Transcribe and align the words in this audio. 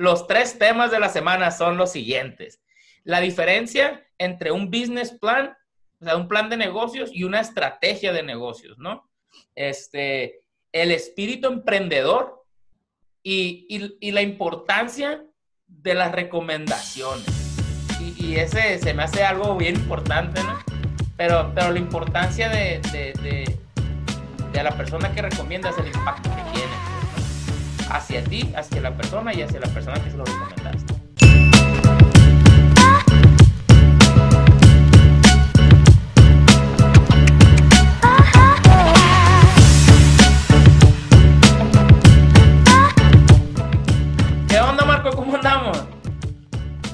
los 0.00 0.26
tres 0.26 0.58
temas 0.58 0.90
de 0.90 0.98
la 0.98 1.10
semana 1.10 1.50
son 1.50 1.76
los 1.76 1.92
siguientes. 1.92 2.62
La 3.04 3.20
diferencia 3.20 4.02
entre 4.16 4.50
un 4.50 4.70
business 4.70 5.12
plan, 5.12 5.54
o 6.00 6.04
sea, 6.06 6.16
un 6.16 6.26
plan 6.26 6.48
de 6.48 6.56
negocios 6.56 7.10
y 7.12 7.24
una 7.24 7.40
estrategia 7.40 8.10
de 8.10 8.22
negocios, 8.22 8.78
¿no? 8.78 9.10
Este, 9.54 10.40
el 10.72 10.90
espíritu 10.90 11.48
emprendedor 11.48 12.46
y, 13.22 14.10
la 14.10 14.22
importancia 14.22 15.22
de 15.66 15.92
las 15.92 16.12
recomendaciones. 16.12 17.26
Y, 18.00 18.36
ese 18.36 18.78
se 18.78 18.94
me 18.94 19.02
hace 19.02 19.22
algo 19.22 19.54
bien 19.54 19.76
importante, 19.76 20.42
¿no? 20.42 20.58
Pero, 21.18 21.52
pero 21.54 21.72
la 21.72 21.78
importancia 21.78 22.48
de, 22.48 22.80
de, 22.90 23.12
de, 24.50 24.62
la 24.62 24.74
persona 24.74 25.12
que 25.12 25.20
recomiendas, 25.20 25.76
el 25.76 25.88
impacto 25.88 26.30
que 26.30 26.58
tiene 26.58 26.69
hacia 27.90 28.22
ti, 28.24 28.52
hacia 28.56 28.80
la 28.80 28.96
persona 28.96 29.34
y 29.34 29.42
hacia 29.42 29.60
la 29.60 29.68
persona 29.68 30.02
que 30.02 30.10
se 30.10 30.16
lo 30.16 30.24
recomendaste. 30.24 30.94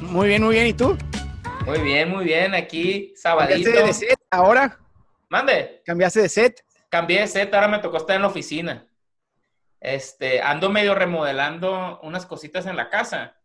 Muy 0.00 0.28
bien, 0.28 0.42
muy 0.42 0.54
bien. 0.54 0.66
¿Y 0.68 0.72
tú? 0.72 0.96
Muy 1.66 1.78
bien, 1.80 2.08
muy 2.08 2.24
bien. 2.24 2.54
Aquí, 2.54 3.12
sabadito. 3.16 3.70
¿Cambiaste 3.70 3.86
de 3.86 3.92
set 3.92 4.18
ahora? 4.30 4.78
Mande. 5.28 5.82
¿Cambiaste 5.84 6.22
de 6.22 6.28
set? 6.30 6.64
Cambié 6.88 7.20
de 7.20 7.26
set, 7.26 7.52
ahora 7.52 7.68
me 7.68 7.80
tocó 7.80 7.98
estar 7.98 8.16
en 8.16 8.22
la 8.22 8.28
oficina. 8.28 8.86
Este, 9.80 10.40
ando 10.40 10.70
medio 10.70 10.94
remodelando 10.94 12.00
unas 12.02 12.26
cositas 12.26 12.66
en 12.66 12.76
la 12.76 12.88
casa 12.90 13.36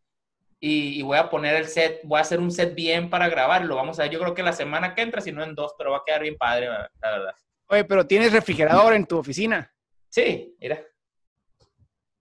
y, 0.59 1.01
voy 1.01 1.17
a 1.17 1.29
poner 1.29 1.55
el 1.55 1.67
set, 1.67 2.01
voy 2.03 2.19
a 2.19 2.21
hacer 2.21 2.39
un 2.39 2.51
set 2.51 2.75
bien 2.75 3.09
para 3.09 3.29
grabarlo. 3.29 3.75
Vamos 3.75 3.99
a 3.99 4.03
ver, 4.03 4.11
yo 4.11 4.19
creo 4.19 4.33
que 4.33 4.43
la 4.43 4.53
semana 4.53 4.95
que 4.95 5.01
entra, 5.01 5.21
si 5.21 5.31
no 5.31 5.43
en 5.43 5.55
dos, 5.55 5.73
pero 5.77 5.91
va 5.91 5.97
a 5.97 6.03
quedar 6.05 6.21
bien 6.21 6.37
padre, 6.37 6.67
la 6.67 6.89
verdad. 7.01 7.35
Oye, 7.67 7.83
pero 7.85 8.05
¿tienes 8.05 8.31
refrigerador 8.31 8.93
en 8.93 9.05
tu 9.05 9.17
oficina? 9.17 9.73
Sí, 10.09 10.55
mira. 10.59 10.81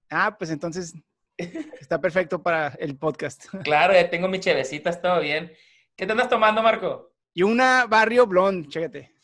Ah, 0.08 0.36
pues 0.36 0.50
entonces 0.50 0.95
Está 1.80 2.00
perfecto 2.00 2.42
para 2.42 2.69
el 2.78 2.97
podcast. 2.97 3.47
Claro, 3.62 3.95
ya 3.95 4.11
tengo 4.11 4.28
mis 4.28 4.41
chevecitas, 4.41 5.00
todo 5.00 5.20
bien. 5.20 5.52
¿Qué 5.97 6.06
te 6.06 6.12
andas 6.12 6.28
tomando, 6.28 6.62
Marco? 6.62 7.14
Y 7.33 7.42
una 7.42 7.86
Barrio 7.86 8.27
Blonde, 8.27 8.69
chécate. 8.69 9.14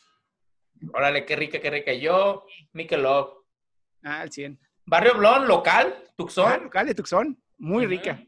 Órale, 0.93 1.25
qué 1.25 1.35
rica, 1.35 1.59
qué 1.59 1.69
rica. 1.69 1.93
Yo, 1.93 2.45
Michelob. 2.73 3.45
Ah, 4.03 4.21
al 4.21 4.31
100. 4.31 4.59
Barrio 4.87 5.15
Blonde, 5.15 5.47
local, 5.47 5.95
Tucson. 6.15 6.51
Ah, 6.51 6.57
local 6.57 6.87
de 6.87 6.95
Tucson, 6.95 7.37
muy 7.57 7.85
rica. 7.85 8.23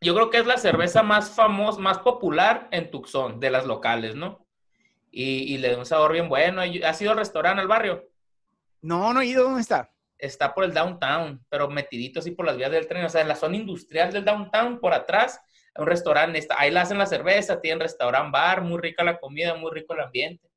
Yo 0.00 0.14
creo 0.14 0.30
que 0.30 0.38
es 0.38 0.46
la 0.46 0.56
cerveza 0.56 1.02
más 1.02 1.30
famosa, 1.30 1.78
más 1.80 1.98
popular 1.98 2.66
en 2.70 2.90
Tucson, 2.90 3.38
de 3.38 3.50
las 3.50 3.66
locales, 3.66 4.16
¿no? 4.16 4.46
Y, 5.10 5.58
le 5.58 5.70
da 5.70 5.78
un 5.78 5.86
sabor 5.86 6.12
bien 6.12 6.28
bueno. 6.28 6.62
¿Has 6.84 7.00
ido 7.00 7.12
al 7.12 7.18
restaurante 7.18 7.60
al 7.60 7.68
barrio? 7.68 8.08
No, 8.80 9.12
no 9.12 9.20
he 9.20 9.26
ido. 9.26 9.44
¿Dónde 9.44 9.60
está? 9.60 9.94
está 10.18 10.54
por 10.54 10.64
el 10.64 10.72
downtown, 10.72 11.44
pero 11.48 11.68
metidito 11.68 12.20
así 12.20 12.30
por 12.30 12.46
las 12.46 12.56
vías 12.56 12.70
del 12.70 12.86
tren, 12.86 13.04
o 13.04 13.08
sea, 13.08 13.20
en 13.20 13.28
la 13.28 13.36
zona 13.36 13.56
industrial 13.56 14.12
del 14.12 14.24
downtown, 14.24 14.80
por 14.80 14.94
atrás, 14.94 15.40
un 15.76 15.86
restaurante, 15.86 16.38
está, 16.38 16.56
ahí 16.58 16.70
la 16.70 16.82
hacen 16.82 16.98
la 16.98 17.06
cerveza, 17.06 17.60
tienen 17.60 17.80
restaurante, 17.80 18.30
bar, 18.32 18.62
muy 18.62 18.80
rica 18.80 19.04
la 19.04 19.18
comida, 19.18 19.54
muy 19.54 19.70
rico 19.72 19.92
el 19.92 20.00
ambiente. 20.00 20.48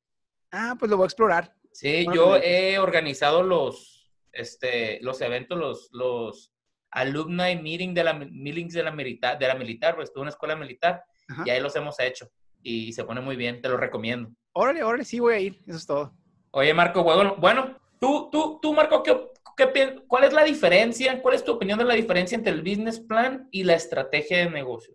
Ah, 0.50 0.76
pues 0.78 0.90
lo 0.90 0.96
voy 0.96 1.04
a 1.04 1.08
explorar. 1.08 1.52
Sí, 1.72 2.06
yo 2.14 2.36
he 2.36 2.78
organizado 2.78 3.42
los, 3.42 3.97
este, 4.38 5.00
los 5.02 5.20
eventos, 5.20 5.58
los, 5.58 5.88
los 5.92 6.52
alumni 6.90 7.56
meeting 7.56 7.94
de 7.94 8.04
la, 8.04 8.14
meetings 8.14 8.74
de 8.74 8.82
la 8.82 8.90
militar, 8.90 9.38
de 9.38 9.48
la 9.48 9.54
militar, 9.54 9.94
pues 9.94 10.08
estuve 10.08 10.22
en 10.22 10.24
una 10.24 10.30
escuela 10.30 10.56
militar, 10.56 11.02
y 11.44 11.50
ahí 11.50 11.60
los 11.60 11.76
hemos 11.76 12.00
hecho, 12.00 12.30
y 12.62 12.92
se 12.92 13.04
pone 13.04 13.20
muy 13.20 13.36
bien, 13.36 13.60
te 13.60 13.68
lo 13.68 13.76
recomiendo. 13.76 14.30
Órale, 14.52 14.82
órale, 14.82 15.04
sí 15.04 15.20
voy 15.20 15.34
a 15.34 15.38
ir, 15.38 15.62
eso 15.66 15.76
es 15.76 15.86
todo. 15.86 16.14
Oye, 16.50 16.72
Marco, 16.72 17.02
bueno, 17.02 17.36
bueno 17.36 17.78
tú, 18.00 18.28
tú, 18.30 18.58
tú, 18.60 18.72
Marco, 18.72 19.02
¿qué, 19.02 20.02
¿cuál 20.06 20.24
es 20.24 20.32
la 20.32 20.44
diferencia? 20.44 21.20
¿Cuál 21.20 21.34
es 21.34 21.44
tu 21.44 21.52
opinión 21.52 21.78
de 21.78 21.84
la 21.84 21.94
diferencia 21.94 22.36
entre 22.36 22.52
el 22.52 22.62
business 22.62 23.00
plan 23.00 23.48
y 23.50 23.64
la 23.64 23.74
estrategia 23.74 24.38
de 24.38 24.50
negocio? 24.50 24.94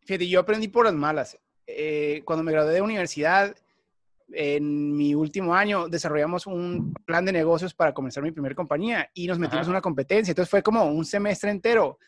Fíjate, 0.00 0.28
yo 0.28 0.40
aprendí 0.40 0.68
por 0.68 0.86
las 0.86 0.94
malas. 0.94 1.38
Eh, 1.66 2.22
cuando 2.24 2.42
me 2.42 2.52
gradué 2.52 2.74
de 2.74 2.82
universidad, 2.82 3.56
en 4.36 4.96
mi 4.96 5.14
último 5.14 5.54
año 5.54 5.88
desarrollamos 5.88 6.46
un 6.46 6.92
plan 7.06 7.24
de 7.24 7.32
negocios 7.32 7.74
para 7.74 7.94
comenzar 7.94 8.22
mi 8.22 8.32
primera 8.32 8.54
compañía 8.54 9.10
y 9.14 9.26
nos 9.26 9.38
metimos 9.38 9.66
en 9.66 9.70
una 9.70 9.80
competencia. 9.80 10.32
Entonces 10.32 10.50
fue 10.50 10.62
como 10.62 10.84
un 10.84 11.04
semestre 11.04 11.50
entero 11.50 11.98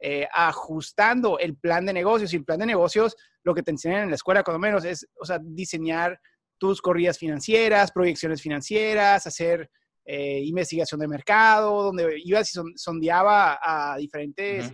eh, 0.00 0.26
ajustando 0.32 1.38
el 1.38 1.56
plan 1.56 1.86
de 1.86 1.92
negocios. 1.92 2.32
Y 2.32 2.36
el 2.36 2.44
plan 2.44 2.58
de 2.58 2.66
negocios, 2.66 3.16
lo 3.44 3.54
que 3.54 3.62
te 3.62 3.70
enseñan 3.70 4.02
en 4.04 4.08
la 4.10 4.16
escuela, 4.16 4.42
cuando 4.42 4.58
menos, 4.58 4.84
es, 4.84 5.06
o 5.20 5.24
sea, 5.24 5.38
diseñar 5.40 6.20
tus 6.58 6.80
corridas 6.80 7.18
financieras, 7.18 7.92
proyecciones 7.92 8.42
financieras, 8.42 9.26
hacer 9.26 9.70
eh, 10.04 10.40
investigación 10.44 11.00
de 11.00 11.08
mercado, 11.08 11.84
donde 11.84 12.20
iba 12.24 12.40
y 12.40 12.44
sondeaba 12.76 13.58
a 13.62 13.96
diferentes 13.96 14.72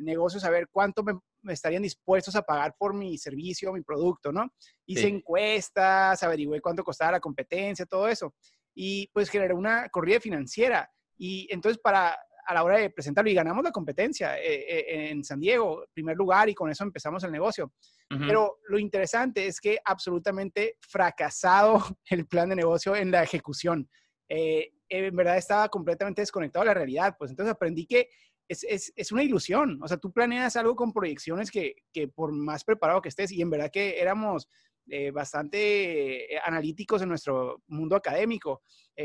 negocios 0.00 0.44
a 0.44 0.50
ver 0.50 0.68
cuánto 0.70 1.02
me, 1.02 1.14
estarían 1.54 1.82
dispuestos 1.82 2.34
a 2.36 2.42
pagar 2.42 2.74
por 2.78 2.94
mi 2.94 3.18
servicio, 3.18 3.72
mi 3.72 3.82
producto, 3.82 4.32
¿no? 4.32 4.52
Hice 4.86 5.08
encuestas, 5.08 6.22
averigüé 6.22 6.60
cuánto 6.60 6.84
costaba 6.84 7.12
la 7.12 7.20
competencia, 7.20 7.86
todo 7.86 8.08
eso. 8.08 8.34
Y 8.74 9.08
pues 9.12 9.28
generé 9.28 9.54
una 9.54 9.88
corrida 9.88 10.20
financiera. 10.20 10.90
Y 11.16 11.48
entonces 11.50 11.80
para 11.82 12.16
a 12.48 12.54
la 12.54 12.64
hora 12.64 12.78
de 12.78 12.88
presentarlo 12.88 13.30
y 13.30 13.34
ganamos 13.34 13.62
la 13.62 13.70
competencia 13.70 14.38
eh, 14.38 14.64
eh, 14.66 15.10
en 15.10 15.22
San 15.22 15.38
Diego, 15.38 15.84
primer 15.92 16.16
lugar, 16.16 16.48
y 16.48 16.54
con 16.54 16.70
eso 16.70 16.82
empezamos 16.82 17.22
el 17.24 17.30
negocio. 17.30 17.74
Pero 18.08 18.60
lo 18.68 18.78
interesante 18.78 19.46
es 19.46 19.60
que 19.60 19.78
absolutamente 19.84 20.78
fracasado 20.80 21.84
el 22.08 22.26
plan 22.26 22.48
de 22.48 22.56
negocio 22.56 22.96
en 22.96 23.10
la 23.10 23.22
ejecución. 23.22 23.86
Eh, 24.30 24.70
en 24.88 25.14
verdad 25.14 25.36
estaba 25.36 25.68
completamente 25.68 26.22
desconectado 26.22 26.62
de 26.64 26.68
la 26.68 26.74
realidad. 26.74 27.16
Pues 27.18 27.30
entonces 27.30 27.52
aprendí 27.52 27.84
que 27.84 28.08
es, 28.48 28.64
es, 28.64 28.92
es, 28.96 29.12
una 29.12 29.22
ilusión. 29.22 29.78
O 29.82 29.88
sea, 29.88 29.98
tú 29.98 30.12
planeas 30.12 30.56
algo 30.56 30.74
con 30.74 30.92
proyecciones 30.92 31.50
que, 31.50 31.76
que, 31.92 32.08
por 32.08 32.32
más 32.32 32.64
preparado 32.64 33.02
que 33.02 33.10
estés, 33.10 33.30
y 33.32 33.42
en 33.42 33.50
verdad 33.50 33.70
que 33.70 34.00
éramos 34.00 34.48
eh, 34.88 35.10
bastante 35.10 36.34
eh, 36.34 36.40
analíticos 36.42 37.02
en 37.02 37.10
nuestro 37.10 37.62
mundo 37.66 37.96
académico, 37.96 38.62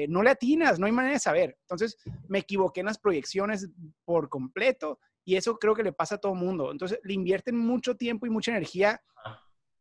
no 0.08 0.24
le 0.24 0.32
atinas, 0.32 0.80
no 0.80 0.88
hay 0.88 0.92
manera 0.92 1.14
de 1.14 1.20
saber. 1.20 1.56
Entonces 1.62 1.98
me 2.28 2.40
equivoqué 2.40 2.80
en 2.80 2.88
las 2.88 2.98
proyecciones 2.98 3.70
por 4.04 4.28
completo 4.28 4.98
y 5.24 5.36
eso 5.36 5.60
creo 5.60 5.76
que 5.76 5.84
le 5.84 5.94
pasa 5.94 6.16
a 6.16 6.18
todo 6.18 6.34
mundo. 6.34 6.72
Entonces 6.72 7.00
le 7.04 7.14
invierten 7.14 7.56
mucho 7.56 7.96
tiempo 7.96 8.26
y 8.26 8.32
mucha 8.32 8.50
energía 8.50 9.00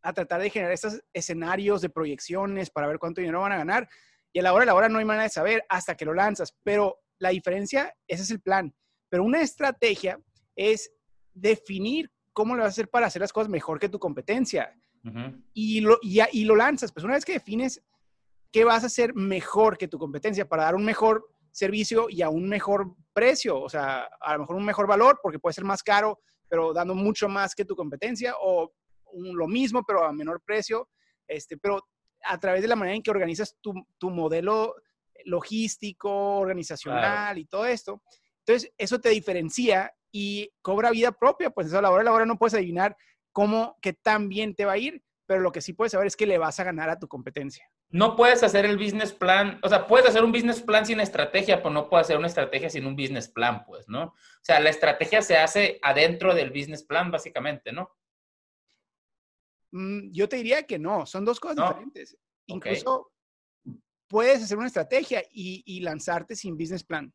a 0.02 0.12
tratar 0.12 0.42
de 0.42 0.50
generar 0.50 0.74
estos 0.74 1.00
escenarios 1.14 1.80
de 1.80 1.88
proyecciones 1.88 2.68
para 2.68 2.88
ver 2.88 2.98
cuánto 2.98 3.22
dinero 3.22 3.40
van 3.40 3.52
a 3.52 3.56
ganar 3.56 3.88
y 4.32 4.38
a 4.38 4.42
la 4.42 4.52
hora 4.52 4.62
de 4.62 4.66
la 4.66 4.74
hora 4.74 4.88
no 4.88 4.98
hay 4.98 5.04
manera 5.04 5.24
de 5.24 5.28
saber 5.28 5.64
hasta 5.68 5.94
que 5.94 6.04
lo 6.04 6.14
lanzas. 6.14 6.54
Pero 6.62 7.00
la 7.18 7.30
diferencia, 7.30 7.94
ese 8.08 8.22
es 8.22 8.30
el 8.30 8.40
plan. 8.40 8.74
Pero 9.12 9.24
una 9.24 9.42
estrategia 9.42 10.18
es 10.56 10.90
definir 11.34 12.10
cómo 12.32 12.56
lo 12.56 12.62
vas 12.62 12.68
a 12.68 12.70
hacer 12.70 12.88
para 12.88 13.08
hacer 13.08 13.20
las 13.20 13.30
cosas 13.30 13.50
mejor 13.50 13.78
que 13.78 13.90
tu 13.90 13.98
competencia. 13.98 14.74
y, 15.52 15.82
lo, 15.82 15.98
y, 16.00 16.44
lo 16.44 16.56
lanzas. 16.56 16.92
Pues 16.92 17.04
una 17.04 17.12
vez 17.12 17.26
que 17.26 17.34
defines 17.34 17.82
qué 18.50 18.64
vas 18.64 18.84
a 18.84 18.86
hacer 18.86 19.12
mejor 19.12 19.76
que 19.76 19.86
tu 19.86 19.98
competencia 19.98 20.48
para 20.48 20.62
dar 20.64 20.74
un 20.74 20.86
mejor 20.86 21.28
servicio 21.50 22.06
y 22.08 22.22
a 22.22 22.30
un 22.30 22.48
mejor 22.48 22.94
precio, 23.12 23.60
o 23.60 23.68
sea, 23.68 24.08
a 24.18 24.32
lo 24.32 24.40
mejor 24.40 24.56
un 24.56 24.64
mejor 24.64 24.86
valor 24.86 25.20
porque 25.22 25.38
puede 25.38 25.52
ser 25.52 25.64
más 25.64 25.82
caro, 25.82 26.18
pero 26.48 26.72
dando 26.72 26.94
mucho 26.94 27.28
más 27.28 27.54
que 27.54 27.66
tu 27.66 27.76
competencia 27.76 28.34
o 28.40 28.72
lo 29.12 29.46
mismo, 29.46 29.84
pero 29.86 30.06
a 30.06 30.12
menor 30.14 30.40
precio. 30.40 30.88
Este, 31.28 31.58
pero 31.58 31.86
a 32.24 32.38
través 32.38 32.62
de 32.62 32.68
la 32.68 32.76
manera 32.76 32.96
en 32.96 33.02
que 33.02 33.10
organizas 33.10 33.58
tu, 33.60 33.74
tu 33.98 34.08
modelo 34.08 34.74
logístico, 35.26 36.38
organizacional 36.38 37.36
y 37.36 37.44
todo 37.44 37.66
esto. 37.66 38.00
Entonces, 38.46 38.72
eso 38.78 39.00
te 39.00 39.10
diferencia 39.10 39.94
y 40.10 40.50
cobra 40.62 40.90
vida 40.90 41.12
propia, 41.12 41.50
pues 41.50 41.68
eso 41.68 41.78
a 41.78 41.82
la 41.82 41.90
hora 41.90 42.00
de 42.00 42.04
la 42.04 42.12
hora 42.12 42.26
no 42.26 42.38
puedes 42.38 42.54
adivinar 42.54 42.96
cómo, 43.32 43.78
qué 43.80 43.92
tan 43.92 44.28
bien 44.28 44.54
te 44.54 44.64
va 44.64 44.72
a 44.72 44.78
ir, 44.78 45.02
pero 45.26 45.40
lo 45.40 45.52
que 45.52 45.60
sí 45.60 45.72
puedes 45.72 45.92
saber 45.92 46.06
es 46.06 46.16
que 46.16 46.26
le 46.26 46.38
vas 46.38 46.60
a 46.60 46.64
ganar 46.64 46.90
a 46.90 46.98
tu 46.98 47.08
competencia. 47.08 47.70
No 47.88 48.16
puedes 48.16 48.42
hacer 48.42 48.66
el 48.66 48.76
business 48.76 49.12
plan, 49.12 49.58
o 49.62 49.68
sea, 49.68 49.86
puedes 49.86 50.08
hacer 50.08 50.24
un 50.24 50.32
business 50.32 50.60
plan 50.60 50.84
sin 50.84 51.00
estrategia, 51.00 51.58
pero 51.58 51.70
no 51.70 51.88
puedes 51.88 52.06
hacer 52.06 52.18
una 52.18 52.26
estrategia 52.26 52.68
sin 52.68 52.86
un 52.86 52.96
business 52.96 53.28
plan, 53.28 53.64
pues, 53.64 53.88
¿no? 53.88 54.04
O 54.04 54.14
sea, 54.42 54.60
la 54.60 54.70
estrategia 54.70 55.22
se 55.22 55.36
hace 55.36 55.78
adentro 55.82 56.34
del 56.34 56.50
business 56.50 56.82
plan, 56.82 57.10
básicamente, 57.10 57.72
¿no? 57.72 57.90
Mm, 59.70 60.10
yo 60.10 60.28
te 60.28 60.36
diría 60.36 60.64
que 60.64 60.78
no, 60.78 61.06
son 61.06 61.24
dos 61.24 61.40
cosas 61.40 61.56
diferentes. 61.56 62.16
Incluso 62.46 63.12
puedes 64.08 64.42
hacer 64.42 64.58
una 64.58 64.66
estrategia 64.66 65.24
y, 65.30 65.80
lanzarte 65.80 66.36
sin 66.36 66.56
business 66.56 66.84
plan. 66.84 67.12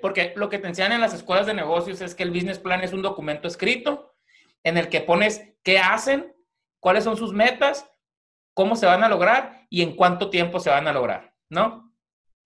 Porque 0.00 0.32
lo 0.36 0.48
que 0.48 0.58
te 0.58 0.68
enseñan 0.68 0.92
en 0.92 1.00
las 1.00 1.14
escuelas 1.14 1.46
de 1.46 1.54
negocios 1.54 2.00
es 2.00 2.14
que 2.14 2.22
el 2.22 2.30
business 2.30 2.58
plan 2.58 2.82
es 2.82 2.92
un 2.92 3.02
documento 3.02 3.48
escrito 3.48 4.14
en 4.62 4.76
el 4.76 4.88
que 4.88 5.00
pones 5.00 5.42
qué 5.62 5.78
hacen, 5.78 6.34
cuáles 6.80 7.04
son 7.04 7.16
sus 7.16 7.32
metas, 7.32 7.90
cómo 8.54 8.76
se 8.76 8.86
van 8.86 9.02
a 9.02 9.08
lograr 9.08 9.66
y 9.70 9.82
en 9.82 9.96
cuánto 9.96 10.28
tiempo 10.30 10.60
se 10.60 10.70
van 10.70 10.86
a 10.86 10.92
lograr, 10.92 11.34
¿no? 11.48 11.90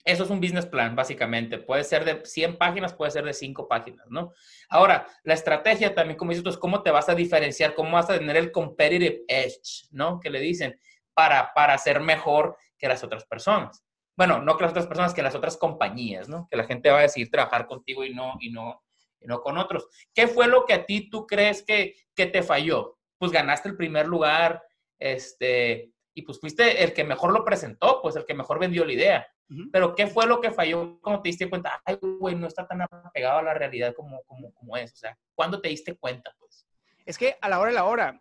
Eso 0.04 0.24
es 0.24 0.30
un 0.30 0.40
business 0.40 0.66
plan, 0.66 0.94
básicamente. 0.94 1.58
Puede 1.58 1.82
ser 1.82 2.04
de 2.04 2.24
100 2.24 2.58
páginas, 2.58 2.92
puede 2.92 3.10
ser 3.10 3.24
de 3.24 3.32
5 3.32 3.66
páginas, 3.66 4.06
¿no? 4.10 4.32
Ahora, 4.68 5.06
la 5.22 5.32
estrategia 5.32 5.94
también, 5.94 6.18
como 6.18 6.30
dices 6.30 6.44
tú, 6.44 6.50
es 6.50 6.58
cómo 6.58 6.82
te 6.82 6.90
vas 6.90 7.08
a 7.08 7.14
diferenciar, 7.14 7.74
cómo 7.74 7.92
vas 7.92 8.10
a 8.10 8.18
tener 8.18 8.36
el 8.36 8.52
competitive 8.52 9.24
edge, 9.26 9.88
¿no? 9.92 10.20
Que 10.20 10.28
le 10.28 10.40
dicen, 10.40 10.78
para, 11.14 11.54
para 11.54 11.78
ser 11.78 12.00
mejor 12.00 12.56
que 12.76 12.86
las 12.86 13.02
otras 13.02 13.24
personas. 13.24 13.83
Bueno, 14.16 14.40
no 14.40 14.56
que 14.56 14.62
las 14.62 14.70
otras 14.72 14.86
personas, 14.86 15.14
que 15.14 15.22
las 15.22 15.34
otras 15.34 15.56
compañías, 15.56 16.28
¿no? 16.28 16.46
Que 16.50 16.56
la 16.56 16.64
gente 16.64 16.90
va 16.90 16.98
a 16.98 17.02
decidir 17.02 17.30
trabajar 17.30 17.66
contigo 17.66 18.04
y 18.04 18.14
no, 18.14 18.34
y 18.40 18.50
no, 18.50 18.82
y 19.20 19.26
no 19.26 19.40
con 19.40 19.58
otros. 19.58 19.88
¿Qué 20.14 20.28
fue 20.28 20.46
lo 20.46 20.64
que 20.64 20.74
a 20.74 20.86
ti 20.86 21.10
tú 21.10 21.26
crees 21.26 21.62
que, 21.62 21.96
que 22.14 22.26
te 22.26 22.42
falló? 22.42 22.98
Pues 23.18 23.32
ganaste 23.32 23.68
el 23.68 23.76
primer 23.76 24.06
lugar, 24.06 24.62
este, 24.98 25.92
y 26.14 26.22
pues 26.22 26.38
fuiste 26.38 26.84
el 26.84 26.92
que 26.92 27.04
mejor 27.04 27.32
lo 27.32 27.44
presentó, 27.44 28.00
pues 28.00 28.14
el 28.16 28.24
que 28.24 28.34
mejor 28.34 28.58
vendió 28.58 28.84
la 28.84 28.92
idea. 28.92 29.26
Pero 29.72 29.94
¿qué 29.94 30.06
fue 30.06 30.26
lo 30.26 30.40
que 30.40 30.50
falló 30.50 30.98
cuando 31.00 31.20
te 31.22 31.28
diste 31.28 31.50
cuenta? 31.50 31.80
Ay, 31.84 31.98
güey, 32.00 32.34
no 32.34 32.46
está 32.46 32.66
tan 32.66 32.80
apegado 32.80 33.38
a 33.38 33.42
la 33.42 33.54
realidad 33.54 33.94
como, 33.94 34.22
como, 34.24 34.52
como 34.54 34.76
es. 34.76 34.92
O 34.94 34.96
sea, 34.96 35.18
¿cuándo 35.34 35.60
te 35.60 35.68
diste 35.68 35.96
cuenta, 35.96 36.34
pues? 36.38 36.66
Es 37.04 37.18
que 37.18 37.36
a 37.40 37.48
la 37.48 37.60
hora 37.60 37.68
de 37.68 37.74
la 37.74 37.84
hora 37.84 38.20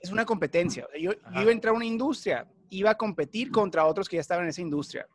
es 0.00 0.10
una 0.10 0.24
competencia. 0.24 0.88
Yo, 0.98 1.12
yo 1.12 1.40
iba 1.40 1.50
a 1.50 1.52
entrar 1.52 1.74
a 1.74 1.76
una 1.76 1.84
industria, 1.84 2.48
iba 2.70 2.90
a 2.90 2.96
competir 2.96 3.50
contra 3.50 3.84
otros 3.84 4.08
que 4.08 4.16
ya 4.16 4.22
estaban 4.22 4.44
en 4.44 4.50
esa 4.50 4.62
industria. 4.62 5.06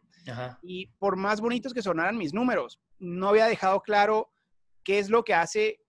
Y 0.61 0.87
por 0.99 1.15
más 1.15 1.41
bonitos 1.41 1.73
que 1.73 1.81
sonaran 1.81 2.17
mis 2.17 2.33
números, 2.33 2.79
no 2.99 3.29
había 3.29 3.47
dejado 3.47 3.81
claro 3.81 4.31
qué 4.83 4.99
es 4.99 5.09
lo 5.09 5.23
que 5.23 5.33
hace 5.33 5.79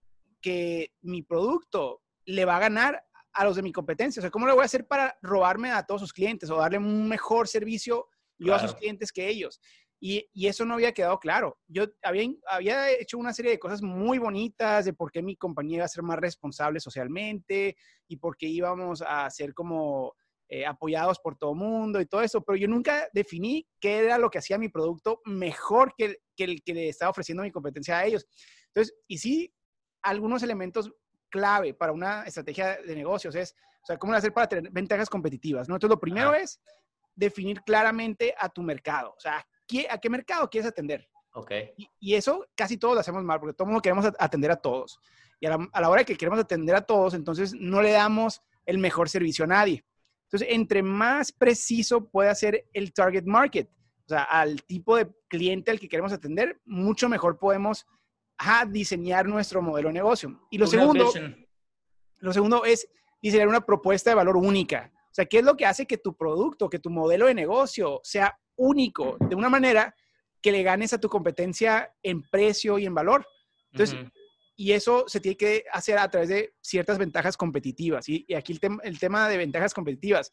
que 0.40 0.92
mi 1.00 1.22
producto 1.22 2.02
le 2.24 2.44
va 2.44 2.56
a 2.56 2.60
ganar 2.60 3.04
a 3.32 3.44
los 3.44 3.56
de 3.56 3.62
mi 3.62 3.72
competencia. 3.72 4.20
O 4.20 4.22
sea, 4.22 4.30
¿cómo 4.30 4.46
lo 4.46 4.54
voy 4.54 4.62
a 4.62 4.66
hacer 4.66 4.86
para 4.86 5.16
robarme 5.22 5.70
a 5.70 5.84
todos 5.84 6.02
sus 6.02 6.12
clientes 6.12 6.50
o 6.50 6.56
darle 6.56 6.78
un 6.78 7.08
mejor 7.08 7.48
servicio 7.48 8.08
yo 8.38 8.54
a 8.54 8.58
sus 8.58 8.74
clientes 8.74 9.12
que 9.12 9.28
ellos? 9.28 9.60
Y, 10.04 10.28
y, 10.32 10.48
eso 10.48 10.64
no 10.64 10.74
había 10.74 10.92
quedado 10.92 11.20
claro. 11.20 11.60
Yo 11.68 11.84
había, 12.02 12.28
había 12.50 12.90
hecho 12.90 13.18
una 13.18 13.32
serie 13.32 13.52
de 13.52 13.60
cosas 13.60 13.82
muy 13.82 14.18
bonitas 14.18 14.84
de 14.84 14.92
por 14.92 15.12
qué 15.12 15.22
mi 15.22 15.36
compañía 15.36 15.76
iba 15.76 15.84
a 15.84 15.88
ser 15.88 16.02
más 16.02 16.18
responsable 16.18 16.80
socialmente 16.80 17.76
y 18.08 18.16
por 18.16 18.36
qué 18.36 18.46
íbamos 18.48 19.00
a 19.06 19.30
ser 19.30 19.54
como 19.54 20.16
eh, 20.54 20.66
apoyados 20.66 21.18
por 21.18 21.34
todo 21.34 21.52
el 21.52 21.56
mundo 21.56 21.98
y 21.98 22.04
todo 22.04 22.20
eso, 22.20 22.42
pero 22.42 22.56
yo 22.56 22.68
nunca 22.68 23.08
definí 23.14 23.66
qué 23.80 24.00
era 24.00 24.18
lo 24.18 24.28
que 24.28 24.36
hacía 24.36 24.58
mi 24.58 24.68
producto 24.68 25.22
mejor 25.24 25.94
que, 25.96 26.18
que 26.36 26.44
el 26.44 26.62
que 26.62 26.74
le 26.74 26.90
estaba 26.90 27.08
ofreciendo 27.08 27.42
mi 27.42 27.50
competencia 27.50 27.96
a 27.96 28.04
ellos. 28.04 28.26
Entonces, 28.66 28.94
y 29.08 29.16
sí, 29.16 29.54
algunos 30.02 30.42
elementos 30.42 30.92
clave 31.30 31.72
para 31.72 31.92
una 31.92 32.24
estrategia 32.24 32.76
de 32.82 32.94
negocios 32.94 33.34
es, 33.34 33.54
o 33.82 33.86
sea, 33.86 33.96
cómo 33.96 34.12
hacer 34.12 34.34
para 34.34 34.46
tener 34.46 34.70
ventajas 34.70 35.08
competitivas, 35.08 35.70
¿no? 35.70 35.76
Entonces, 35.76 35.94
lo 35.94 36.00
primero 36.00 36.34
es 36.34 36.60
definir 37.14 37.62
claramente 37.62 38.34
a 38.38 38.50
tu 38.50 38.60
mercado, 38.60 39.14
o 39.16 39.20
sea, 39.20 39.38
¿a 39.88 39.98
qué 39.98 40.10
mercado 40.10 40.50
quieres 40.50 40.68
atender? 40.68 41.08
Ok. 41.32 41.50
Y, 41.98 42.14
eso 42.14 42.44
casi 42.54 42.76
todos 42.76 42.92
lo 42.92 43.00
hacemos 43.00 43.24
mal, 43.24 43.40
porque 43.40 43.54
todo 43.54 43.64
el 43.64 43.68
mundo 43.68 43.80
queremos 43.80 44.04
atender 44.18 44.50
a 44.50 44.56
todos. 44.56 45.00
Y 45.40 45.46
a 45.46 45.56
la, 45.56 45.68
a 45.72 45.80
la 45.80 45.88
hora 45.88 46.04
que 46.04 46.18
queremos 46.18 46.38
atender 46.38 46.74
a 46.74 46.82
todos, 46.82 47.14
entonces 47.14 47.54
no 47.54 47.80
le 47.80 47.92
damos 47.92 48.42
el 48.66 48.76
mejor 48.76 49.08
servicio 49.08 49.46
a 49.46 49.48
nadie. 49.48 49.82
Entonces, 50.32 50.56
entre 50.56 50.82
más 50.82 51.30
preciso 51.30 52.08
pueda 52.08 52.34
ser 52.34 52.66
el 52.72 52.94
target 52.94 53.24
market, 53.24 53.68
o 54.06 54.08
sea, 54.08 54.22
al 54.22 54.62
tipo 54.62 54.96
de 54.96 55.06
cliente 55.28 55.70
al 55.70 55.78
que 55.78 55.90
queremos 55.90 56.10
atender, 56.10 56.58
mucho 56.64 57.06
mejor 57.10 57.38
podemos 57.38 57.84
diseñar 58.70 59.26
nuestro 59.26 59.60
modelo 59.60 59.88
de 59.88 59.92
negocio. 59.92 60.40
Y 60.50 60.56
lo 60.56 60.66
segundo, 60.66 61.12
lo 62.16 62.32
segundo 62.32 62.64
es 62.64 62.88
diseñar 63.20 63.46
una 63.46 63.60
propuesta 63.60 64.08
de 64.08 64.16
valor 64.16 64.38
única. 64.38 64.90
O 65.04 65.14
sea, 65.14 65.26
¿qué 65.26 65.40
es 65.40 65.44
lo 65.44 65.54
que 65.54 65.66
hace 65.66 65.86
que 65.86 65.98
tu 65.98 66.16
producto, 66.16 66.70
que 66.70 66.78
tu 66.78 66.88
modelo 66.88 67.26
de 67.26 67.34
negocio 67.34 68.00
sea 68.02 68.34
único 68.56 69.18
de 69.20 69.36
una 69.36 69.50
manera 69.50 69.94
que 70.40 70.50
le 70.50 70.62
ganes 70.62 70.94
a 70.94 70.98
tu 70.98 71.10
competencia 71.10 71.94
en 72.02 72.22
precio 72.22 72.78
y 72.78 72.86
en 72.86 72.94
valor? 72.94 73.26
Entonces, 73.70 73.98
y 74.62 74.70
eso 74.70 75.02
se 75.08 75.18
tiene 75.18 75.36
que 75.36 75.64
hacer 75.72 75.98
a 75.98 76.08
través 76.08 76.28
de 76.28 76.54
ciertas 76.60 76.96
ventajas 76.96 77.36
competitivas. 77.36 78.08
Y, 78.08 78.32
aquí 78.32 78.52
el, 78.52 78.78
el 78.84 78.96
tema 78.96 79.28
de 79.28 79.36
ventajas 79.36 79.74
competitivas 79.74 80.30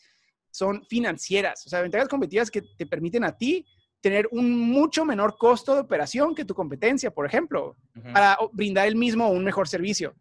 son 0.52 0.86
financieras, 0.86 1.66
o 1.66 1.70
sea, 1.70 1.82
ventajas 1.82 2.08
competitivas 2.08 2.52
que 2.52 2.62
te 2.62 2.86
permiten 2.86 3.24
a 3.24 3.36
ti 3.36 3.66
tener 4.02 4.30
un 4.32 4.52
mucho 4.52 5.04
menor 5.04 5.36
costo 5.36 5.74
de 5.74 5.82
operación 5.82 6.36
que 6.36 6.46
tu 6.46 6.54
competencia, 6.54 7.10
por 7.10 7.26
ejemplo, 7.26 7.76
para 8.14 8.38
brindar 8.54 8.88
el 8.88 8.96
mismo 8.96 9.26
o 9.26 9.32
un 9.32 9.44
mejor 9.44 9.68
servicio. 9.68 10.14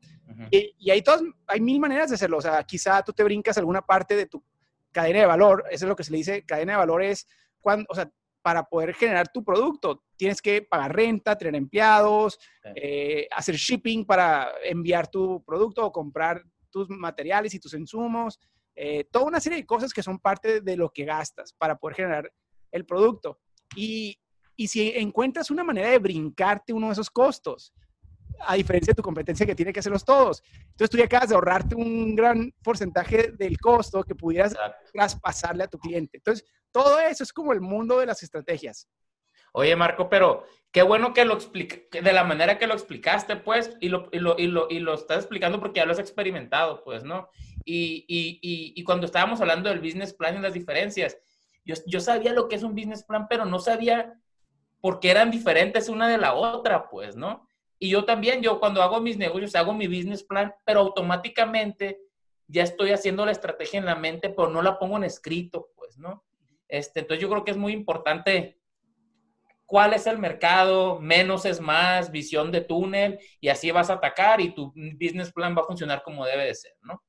y, 0.50 0.74
y, 0.78 0.90
hay, 0.90 1.02
todas, 1.02 1.20
hay 1.46 1.60
mil 1.60 1.78
maneras 1.78 2.08
de 2.08 2.14
hacerlo. 2.14 2.38
O 2.38 2.42
sea, 2.42 2.64
quizá 2.64 3.02
tú 3.02 3.12
te 3.12 3.22
brincas 3.24 3.58
alguna 3.58 3.82
parte 3.82 4.16
de 4.16 4.24
tu 4.24 4.42
cadena 4.90 5.20
de 5.20 5.26
valor. 5.26 5.66
Eso 5.70 5.84
es 5.84 5.88
lo 5.88 5.96
que 5.96 6.04
se 6.04 6.12
le 6.12 6.16
dice 6.16 6.46
cadena 6.46 6.72
de 6.72 6.78
valor 6.78 7.02
es 7.02 7.28
cuando, 7.60 7.84
o 7.90 7.94
sea, 7.94 8.10
para 8.42 8.64
poder 8.64 8.94
generar 8.94 9.28
tu 9.32 9.44
producto, 9.44 10.04
tienes 10.16 10.40
que 10.40 10.62
pagar 10.62 10.94
renta, 10.94 11.36
tener 11.36 11.54
empleados, 11.54 12.38
eh, 12.74 13.28
hacer 13.30 13.56
shipping 13.56 14.04
para 14.04 14.50
enviar 14.64 15.08
tu 15.08 15.42
producto 15.44 15.84
o 15.84 15.92
comprar 15.92 16.42
tus 16.70 16.88
materiales 16.88 17.54
y 17.54 17.60
tus 17.60 17.74
insumos. 17.74 18.38
Eh, 18.74 19.04
toda 19.10 19.26
una 19.26 19.40
serie 19.40 19.58
de 19.58 19.66
cosas 19.66 19.92
que 19.92 20.02
son 20.02 20.18
parte 20.18 20.60
de 20.60 20.76
lo 20.76 20.90
que 20.90 21.04
gastas 21.04 21.52
para 21.52 21.76
poder 21.76 21.96
generar 21.96 22.32
el 22.70 22.86
producto. 22.86 23.40
Y, 23.74 24.18
y 24.56 24.68
si 24.68 24.92
encuentras 24.96 25.50
una 25.50 25.64
manera 25.64 25.90
de 25.90 25.98
brincarte 25.98 26.72
uno 26.72 26.86
de 26.86 26.92
esos 26.92 27.10
costos, 27.10 27.72
a 28.40 28.54
diferencia 28.54 28.92
de 28.92 28.96
tu 28.96 29.02
competencia 29.02 29.46
que 29.46 29.54
tiene 29.54 29.72
que 29.72 29.80
hacerlos 29.80 30.04
todos. 30.04 30.42
Entonces 30.70 30.90
tú 30.90 30.96
ya 30.96 31.04
acabas 31.04 31.28
de 31.28 31.34
ahorrarte 31.34 31.74
un 31.74 32.14
gran 32.14 32.52
porcentaje 32.62 33.32
del 33.32 33.58
costo 33.58 34.02
que 34.02 34.14
pudieras 34.14 34.54
traspasarle 34.92 35.64
a 35.64 35.68
tu 35.68 35.78
cliente. 35.78 36.18
Entonces, 36.18 36.46
todo 36.72 37.00
eso 37.00 37.22
es 37.22 37.32
como 37.32 37.52
el 37.52 37.60
mundo 37.60 37.98
de 37.98 38.06
las 38.06 38.22
estrategias. 38.22 38.88
Oye, 39.52 39.74
Marco, 39.74 40.08
pero 40.08 40.44
qué 40.70 40.82
bueno 40.82 41.14
que 41.14 41.24
lo 41.24 41.34
explique, 41.34 41.88
de 41.90 42.12
la 42.12 42.24
manera 42.24 42.58
que 42.58 42.66
lo 42.66 42.74
explicaste, 42.74 43.36
pues, 43.36 43.76
y 43.80 43.88
lo, 43.88 44.08
y 44.12 44.18
lo, 44.18 44.38
y 44.38 44.46
lo, 44.46 44.68
y 44.70 44.78
lo 44.78 44.94
estás 44.94 45.18
explicando 45.18 45.58
porque 45.58 45.80
ya 45.80 45.86
lo 45.86 45.92
has 45.92 45.98
experimentado, 45.98 46.84
pues, 46.84 47.02
¿no? 47.04 47.30
Y, 47.64 48.04
y, 48.08 48.72
y, 48.74 48.84
cuando 48.84 49.06
estábamos 49.06 49.40
hablando 49.40 49.68
del 49.68 49.80
business 49.80 50.14
plan 50.14 50.36
y 50.36 50.40
las 50.40 50.54
diferencias, 50.54 51.18
yo, 51.64 52.00
sabía 52.00 52.32
lo 52.32 52.48
que 52.48 52.56
es 52.56 52.62
un 52.62 52.74
business 52.74 53.04
plan, 53.04 53.26
pero 53.28 53.44
no 53.44 53.58
sabía 53.58 54.14
por 54.80 55.00
qué 55.00 55.10
eran 55.10 55.30
diferentes 55.30 55.88
una 55.88 56.08
de 56.08 56.18
la 56.18 56.34
otra, 56.34 56.88
pues, 56.88 57.16
¿no? 57.16 57.47
Y 57.78 57.90
yo 57.90 58.04
también, 58.04 58.42
yo 58.42 58.58
cuando 58.58 58.82
hago 58.82 59.00
mis 59.00 59.16
negocios, 59.16 59.54
hago 59.54 59.72
mi 59.72 59.86
business 59.86 60.22
plan, 60.24 60.54
pero 60.64 60.80
automáticamente 60.80 62.00
ya 62.48 62.62
estoy 62.62 62.90
haciendo 62.90 63.24
la 63.24 63.32
estrategia 63.32 63.78
en 63.78 63.86
la 63.86 63.94
mente, 63.94 64.30
pero 64.30 64.48
no 64.48 64.62
la 64.62 64.78
pongo 64.78 64.96
en 64.96 65.04
escrito, 65.04 65.70
pues, 65.76 65.98
¿no? 65.98 66.24
Este, 66.66 67.00
entonces 67.00 67.22
yo 67.22 67.30
creo 67.30 67.44
que 67.44 67.52
es 67.52 67.56
muy 67.56 67.72
importante 67.72 68.58
cuál 69.64 69.92
es 69.92 70.06
el 70.06 70.18
mercado, 70.18 70.98
menos 70.98 71.44
es 71.44 71.60
más, 71.60 72.10
visión 72.10 72.50
de 72.50 72.62
túnel, 72.62 73.20
y 73.38 73.48
así 73.48 73.70
vas 73.70 73.90
a 73.90 73.94
atacar 73.94 74.40
y 74.40 74.54
tu 74.54 74.72
business 74.98 75.30
plan 75.32 75.54
va 75.56 75.60
a 75.60 75.66
funcionar 75.66 76.02
como 76.02 76.24
debe 76.24 76.46
de 76.46 76.54
ser, 76.54 76.72
¿no? 76.80 77.02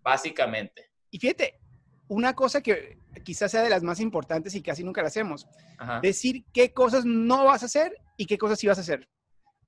Básicamente. 0.00 0.90
Y 1.10 1.18
fíjate, 1.18 1.58
una 2.06 2.34
cosa 2.34 2.62
que 2.62 2.98
quizás 3.24 3.50
sea 3.50 3.62
de 3.62 3.70
las 3.70 3.82
más 3.82 4.00
importantes 4.00 4.54
y 4.54 4.62
casi 4.62 4.84
nunca 4.84 5.02
la 5.02 5.08
hacemos, 5.08 5.48
decir 6.00 6.44
qué 6.52 6.72
cosas 6.72 7.04
no 7.04 7.44
vas 7.46 7.62
a 7.62 7.66
hacer 7.66 7.96
y 8.16 8.26
qué 8.26 8.38
cosas 8.38 8.60
sí 8.60 8.68
vas 8.68 8.78
a 8.78 8.82
hacer. 8.82 9.08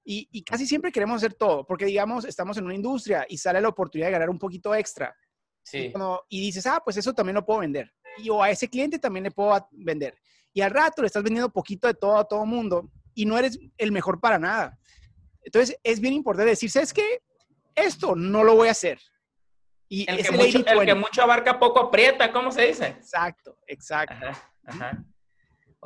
Y, 0.07 0.45
casi 0.45 0.67
siempre 0.67 0.93
queremos 0.93 1.17
hacer 1.17 1.33
todo, 1.33 1.65
porque 1.65 1.87
digamos, 1.87 2.27
estamos 2.27 2.59
en 2.59 2.65
una 2.67 2.75
industria 2.75 3.25
y 3.29 3.39
sale 3.39 3.61
la 3.61 3.69
oportunidad 3.69 4.09
de 4.09 4.13
ganar 4.13 4.31
un 4.31 4.39
poquito 4.39 4.75
extra. 4.75 5.17
Sí. 5.63 5.93
Y, 6.29 6.41
dices, 6.41 6.67
ah, 6.67 6.81
pues 6.85 6.97
eso 6.99 7.15
también 7.15 7.37
lo 7.37 7.45
puedo 7.45 7.61
vender. 7.61 7.91
Y 8.19 8.29
o 8.29 8.43
a 8.43 8.51
ese 8.51 8.69
cliente 8.69 8.99
también 8.99 9.25
le 9.25 9.31
puedo 9.31 9.67
vender. 9.73 10.17
Y 10.53 10.61
al 10.61 10.71
rato 10.71 11.03
le 11.03 11.07
estás 11.07 11.23
vendiendo 11.23 11.51
poquito 11.51 11.89
de 11.89 11.95
todo 11.95 12.19
a 12.19 12.25
todo 12.25 12.45
mundo 12.45 12.91
y 13.15 13.25
no 13.25 13.39
eres 13.39 13.59
el 13.79 13.93
mejor 13.93 14.21
para 14.21 14.39
nada. 14.39 14.79
Entonces, 15.43 15.77
es 15.83 16.01
bien 16.01 16.15
importante 16.15 16.51
decir, 16.51 16.71
¿sabes 16.71 16.93
qué? 16.93 17.21
Esto 17.75 18.15
no 18.15 18.45
lo 18.45 18.55
voy 18.55 18.69
a 18.69 18.73
hacer. 18.73 19.01
Y 19.89 20.09
el, 20.11 20.23
que 20.23 20.33
mucho, 20.33 20.67
el 20.67 20.87
que 20.87 20.95
mucho, 20.95 21.23
abarca 21.23 21.59
poco 21.59 21.81
aprieta, 21.81 22.33
¿cómo 22.33 22.51
se 22.51 22.67
dice? 22.67 22.87
Exacto, 22.87 23.59
exacto. 23.67 24.27
Ajá, 24.67 25.05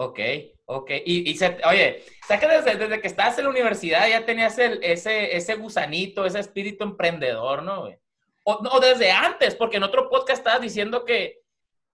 Ok, 0.01 0.21
ok. 0.67 0.91
Y, 1.07 1.37
oye, 1.69 2.05
¿sabes 2.25 2.41
que 2.41 2.47
desde, 2.47 2.77
desde, 2.77 3.01
que 3.01 3.09
estabas 3.09 3.37
en 3.37 3.45
la 3.45 3.51
universidad 3.51 4.09
ya 4.09 4.25
tenías 4.25 4.57
el, 4.59 4.79
ese, 4.81 5.37
ese 5.37 5.57
gusanito, 5.57 6.25
ese 6.25 6.39
espíritu 6.39 6.85
emprendedor, 6.85 7.65
¿no? 7.65 7.89
O, 8.45 8.63
no, 8.63 8.79
desde 8.79 9.11
antes, 9.11 9.57
porque 9.57 9.79
en 9.79 9.83
otro 9.83 10.09
podcast 10.09 10.39
estabas 10.39 10.61
diciendo 10.61 11.05
que, 11.05 11.41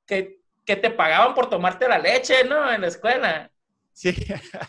que, 0.07 0.39
que, 0.67 0.77
te 0.77 0.91
pagaban 0.91 1.35
por 1.35 1.49
tomarte 1.49 1.89
la 1.89 1.99
leche, 1.99 2.45
¿no? 2.45 2.71
En 2.71 2.83
la 2.83 2.89
escuela. 2.89 3.51
Sí. 3.95 4.15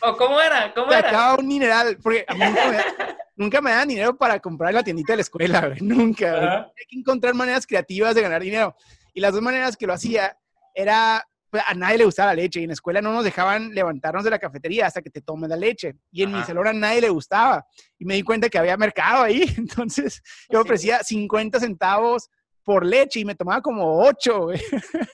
¿O 0.02 0.16
cómo 0.16 0.40
era? 0.40 0.74
¿Cómo 0.74 0.88
te 0.88 0.98
era? 0.98 1.36
un 1.36 1.46
mineral, 1.46 1.98
porque 2.02 2.24
a 2.26 2.36
mí 2.36 2.40
nunca 2.40 2.70
me, 2.70 2.78
nunca 3.36 3.62
me 3.62 3.72
daban 3.72 3.90
dinero 3.90 4.16
para 4.16 4.40
comprar 4.40 4.74
la 4.74 4.84
tiendita 4.84 5.12
de 5.12 5.18
la 5.18 5.24
escuela, 5.24 5.68
güey. 5.68 5.82
Nunca. 5.82 6.72
Hay 6.78 6.86
que 6.88 7.00
encontrar 7.00 7.34
maneras 7.34 7.68
creativas 7.68 8.16
de 8.16 8.22
ganar 8.22 8.42
dinero. 8.42 8.78
Y 9.14 9.20
las 9.20 9.34
dos 9.34 9.42
maneras 9.42 9.76
que 9.76 9.88
lo 9.88 9.94
hacía 9.94 10.38
era 10.74 11.28
pues, 11.56 11.64
a 11.66 11.74
nadie 11.74 12.00
le 12.00 12.04
gustaba 12.04 12.34
la 12.34 12.42
leche 12.42 12.60
y 12.60 12.64
en 12.64 12.68
la 12.68 12.74
escuela 12.74 13.02
no 13.02 13.14
nos 13.14 13.24
dejaban 13.24 13.74
levantarnos 13.74 14.26
de 14.26 14.30
la 14.30 14.40
cafetería 14.40 14.88
hasta 14.88 15.02
que 15.02 15.10
te 15.10 15.22
tomes 15.22 15.50
la 15.50 15.56
leche. 15.56 15.96
Y 16.12 16.24
en 16.24 16.34
mi 16.34 16.44
salón 16.44 16.68
a 16.68 16.74
nadie 16.74 17.00
le 17.00 17.08
gustaba. 17.08 17.66
Y 17.98 18.04
me 18.04 18.16
di 18.16 18.24
cuenta 18.24 18.50
que 18.50 18.58
había 18.58 18.76
mercado 18.76 19.24
ahí. 19.24 19.46
Entonces 19.58 20.22
yo 20.50 20.60
ofrecía 20.60 21.00
50 21.02 21.62
centavos 21.62 22.30
por 22.62 22.86
leche 22.86 23.22
y 23.22 23.26
me 23.26 23.36
tomaba 23.36 23.62
como 23.62 24.04
8. 24.04 24.50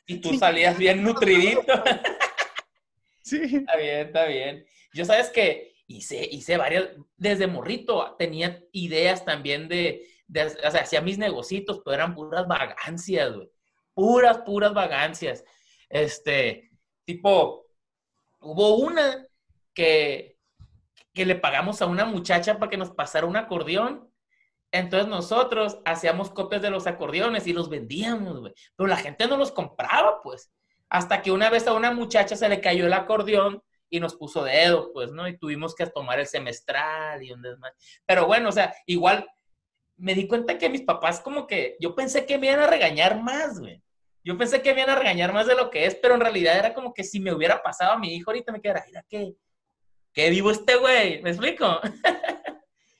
Y 0.07 0.17
tú 0.17 0.35
salías 0.39 0.77
bien 0.77 1.03
nutridito. 1.03 1.61
Sí. 3.23 3.39
Está 3.43 3.77
bien, 3.77 4.07
está 4.07 4.25
bien. 4.25 4.65
Yo 4.93 5.05
sabes 5.05 5.29
que 5.29 5.75
hice, 5.85 6.27
hice 6.29 6.57
varias, 6.57 6.89
desde 7.15 7.45
morrito 7.45 8.15
tenía 8.17 8.61
ideas 8.71 9.23
también 9.23 9.69
de, 9.69 10.07
de 10.27 10.47
o 10.47 10.71
sea, 10.71 10.81
hacía 10.81 11.01
mis 11.01 11.19
negocitos, 11.19 11.81
pero 11.85 11.93
eran 11.93 12.15
puras 12.15 12.47
vagancias, 12.47 13.33
güey. 13.33 13.49
Puras, 13.93 14.39
puras 14.39 14.73
vagancias. 14.73 15.45
Este, 15.91 16.71
tipo, 17.05 17.65
hubo 18.39 18.77
una 18.77 19.27
que, 19.73 20.37
que 21.13 21.25
le 21.25 21.35
pagamos 21.35 21.81
a 21.81 21.85
una 21.85 22.05
muchacha 22.05 22.57
para 22.57 22.69
que 22.69 22.77
nos 22.77 22.91
pasara 22.91 23.27
un 23.27 23.37
acordeón. 23.37 24.09
Entonces 24.71 25.09
nosotros 25.09 25.79
hacíamos 25.83 26.29
copias 26.29 26.61
de 26.61 26.69
los 26.69 26.87
acordeones 26.87 27.45
y 27.45 27.53
los 27.53 27.69
vendíamos, 27.69 28.39
güey. 28.39 28.53
Pero 28.75 28.87
la 28.87 28.97
gente 28.97 29.27
no 29.27 29.37
los 29.37 29.51
compraba, 29.51 30.21
pues. 30.21 30.51
Hasta 30.89 31.21
que 31.21 31.31
una 31.31 31.49
vez 31.49 31.67
a 31.67 31.73
una 31.73 31.91
muchacha 31.91 32.35
se 32.35 32.49
le 32.49 32.61
cayó 32.61 32.85
el 32.85 32.93
acordeón 32.93 33.61
y 33.89 33.99
nos 33.99 34.15
puso 34.15 34.43
dedo, 34.43 34.93
pues, 34.93 35.11
¿no? 35.11 35.27
Y 35.27 35.37
tuvimos 35.37 35.75
que 35.75 35.85
tomar 35.87 36.19
el 36.19 36.27
semestral 36.27 37.21
y 37.21 37.31
un 37.31 37.41
desmadre. 37.41 37.75
Pero 38.05 38.25
bueno, 38.25 38.49
o 38.49 38.51
sea, 38.53 38.73
igual 38.85 39.29
me 39.97 40.15
di 40.15 40.27
cuenta 40.27 40.57
que 40.57 40.69
mis 40.69 40.81
papás 40.83 41.19
como 41.19 41.45
que, 41.45 41.75
yo 41.79 41.93
pensé 41.93 42.25
que 42.25 42.37
me 42.37 42.47
iban 42.47 42.61
a 42.61 42.67
regañar 42.67 43.21
más, 43.21 43.59
güey. 43.59 43.83
Yo 44.23 44.37
pensé 44.37 44.61
que 44.61 44.73
me 44.73 44.81
iban 44.81 44.95
a 44.95 44.99
regañar 44.99 45.33
más 45.33 45.47
de 45.47 45.55
lo 45.55 45.69
que 45.69 45.85
es, 45.85 45.95
pero 45.95 46.13
en 46.15 46.21
realidad 46.21 46.57
era 46.57 46.73
como 46.73 46.93
que 46.93 47.03
si 47.03 47.19
me 47.19 47.33
hubiera 47.33 47.61
pasado 47.63 47.93
a 47.93 47.97
mi 47.99 48.13
hijo 48.15 48.29
ahorita 48.29 48.51
me 48.51 48.61
quedara, 48.61 48.83
mira 48.85 49.03
qué, 49.09 49.33
qué 50.13 50.29
vivo 50.29 50.51
este 50.51 50.75
güey, 50.75 51.21
¿me 51.21 51.31
explico? 51.31 51.79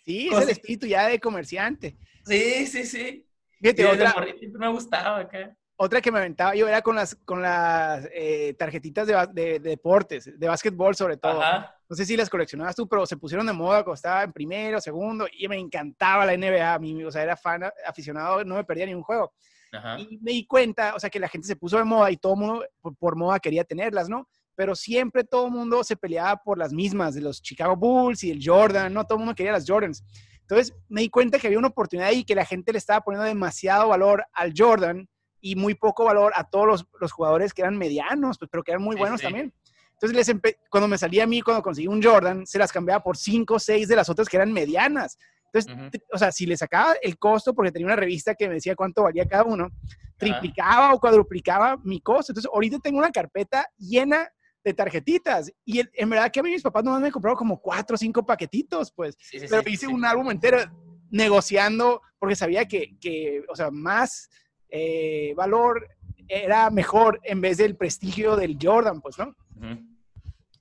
Sí, 0.04 0.30
es 0.32 0.40
el 0.42 0.50
espíritu 0.50 0.88
ya 0.88 1.08
de 1.08 1.20
comerciante. 1.20 1.96
Sí, 2.26 2.66
sí, 2.66 2.86
sí. 2.86 3.24
Fíjate, 3.62 3.86
otra, 3.86 4.16
me 4.58 4.68
gustaba 4.70 5.20
acá. 5.20 5.56
otra 5.76 6.02
que 6.02 6.12
me 6.12 6.18
aventaba 6.18 6.56
yo 6.56 6.68
era 6.68 6.82
con 6.82 6.96
las, 6.96 7.14
con 7.24 7.40
las 7.42 8.10
eh, 8.12 8.56
tarjetitas 8.58 9.06
de, 9.06 9.14
de- 9.32 9.60
de 9.60 9.70
deportes, 9.70 10.38
de 10.40 10.48
básquetbol 10.48 10.96
sobre 10.96 11.18
todo. 11.18 11.40
Ajá. 11.44 11.78
No 11.88 11.96
sé 11.96 12.06
si 12.08 12.18
las 12.18 12.32
coleccionabas 12.32 12.76
tú, 12.76 12.88
pero 12.88 13.06
se 13.06 13.16
pusieron 13.16 13.46
de 13.46 13.54
moda 13.54 13.84
cuando 13.84 13.94
estaba 13.94 14.24
en 14.24 14.34
primero, 14.34 14.82
segundo, 14.82 15.28
y 15.32 15.48
me 15.48 15.58
encantaba 15.60 16.26
la 16.26 16.34
NBA. 16.34 16.74
A 16.74 16.80
mí, 16.80 17.04
o 17.04 17.12
sea, 17.12 17.22
era 17.22 17.38
fan, 17.38 17.64
aficionado, 17.86 18.44
no 18.44 18.56
me 18.56 18.64
perdía 18.64 18.88
ni 18.88 18.96
un 18.96 19.04
juego. 19.04 19.34
Ajá. 19.72 20.00
Y 20.00 20.20
me 20.22 20.32
di 20.32 20.46
cuenta, 20.46 20.96
o 20.96 21.00
sea, 21.00 21.10
que 21.10 21.20
la 21.20 21.30
gente 21.30 21.48
se 21.48 21.56
puso 21.56 21.78
de 21.78 21.84
moda 21.84 22.12
y 22.12 22.18
todo 22.18 22.34
el 22.34 22.40
mundo 22.40 22.66
por, 22.82 22.96
por 22.96 23.16
moda 23.16 23.40
quería 23.40 23.64
tenerlas, 23.64 24.10
¿no? 24.10 24.28
Pero 24.56 24.76
siempre 24.76 25.24
todo 25.24 25.46
el 25.48 25.52
mundo 25.52 25.84
se 25.84 25.96
peleaba 25.96 26.38
por 26.38 26.58
las 26.58 26.74
mismas, 26.74 27.16
de 27.16 27.22
los 27.22 27.42
Chicago 27.42 27.76
Bulls 27.76 28.24
y 28.24 28.32
el 28.32 28.40
Jordan, 28.44 28.94
¿no? 28.94 29.06
Todo 29.06 29.16
el 29.16 29.20
mundo 29.20 29.36
quería 29.36 29.54
las 29.54 29.66
Jordans. 29.68 30.04
Entonces 30.42 30.76
me 30.90 31.02
di 31.02 31.10
cuenta 31.10 31.40
que 31.40 31.48
había 31.48 31.60
una 31.60 31.70
oportunidad 31.70 32.10
ahí 32.10 32.26
que 32.26 32.36
la 32.36 32.46
gente 32.46 32.74
le 32.74 32.78
estaba 32.78 33.02
poniendo 33.02 33.26
demasiado 33.26 33.88
valor 33.88 34.26
al 34.34 34.54
Jordan 34.56 35.08
y 35.40 35.56
muy 35.56 35.76
poco 35.76 36.04
valor 36.04 36.34
a 36.36 36.44
todos 36.44 36.68
los, 36.68 36.86
los 37.00 37.12
jugadores 37.12 37.54
que 37.54 37.62
eran 37.62 37.78
medianos, 37.78 38.38
pues, 38.38 38.50
pero 38.52 38.62
que 38.62 38.72
eran 38.72 38.84
muy 38.84 38.96
Sí, 38.96 39.00
buenos 39.00 39.22
sí. 39.22 39.26
también. 39.26 39.54
Entonces, 39.94 40.28
les 40.28 40.42
cuando 40.70 40.88
me 40.88 40.98
salía 40.98 41.24
a 41.24 41.28
mí, 41.28 41.42
cuando 41.42 41.62
conseguí 41.62 41.88
un 41.88 42.02
Jordan, 42.02 42.46
se 42.46 42.58
las 42.58 42.72
cambiaba 42.72 43.04
por 43.04 43.18
cinco 43.18 43.56
o 43.56 43.60
seis 43.60 43.88
de 43.88 43.96
las 43.96 44.10
otras 44.10 44.28
que 44.28 44.36
eran 44.36 44.52
medianas. 44.52 45.18
Entonces, 45.54 46.02
o 46.12 46.18
sea, 46.18 46.32
si 46.32 46.46
le 46.46 46.56
sacaba 46.58 46.94
el 47.02 47.18
costo, 47.18 47.54
porque 47.54 47.72
tenía 47.72 47.88
una 47.88 47.96
revista 47.96 48.36
que 48.36 48.48
me 48.48 48.56
decía 48.56 48.76
cuánto 48.76 49.04
valía 49.04 49.28
cada 49.28 49.44
uno, 49.44 49.70
triplicaba 50.18 50.94
o 50.94 51.00
cuadruplicaba 51.00 51.78
mi 51.84 52.00
costo. 52.00 52.32
Entonces, 52.32 52.50
ahorita 52.54 52.80
tengo 52.80 53.00
una 53.00 53.12
carpeta 53.12 53.68
llena 53.78 54.30
de 54.64 54.74
tarjetitas. 54.74 55.52
Y 55.66 55.80
el- 55.80 55.90
en 55.94 56.10
verdad 56.10 56.32
que 56.32 56.40
a 56.40 56.44
mí 56.44 56.52
mis 56.52 56.62
papás 56.62 56.84
nomás 56.84 57.02
me 57.02 57.12
compraron 57.12 57.38
como 57.38 57.60
cuatro 57.60 57.96
o 57.96 57.98
cinco 57.98 58.26
paquetitos, 58.26 58.92
pues. 58.92 59.16
Sí, 59.20 59.40
sí, 59.40 59.48
Pero 59.50 59.64
sí, 59.64 59.72
hice 59.72 59.88
un 59.88 60.06
álbum 60.06 60.30
entero 60.30 60.60
negociando 61.10 62.02
porque 62.20 62.36
sabía 62.36 62.66
que, 62.68 62.98
que, 63.00 63.44
o 63.50 63.56
sea, 63.56 63.72
más 63.72 64.30
eh, 64.70 65.34
valor 65.36 65.88
era 66.28 66.70
mejor 66.70 67.20
en 67.24 67.42
vez 67.42 67.58
del 67.58 67.76
prestigio 67.76 68.36
del 68.38 68.58
Jordan, 68.62 69.02
pues, 69.02 69.18
¿no? 69.18 69.36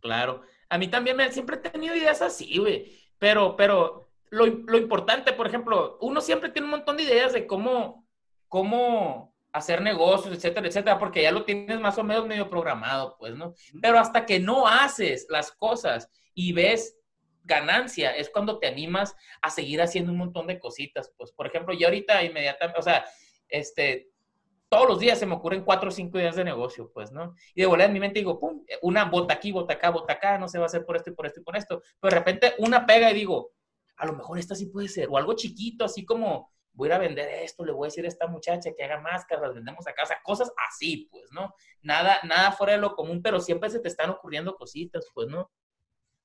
Claro. 0.00 0.42
A 0.68 0.78
mí 0.78 0.88
también 0.88 1.16
me, 1.16 1.30
siempre 1.32 1.56
he 1.56 1.58
tenido 1.60 1.94
ideas 1.94 2.22
así, 2.22 2.58
güey. 2.58 2.90
Pero, 3.18 3.54
pero 3.54 4.09
lo, 4.30 4.46
lo 4.46 4.78
importante, 4.78 5.32
por 5.32 5.46
ejemplo, 5.46 5.98
uno 6.00 6.20
siempre 6.20 6.48
tiene 6.48 6.66
un 6.66 6.72
montón 6.72 6.96
de 6.96 7.02
ideas 7.02 7.32
de 7.32 7.46
cómo, 7.46 8.06
cómo 8.48 9.34
hacer 9.52 9.82
negocios, 9.82 10.34
etcétera, 10.34 10.68
etcétera, 10.68 10.98
porque 10.98 11.22
ya 11.22 11.32
lo 11.32 11.44
tienes 11.44 11.80
más 11.80 11.98
o 11.98 12.04
menos 12.04 12.26
medio 12.26 12.48
programado, 12.48 13.16
pues, 13.18 13.34
¿no? 13.34 13.54
Pero 13.82 13.98
hasta 13.98 14.24
que 14.24 14.38
no 14.38 14.66
haces 14.66 15.26
las 15.28 15.50
cosas 15.52 16.08
y 16.34 16.52
ves 16.52 16.96
ganancia, 17.42 18.12
es 18.12 18.30
cuando 18.30 18.58
te 18.58 18.68
animas 18.68 19.16
a 19.42 19.50
seguir 19.50 19.82
haciendo 19.82 20.12
un 20.12 20.18
montón 20.18 20.46
de 20.46 20.60
cositas. 20.60 21.12
Pues, 21.16 21.32
por 21.32 21.46
ejemplo, 21.46 21.74
yo 21.74 21.88
ahorita 21.88 22.22
inmediatamente, 22.22 22.78
o 22.78 22.82
sea, 22.82 23.04
este, 23.48 24.10
todos 24.68 24.88
los 24.88 25.00
días 25.00 25.18
se 25.18 25.26
me 25.26 25.34
ocurren 25.34 25.64
cuatro 25.64 25.88
o 25.88 25.92
cinco 25.92 26.18
ideas 26.18 26.36
de 26.36 26.44
negocio, 26.44 26.90
pues, 26.94 27.10
¿no? 27.10 27.34
Y 27.54 27.62
de 27.62 27.66
volada 27.66 27.88
en 27.88 27.92
mi 27.92 28.00
mente 28.00 28.20
digo, 28.20 28.38
pum, 28.38 28.64
una 28.82 29.04
bota 29.06 29.34
aquí, 29.34 29.50
bota 29.50 29.74
acá, 29.74 29.90
bota 29.90 30.12
acá, 30.12 30.38
no 30.38 30.46
se 30.46 30.58
va 30.58 30.64
a 30.64 30.66
hacer 30.66 30.84
por 30.84 30.96
esto 30.96 31.10
y 31.10 31.14
por 31.14 31.26
esto 31.26 31.40
y 31.40 31.42
por 31.42 31.56
esto. 31.56 31.82
Pero 32.00 32.14
de 32.14 32.18
repente 32.18 32.54
una 32.58 32.86
pega 32.86 33.10
y 33.10 33.14
digo, 33.14 33.50
a 34.00 34.06
lo 34.06 34.14
mejor 34.14 34.38
esta 34.38 34.54
sí 34.54 34.66
puede 34.66 34.88
ser, 34.88 35.08
o 35.10 35.18
algo 35.18 35.34
chiquito, 35.34 35.84
así 35.84 36.04
como 36.04 36.50
voy 36.72 36.86
a 36.86 36.88
ir 36.88 36.92
a 36.94 36.98
vender 36.98 37.28
esto, 37.42 37.64
le 37.64 37.72
voy 37.72 37.86
a 37.86 37.88
decir 37.88 38.04
a 38.04 38.08
esta 38.08 38.26
muchacha 38.26 38.70
que 38.76 38.82
haga 38.82 39.00
máscaras, 39.00 39.42
las 39.42 39.54
vendemos 39.54 39.86
acá, 39.86 40.04
o 40.04 40.06
sea, 40.06 40.18
cosas 40.22 40.50
así, 40.68 41.08
pues, 41.10 41.24
¿no? 41.32 41.52
Nada, 41.82 42.18
nada 42.24 42.52
fuera 42.52 42.72
de 42.72 42.78
lo 42.78 42.94
común, 42.94 43.20
pero 43.22 43.40
siempre 43.40 43.68
se 43.68 43.80
te 43.80 43.88
están 43.88 44.08
ocurriendo 44.08 44.54
cositas, 44.56 45.06
pues, 45.12 45.28
¿no? 45.28 45.50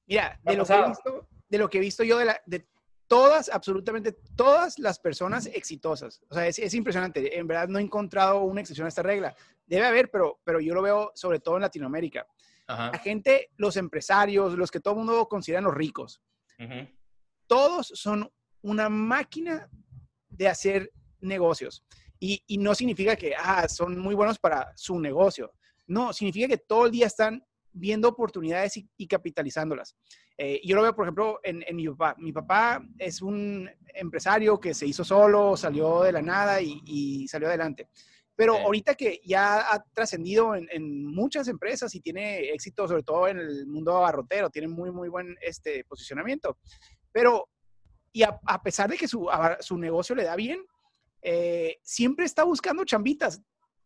Mira, 0.08 0.40
de 0.44 0.56
lo, 0.56 0.66
que 0.66 0.74
he 0.74 0.88
visto, 0.88 1.28
de 1.50 1.58
lo 1.58 1.70
que 1.70 1.78
he 1.78 1.82
visto 1.82 2.04
yo 2.04 2.18
de, 2.18 2.26
la, 2.26 2.42
de 2.46 2.66
todas, 3.08 3.50
absolutamente 3.50 4.14
todas 4.38 4.80
las 4.80 5.00
personas 5.00 5.48
exitosas. 5.48 6.22
O 6.30 6.36
sea, 6.36 6.48
es, 6.48 6.60
es 6.60 6.74
impresionante. 6.76 7.38
En 7.38 7.48
verdad 7.48 7.68
no 7.68 7.80
he 7.80 7.82
encontrado 7.82 8.42
una 8.42 8.62
excepción 8.62 8.86
a 8.86 8.90
esta 8.90 9.02
regla. 9.02 9.36
Debe 9.66 9.88
haber, 9.88 10.12
pero, 10.12 10.40
pero 10.44 10.60
yo 10.60 10.76
lo 10.76 10.84
veo 10.84 11.12
sobre 11.16 11.40
todo 11.40 11.56
en 11.56 11.64
Latinoamérica. 11.64 12.28
La 12.68 12.98
gente, 12.98 13.52
los 13.58 13.78
empresarios, 13.78 14.54
los 14.54 14.72
que 14.72 14.80
todo 14.80 14.94
el 14.94 15.00
mundo 15.00 15.28
considera 15.28 15.62
los 15.62 15.74
ricos, 15.74 16.22
ujú, 16.58 16.88
todos 17.48 17.88
son 17.94 18.30
una 18.62 18.90
máquina 18.90 19.70
de 20.30 20.48
hacer 20.48 20.92
negocios. 21.20 21.84
Y, 22.20 22.42
y 22.48 22.58
no 22.58 22.74
significa 22.74 23.16
que 23.16 23.34
ah, 23.38 23.68
son 23.68 24.00
muy 24.00 24.16
buenos 24.16 24.40
para 24.40 24.72
su 24.76 25.00
negocio. 25.00 25.52
No, 25.88 26.14
significa 26.14 26.48
que 26.48 26.58
todo 26.58 26.86
el 26.86 26.92
día 26.92 27.08
están 27.08 27.44
viendo 27.72 28.08
oportunidades 28.08 28.78
y, 28.78 28.90
y 28.98 29.06
capitalizándolas. 29.08 29.96
Eh, 30.38 30.62
yo 30.66 30.76
lo 30.76 30.82
veo, 30.82 30.96
por 30.96 31.06
ejemplo, 31.06 31.40
en, 31.44 31.64
en 31.68 31.76
mi 31.76 31.88
papá. 31.90 32.16
Mi 32.18 32.32
papá 32.32 32.82
es 32.98 33.22
un 33.22 33.70
empresario 33.94 34.60
que 34.60 34.74
se 34.74 34.88
hizo 34.88 35.04
solo, 35.04 35.56
salió 35.58 36.02
de 36.04 36.12
la 36.14 36.22
nada 36.22 36.62
y, 36.62 36.82
y 36.86 37.28
salió 37.28 37.48
adelante. 37.50 37.90
Pero 38.38 38.56
Sí. 38.56 38.62
ahorita 38.64 38.96
que 38.96 39.22
ya 39.24 39.72
ha 39.74 39.84
trascendido 39.94 40.56
en, 40.56 40.68
en 40.72 41.06
muchas 41.06 41.48
empresas 41.48 41.94
y 41.96 42.02
tiene 42.02 42.50
éxito, 42.50 42.88
sobre 42.88 43.04
todo 43.04 43.28
en 43.28 43.40
el 43.40 43.66
mundo 43.68 43.96
abarrotero, 43.96 44.50
tiene 44.50 44.68
muy, 44.68 44.92
muy 44.92 45.08
buen 45.08 45.38
este, 45.42 45.84
posicionamiento. 45.86 46.58
Pero, 47.16 47.48
y 48.12 48.24
a, 48.24 48.38
a 48.46 48.62
pesar 48.62 48.90
de 48.90 48.98
que 48.98 49.08
su, 49.08 49.30
a- 49.30 49.56
su 49.62 49.78
negocio 49.78 50.14
le 50.16 50.26
da 50.26 50.36
bien, 50.36 50.60
eh, 51.22 51.78
siempre 51.82 52.26
está 52.26 52.44
buscando 52.44 52.84
chambitas 52.84 53.42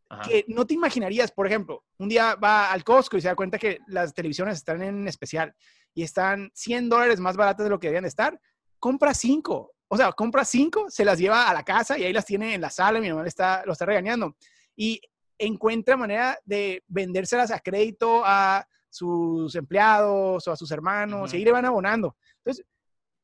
ajá. 0.09 0.23
que 0.27 0.45
no 0.47 0.65
te 0.65 0.73
imaginarías. 0.73 1.31
Por 1.31 1.45
ejemplo, 1.45 1.85
un 1.99 2.09
día 2.09 2.33
va 2.33 2.71
al 2.71 2.83
Costco 2.83 3.17
y 3.17 3.21
se 3.21 3.27
da 3.27 3.35
cuenta 3.35 3.59
que 3.59 3.77
las 3.85 4.15
televisiones 4.15 4.57
están 4.57 4.81
en 4.81 5.07
especial 5.07 5.53
y 5.93 6.01
están 6.01 6.49
100 6.55 6.89
dólares 6.89 7.19
más 7.19 7.37
baratas 7.37 7.65
de 7.65 7.69
lo 7.69 7.79
que 7.79 7.85
deberían 7.85 8.05
de 8.05 8.09
estar. 8.09 8.41
Compra 8.79 9.13
cinco. 9.13 9.73
O 9.89 9.95
sea, 9.95 10.11
compra 10.11 10.43
cinco, 10.43 10.89
se 10.89 11.05
las 11.05 11.19
lleva 11.19 11.47
a 11.47 11.53
la 11.53 11.63
casa 11.63 11.99
y 11.99 12.03
ahí 12.03 12.13
las 12.13 12.25
tiene 12.25 12.55
en 12.55 12.61
la 12.61 12.71
sala. 12.71 12.99
Mi 12.99 13.09
mamá 13.09 13.21
le 13.21 13.29
está, 13.29 13.63
lo 13.63 13.73
está 13.73 13.85
regañando. 13.85 14.35
Y 14.75 14.99
encuentra 15.37 15.97
manera 15.97 16.35
de 16.45 16.83
vendérselas 16.87 17.51
a 17.51 17.59
crédito 17.59 18.23
a 18.25 18.67
sus 18.89 19.53
empleados 19.53 20.47
o 20.47 20.51
a 20.51 20.55
sus 20.55 20.71
hermanos 20.71 21.31
y 21.31 21.37
ahí 21.37 21.45
le 21.45 21.51
van 21.51 21.65
abonando. 21.65 22.17
Entonces, 22.43 22.65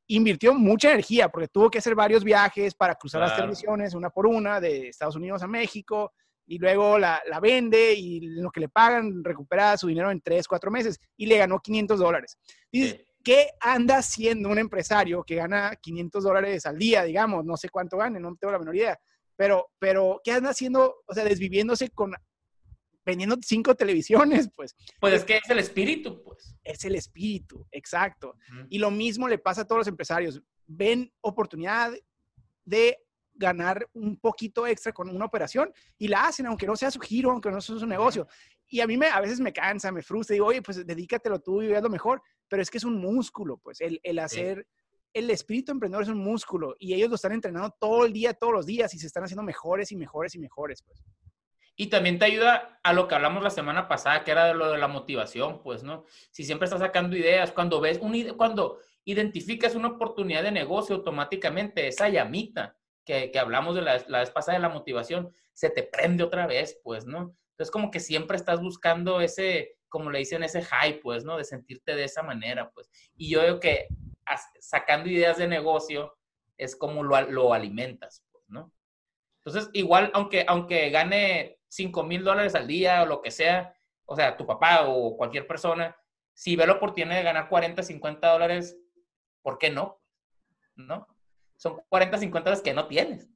invirtió 0.07 0.53
mucha 0.53 0.89
energía 0.89 1.29
porque 1.29 1.47
tuvo 1.47 1.69
que 1.69 1.79
hacer 1.79 1.95
varios 1.95 2.23
viajes 2.23 2.75
para 2.75 2.95
cruzar 2.95 3.21
las 3.21 3.35
televisiones 3.35 3.93
una 3.93 4.09
por 4.09 4.27
una 4.27 4.59
de 4.59 4.89
Estados 4.89 5.15
Unidos 5.15 5.41
a 5.41 5.47
México 5.47 6.13
y 6.47 6.59
luego 6.59 6.99
la, 6.99 7.21
la 7.27 7.39
vende 7.39 7.93
y 7.93 8.21
lo 8.21 8.51
que 8.51 8.59
le 8.59 8.69
pagan 8.69 9.23
recupera 9.23 9.77
su 9.77 9.87
dinero 9.87 10.11
en 10.11 10.21
3, 10.21 10.47
4 10.47 10.69
meses 10.71 10.99
y 11.17 11.25
le 11.25 11.37
ganó 11.37 11.59
500 11.59 11.99
dólares. 11.99 12.37
Dices, 12.71 12.97
Sí. 12.99 13.05
¿qué 13.23 13.49
anda 13.59 13.97
haciendo 13.97 14.49
un 14.49 14.59
empresario 14.59 15.23
que 15.23 15.35
gana 15.35 15.75
500 15.81 16.23
dólares 16.23 16.65
al 16.67 16.77
día, 16.77 17.03
digamos? 17.03 17.43
No 17.43 17.57
sé 17.57 17.69
cuánto 17.69 17.97
gane, 17.97 18.19
no 18.19 18.35
tengo 18.35 18.51
la 18.51 18.59
menor 18.59 18.75
idea. 18.75 18.99
Pero, 19.35 19.71
pero 19.79 20.21
¿qué 20.23 20.31
anda 20.31 20.51
haciendo? 20.51 20.97
O 21.07 21.13
sea, 21.13 21.23
desviviéndose 21.23 21.89
con 21.89 22.13
vendiendo 23.05 23.37
cinco 23.41 23.75
televisiones, 23.75 24.49
pues 24.55 24.75
Pues 24.99 25.13
es 25.13 25.23
que 25.23 25.37
es 25.37 25.49
el 25.49 25.59
espíritu, 25.59 26.21
pues. 26.23 26.55
es 26.63 26.83
el 26.85 26.95
espíritu, 26.95 27.65
exacto. 27.71 28.35
Ujú. 28.51 28.67
Y 28.69 28.79
lo 28.79 28.91
mismo 28.91 29.27
le 29.27 29.37
pasa 29.37 29.61
a 29.61 29.65
todos 29.67 29.79
los 29.79 29.87
empresarios. 29.87 30.41
Ven 30.65 31.11
oportunidad 31.21 31.93
de 32.63 32.97
ganar 33.35 33.87
un 33.93 34.17
poquito 34.17 34.65
extra 34.65 34.91
con 34.93 35.09
una 35.09 35.25
operación 35.25 35.71
y 35.97 36.07
la 36.07 36.27
hacen, 36.27 36.45
aunque 36.47 36.65
no 36.65 36.75
sea 36.75 36.89
su 36.89 36.99
giro, 36.99 37.31
aunque 37.31 37.51
no 37.51 37.61
sea 37.61 37.77
su 37.77 37.85
negocio. 37.85 38.27
Y 38.67 38.79
a 38.79 38.87
mí 38.87 38.97
me, 38.97 39.07
a 39.07 39.21
veces 39.21 39.39
me 39.39 39.53
cansa, 39.53 39.91
me 39.91 40.01
frustra, 40.01 40.33
digo, 40.33 40.47
oye, 40.47 40.61
pues 40.61 40.85
dedícatelo 40.85 41.39
tú 41.39 41.61
y 41.61 41.67
lo 41.67 41.89
mejor, 41.89 42.21
pero 42.47 42.61
es 42.61 42.71
que 42.71 42.77
es 42.77 42.83
un 42.83 42.99
músculo, 42.99 43.57
pues 43.57 43.81
el, 43.81 43.99
el 44.03 44.17
hacer, 44.19 44.65
el 45.13 45.29
espíritu 45.29 45.71
emprendedor 45.71 46.03
es 46.03 46.09
un 46.09 46.17
músculo 46.17 46.75
y 46.79 46.93
ellos 46.93 47.09
lo 47.09 47.15
están 47.15 47.33
entrenando 47.33 47.75
todo 47.79 48.05
el 48.05 48.13
día, 48.13 48.33
todos 48.33 48.53
los 48.53 48.65
días 48.65 48.93
y 48.93 48.99
se 48.99 49.07
están 49.07 49.23
haciendo 49.23 49.43
mejores 49.43 49.91
y 49.91 49.95
mejores 49.95 50.33
y 50.33 50.39
mejores, 50.39 50.81
pues. 50.81 51.03
Y 51.75 51.87
también 51.87 52.19
te 52.19 52.25
ayuda 52.25 52.79
a 52.83 52.93
lo 52.93 53.07
que 53.07 53.15
hablamos 53.15 53.43
la 53.43 53.49
semana 53.49 53.87
pasada, 53.87 54.23
que 54.23 54.31
era 54.31 54.45
de 54.45 54.53
lo 54.53 54.71
de 54.71 54.77
la 54.77 54.87
motivación, 54.87 55.61
pues, 55.61 55.83
¿no? 55.83 56.05
Si 56.31 56.45
siempre 56.45 56.65
estás 56.65 56.79
sacando 56.79 57.17
ideas, 57.17 57.51
cuando 57.51 57.81
ves 57.81 57.99
un, 58.01 58.17
cuando 58.37 58.79
identificas 59.03 59.75
una 59.75 59.89
oportunidad 59.89 60.43
de 60.43 60.51
negocio 60.51 60.95
automáticamente, 60.95 61.87
esa 61.87 62.07
llamita 62.07 62.77
que, 63.03 63.29
que 63.29 63.39
hablamos 63.39 63.75
de 63.75 63.81
la, 63.81 64.03
la, 64.07 64.19
vez 64.19 64.31
pasada 64.31 64.57
de 64.57 64.61
la 64.61 64.69
motivación, 64.69 65.31
se 65.53 65.69
te 65.69 65.83
prende 65.83 66.23
otra 66.23 66.47
vez, 66.47 66.79
pues, 66.83 67.05
¿no? 67.05 67.35
Entonces, 67.51 67.71
como 67.71 67.91
que 67.91 67.99
siempre 67.99 68.37
estás 68.37 68.61
buscando 68.61 69.19
ese, 69.19 69.77
como 69.89 70.09
le 70.11 70.19
dicen, 70.19 70.43
ese 70.43 70.61
high, 70.61 71.01
pues, 71.01 71.25
¿no? 71.25 71.37
De 71.37 71.43
sentirte 71.43 71.95
de 71.95 72.05
esa 72.05 72.23
manera, 72.23 72.71
pues. 72.71 72.89
Y 73.15 73.29
yo 73.29 73.41
veo 73.41 73.59
que 73.59 73.87
sacando 74.59 75.09
ideas 75.09 75.37
de 75.37 75.47
negocio 75.47 76.17
es 76.57 76.75
como 76.75 77.03
lo, 77.03 77.19
lo 77.29 77.53
alimentas, 77.53 78.23
pues, 78.31 78.45
¿no? 78.47 78.71
Entonces, 79.43 79.69
igual, 79.73 80.09
aunque, 80.13 80.43
aunque 80.47 80.89
gane 80.89 81.54
5 81.75 82.03
mil 82.03 82.23
dólares 82.23 82.55
al 82.55 82.67
día 82.67 83.03
o 83.03 83.05
lo 83.05 83.21
que 83.21 83.31
sea, 83.31 83.75
o 84.05 84.15
sea, 84.15 84.37
tu 84.37 84.45
papá 84.45 84.87
o 84.87 85.17
cualquier 85.17 85.45
persona, 85.45 85.95
si 86.33 86.55
ve 86.55 86.65
la 86.65 86.73
oportunidad 86.73 87.17
de 87.17 87.23
ganar 87.23 87.49
40, 87.49 87.83
50 87.83 88.31
dólares, 88.31 88.77
¿por 89.41 89.57
qué 89.57 89.69
no? 89.69 90.01
¿No? 90.75 91.05
Son 91.57 91.81
40, 91.89 92.17
50 92.17 92.49
dólares 92.49 92.63
que 92.63 92.73
no 92.73 92.87
tienes. 92.87 93.29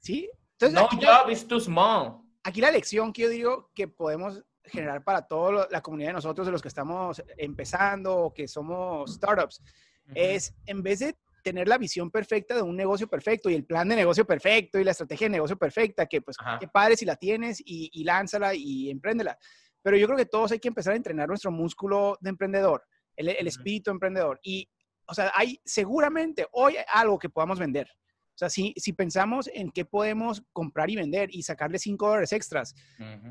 Sí. 0.00 0.30
Entonces, 0.52 0.72
no 0.72 0.88
job 0.88 1.28
is 1.30 1.46
too 1.46 1.60
small. 1.60 2.22
Aquí 2.44 2.60
la 2.60 2.70
lección 2.70 3.12
que 3.12 3.22
yo 3.22 3.28
digo 3.28 3.70
que 3.74 3.88
podemos 3.88 4.44
generar 4.64 5.02
para 5.02 5.26
toda 5.26 5.66
la 5.70 5.80
comunidad 5.80 6.10
de 6.10 6.14
nosotros, 6.14 6.46
de 6.46 6.52
los 6.52 6.62
que 6.62 6.68
estamos 6.68 7.22
empezando 7.36 8.16
o 8.16 8.34
que 8.34 8.46
somos 8.46 9.14
startups, 9.14 9.62
es 10.14 10.54
en 10.66 10.82
vez 10.82 11.00
de 11.00 11.16
tener 11.46 11.68
la 11.68 11.78
visión 11.78 12.10
perfecta 12.10 12.56
de 12.56 12.62
un 12.62 12.74
negocio 12.74 13.06
perfecto 13.06 13.48
y 13.48 13.54
el 13.54 13.64
plan 13.64 13.88
de 13.88 13.94
negocio 13.94 14.26
perfecto 14.26 14.80
y 14.80 14.84
la 14.84 14.90
estrategia 14.90 15.26
de 15.26 15.30
negocio 15.30 15.56
perfecta, 15.56 16.06
que 16.06 16.20
pues 16.20 16.36
qué 16.58 16.66
padre 16.66 16.96
si 16.96 17.04
la 17.04 17.14
tienes 17.14 17.62
y, 17.64 18.02
lánzala 18.02 18.52
y 18.52 18.90
empréndela. 18.90 19.38
Pero 19.80 19.96
yo 19.96 20.06
creo 20.06 20.18
que 20.18 20.26
todos 20.26 20.50
hay 20.50 20.58
que 20.58 20.66
empezar 20.66 20.94
a 20.94 20.96
entrenar 20.96 21.28
nuestro 21.28 21.52
músculo 21.52 22.18
de 22.20 22.30
emprendedor, 22.30 22.82
el, 23.14 23.46
espíritu 23.46 23.92
emprendedor. 23.92 24.40
Y, 24.42 24.68
o 25.06 25.14
sea, 25.14 25.30
hay 25.36 25.60
seguramente 25.64 26.48
hoy 26.50 26.74
algo 26.92 27.16
que 27.16 27.28
podamos 27.28 27.60
vender. 27.60 27.88
O 28.34 28.38
sea, 28.38 28.50
si, 28.50 28.74
si 28.76 28.92
pensamos 28.92 29.48
en 29.54 29.70
qué 29.70 29.84
podemos 29.84 30.42
comprar 30.52 30.90
y 30.90 30.96
vender 30.96 31.28
y 31.32 31.44
sacarle 31.44 31.78
5 31.78 32.08
dólares 32.08 32.32
extras, 32.32 32.74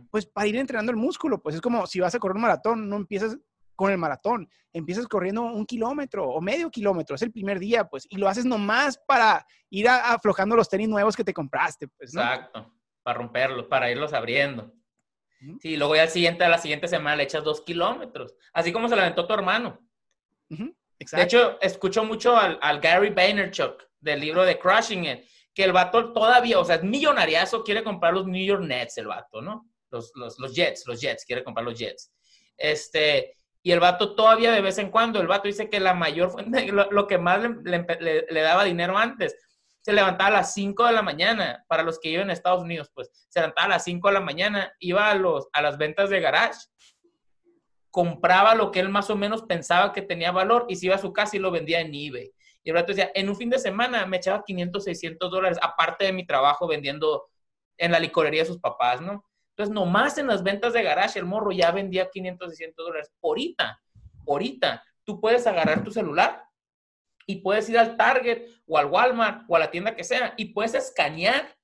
pues 0.09 0.25
para 0.25 0.47
ir 0.47 0.55
entrenando 0.55 0.93
el 0.93 0.97
músculo, 0.97 1.41
pues 1.41 1.55
es 1.55 1.59
como 1.59 1.85
si 1.85 1.99
vas 1.99 2.15
a 2.15 2.19
correr 2.19 2.37
un 2.37 2.43
maratón, 2.43 2.87
no 2.87 2.95
empiezas 2.95 3.37
con 3.75 3.91
el 3.91 3.97
maratón. 3.97 4.49
Empiezas 4.73 5.07
corriendo 5.07 5.43
un 5.43 5.65
kilómetro 5.65 6.27
o 6.27 6.41
medio 6.41 6.69
kilómetro, 6.69 7.15
es 7.15 7.21
el 7.21 7.31
primer 7.31 7.59
día, 7.59 7.85
pues, 7.85 8.07
y 8.09 8.17
lo 8.17 8.27
haces 8.27 8.45
nomás 8.45 8.97
para 8.97 9.45
ir 9.69 9.87
aflojando 9.87 10.55
los 10.55 10.69
tenis 10.69 10.89
nuevos 10.89 11.15
que 11.15 11.23
te 11.23 11.33
compraste, 11.33 11.87
pues, 11.87 12.13
Exacto, 12.13 12.73
para 13.03 13.17
romperlos, 13.17 13.67
para 13.67 13.89
irlos 13.89 14.13
abriendo. 14.13 14.73
Sí, 15.61 15.77
luego 15.77 15.95
ya 15.95 16.03
al 16.03 16.09
siguiente, 16.09 16.43
a 16.43 16.49
la 16.49 16.57
siguiente 16.57 16.87
semana 16.87 17.17
le 17.17 17.23
echas 17.23 17.43
dos 17.43 17.61
kilómetros, 17.61 18.35
así 18.53 18.71
como 18.71 18.89
se 18.89 18.95
le 18.95 19.01
aventó 19.01 19.27
tu 19.27 19.33
hermano. 19.33 19.79
De 20.49 21.21
hecho, 21.21 21.59
escucho 21.61 22.03
mucho 22.03 22.35
al, 22.37 22.79
Gary 22.79 23.09
Vaynerchuk 23.09 23.83
del 23.99 24.21
libro 24.21 24.43
de 24.43 24.57
Crushing 24.57 25.05
It, 25.05 25.25
que 25.53 25.63
el 25.63 25.71
vato 25.71 26.13
todavía, 26.13 26.59
o 26.59 26.65
sea, 26.65 26.75
es 26.75 26.83
millonariazo, 26.83 27.63
quiere 27.63 27.83
comprar 27.83 28.13
los 28.13 28.27
New 28.27 28.43
York 28.45 28.63
Nets, 28.63 28.97
el 28.97 29.07
vato, 29.07 29.41
¿no? 29.41 29.69
Los, 29.89 30.11
los, 30.15 30.39
los 30.39 30.53
Jets, 30.53 30.85
los 30.87 30.99
Jets, 30.99 31.25
quiere 31.25 31.43
comprar 31.43 31.65
los 31.65 31.77
Jets. 31.77 32.11
Este, 32.57 33.35
y 33.65 33.71
el 33.71 33.79
vato 33.79 34.13
todavía 34.13 34.51
de 34.51 34.61
vez 34.61 34.77
en 34.77 34.91
cuando, 34.91 35.19
el 35.19 35.25
vato 35.25 35.47
dice 35.47 35.71
que 35.71 35.79
la 35.79 35.95
mayor 35.95 36.29
fuente, 36.29 36.67
lo, 36.71 37.07
que 37.07 37.17
más 37.17 37.41
le, 37.63 38.41
daba 38.41 38.63
dinero 38.63 38.95
antes, 38.95 39.35
se 39.81 39.91
levantaba 39.91 40.27
a 40.27 40.33
las 40.33 40.53
5 40.53 40.85
de 40.85 40.91
la 40.93 41.01
mañana, 41.01 41.65
para 41.67 41.81
los 41.81 41.99
que 41.99 42.09
viven 42.09 42.25
en 42.25 42.29
Estados 42.29 42.61
Unidos, 42.61 42.91
pues 42.93 43.09
se 43.27 43.39
levantaba 43.39 43.65
a 43.65 43.69
las 43.69 43.83
5 43.85 44.07
de 44.07 44.13
la 44.13 44.19
mañana, 44.19 44.71
iba 44.77 45.09
a, 45.09 45.15
los, 45.15 45.47
a 45.51 45.63
las 45.63 45.79
ventas 45.79 46.11
de 46.11 46.19
garage, 46.19 46.59
compraba 47.89 48.53
lo 48.53 48.69
que 48.69 48.81
él 48.81 48.89
más 48.89 49.09
o 49.09 49.15
menos 49.15 49.41
pensaba 49.41 49.93
que 49.93 50.03
tenía 50.03 50.31
valor 50.31 50.67
y 50.69 50.75
se 50.75 50.85
iba 50.85 50.93
a 50.93 50.99
su 50.99 51.11
casa 51.11 51.35
y 51.35 51.39
lo 51.39 51.49
vendía 51.49 51.79
en 51.79 51.87
eBay. 51.87 52.31
Y 52.63 52.69
el 52.69 52.75
vato 52.75 52.93
decía, 52.93 53.09
en 53.15 53.29
un 53.29 53.35
fin 53.35 53.49
de 53.49 53.57
semana 53.57 54.05
me 54.05 54.17
echaba 54.17 54.43
500, 54.45 54.83
600 54.83 55.31
dólares, 55.31 55.57
aparte 55.59 56.05
de 56.05 56.13
mi 56.13 56.23
trabajo 56.23 56.67
vendiendo 56.67 57.31
en 57.79 57.91
la 57.91 57.99
licorería 57.99 58.43
de 58.43 58.47
sus 58.47 58.59
papás, 58.59 59.01
¿no? 59.01 59.25
Entonces, 59.55 59.73
nomás 59.73 60.17
en 60.17 60.27
las 60.27 60.43
ventas 60.43 60.73
de 60.73 60.83
garage, 60.83 61.17
el 61.17 61.23
morro 61.23 61.53
ya 61.53 61.71
vendía 61.71 62.09
500, 62.09 62.49
600 62.49 62.85
dólares. 62.85 63.13
Ahorita, 63.23 63.81
ahorita, 64.27 64.83
tú 65.05 65.21
puedes 65.21 65.47
agarrar 65.47 65.81
tu 65.81 65.91
celular 65.91 66.43
y 67.25 67.37
puedes 67.37 67.69
ir 67.69 67.79
al 67.79 67.95
Target 67.95 68.49
o 68.67 68.77
al 68.77 68.87
Walmart 68.87 69.45
o 69.47 69.55
a 69.55 69.59
la 69.59 69.71
tienda 69.71 69.95
que 69.95 70.03
sea 70.03 70.33
y 70.35 70.53
puedes 70.53 70.73
escanear, 70.73 71.55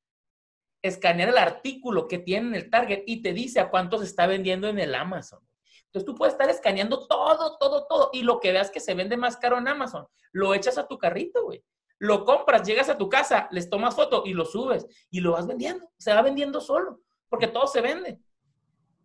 escanear 0.81 1.29
el 1.29 1.37
artículo 1.37 2.07
que 2.07 2.17
tiene 2.17 2.47
en 2.47 2.55
el 2.55 2.69
Target 2.69 3.03
y 3.05 3.21
te 3.21 3.33
dice 3.33 3.59
a 3.59 3.69
cuánto 3.69 3.97
se 3.97 4.05
está 4.05 4.25
vendiendo 4.25 4.69
en 4.69 4.79
el 4.79 4.95
Amazon. 4.95 5.45
Entonces 5.87 6.05
tú 6.05 6.15
puedes 6.15 6.35
estar 6.35 6.49
escaneando 6.49 7.07
todo, 7.07 7.57
todo, 7.57 7.87
todo 7.87 8.09
y 8.13 8.23
lo 8.23 8.39
que 8.39 8.53
veas 8.53 8.71
que 8.71 8.79
se 8.79 8.93
vende 8.93 9.17
más 9.17 9.35
caro 9.35 9.57
en 9.57 9.67
Amazon, 9.67 10.07
lo 10.31 10.53
echas 10.53 10.77
a 10.77 10.87
tu 10.87 10.97
carrito, 10.97 11.43
güey. 11.43 11.61
Lo 11.99 12.23
compras, 12.23 12.65
llegas 12.65 12.87
a 12.87 12.97
tu 12.97 13.09
casa, 13.09 13.49
les 13.51 13.69
tomas 13.69 13.95
foto 13.95 14.23
y 14.25 14.33
lo 14.33 14.45
subes 14.45 14.87
y 15.09 15.19
lo 15.19 15.33
vas 15.33 15.45
vendiendo. 15.45 15.91
Se 15.97 16.13
va 16.13 16.21
vendiendo 16.21 16.61
solo 16.61 17.01
porque 17.31 17.47
todo 17.47 17.65
se 17.65 17.79
vende. 17.79 18.19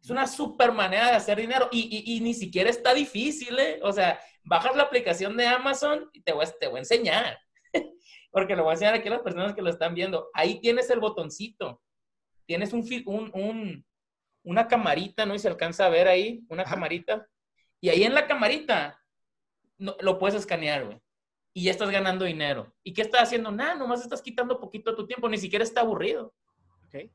Es 0.02 0.10
una 0.10 0.26
super 0.26 0.72
manera 0.72 1.06
de 1.06 1.16
hacer 1.16 1.38
dinero 1.38 1.68
y, 1.70 2.20
ni 2.20 2.34
siquiera 2.34 2.68
está 2.68 2.92
difícil, 2.92 3.56
¿eh? 3.58 3.78
O 3.82 3.92
sea, 3.92 4.20
bajas 4.42 4.74
la 4.76 4.82
aplicación 4.82 5.36
de 5.36 5.46
Amazon 5.46 6.10
y 6.12 6.20
te 6.22 6.32
voy, 6.32 6.44
te 6.60 6.66
voy 6.66 6.78
a 6.78 6.80
enseñar, 6.80 7.38
porque 8.32 8.56
lo 8.56 8.64
voy 8.64 8.72
a 8.72 8.74
enseñar 8.74 8.94
aquí 8.94 9.08
a 9.08 9.12
las 9.12 9.22
personas 9.22 9.54
que 9.54 9.62
lo 9.62 9.70
están 9.70 9.94
viendo. 9.94 10.28
Ahí 10.34 10.60
tienes 10.60 10.90
el 10.90 10.98
botoncito, 10.98 11.80
tienes 12.46 12.72
un, 12.72 12.84
un, 13.32 13.86
una 14.42 14.66
camarita, 14.66 15.24
¿no? 15.24 15.34
Y 15.36 15.38
se 15.38 15.48
alcanza 15.48 15.86
a 15.86 15.90
ver 15.90 16.08
ahí, 16.08 16.44
una 16.48 16.64
camarita. 16.64 17.28
Y 17.80 17.90
ahí 17.90 18.02
en 18.02 18.14
la 18.14 18.26
camarita 18.26 19.00
no, 19.78 19.96
lo 20.00 20.18
puedes 20.18 20.34
escanear, 20.34 20.84
güey. 20.84 21.00
Y 21.52 21.62
ya 21.64 21.70
estás 21.70 21.90
ganando 21.90 22.24
dinero. 22.24 22.74
¿Y 22.82 22.92
qué 22.92 23.02
estás 23.02 23.22
haciendo? 23.22 23.52
Nada, 23.52 23.76
nomás 23.76 24.02
estás 24.02 24.20
quitando 24.20 24.58
poquito 24.60 24.90
de 24.90 24.96
tu 24.96 25.06
tiempo, 25.06 25.28
ni 25.28 25.38
siquiera 25.38 25.62
está 25.62 25.82
aburrido. 25.82 26.34
Ok. 26.86 27.10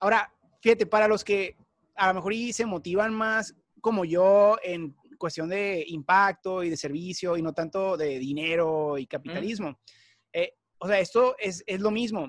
Ahora, 0.00 0.32
fíjate, 0.60 0.86
para 0.86 1.08
los 1.08 1.24
que 1.24 1.56
a 1.96 2.08
lo 2.08 2.14
mejor 2.14 2.34
se 2.52 2.66
motivan 2.66 3.12
más 3.12 3.54
como 3.80 4.04
yo 4.04 4.56
en 4.62 4.94
cuestión 5.18 5.48
de 5.48 5.84
impacto 5.88 6.62
y 6.62 6.70
de 6.70 6.76
servicio 6.76 7.36
y 7.36 7.42
no 7.42 7.52
tanto 7.52 7.96
de 7.96 8.18
dinero 8.18 8.96
y 8.98 9.06
capitalismo. 9.06 9.78
Eh, 10.32 10.54
o 10.78 10.86
sea, 10.86 11.00
esto 11.00 11.36
es, 11.38 11.64
es, 11.66 11.80
lo 11.80 11.90
mismo. 11.90 12.28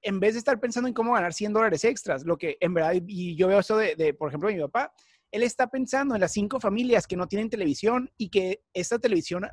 En 0.00 0.20
vez 0.20 0.34
de 0.34 0.38
estar 0.38 0.60
pensando 0.60 0.88
en 0.88 0.94
cómo 0.94 1.14
ganar 1.14 1.32
100 1.32 1.52
dólares 1.52 1.84
extras, 1.84 2.24
lo 2.24 2.36
que 2.36 2.56
en 2.60 2.72
verdad, 2.72 2.94
y 3.06 3.34
yo 3.34 3.48
veo 3.48 3.58
esto 3.58 3.76
de, 3.76 3.96
de, 3.96 4.14
por 4.14 4.28
ejemplo, 4.28 4.48
de 4.48 4.54
mi 4.54 4.62
papá, 4.62 4.92
él 5.32 5.42
está 5.42 5.66
pensando 5.66 6.14
en 6.14 6.20
las 6.20 6.32
cinco 6.32 6.60
familias 6.60 7.06
que 7.06 7.16
no 7.16 7.26
tienen 7.26 7.50
televisión 7.50 8.10
y 8.16 8.28
que 8.28 8.62
esta 8.72 8.98
televisión 9.00 9.48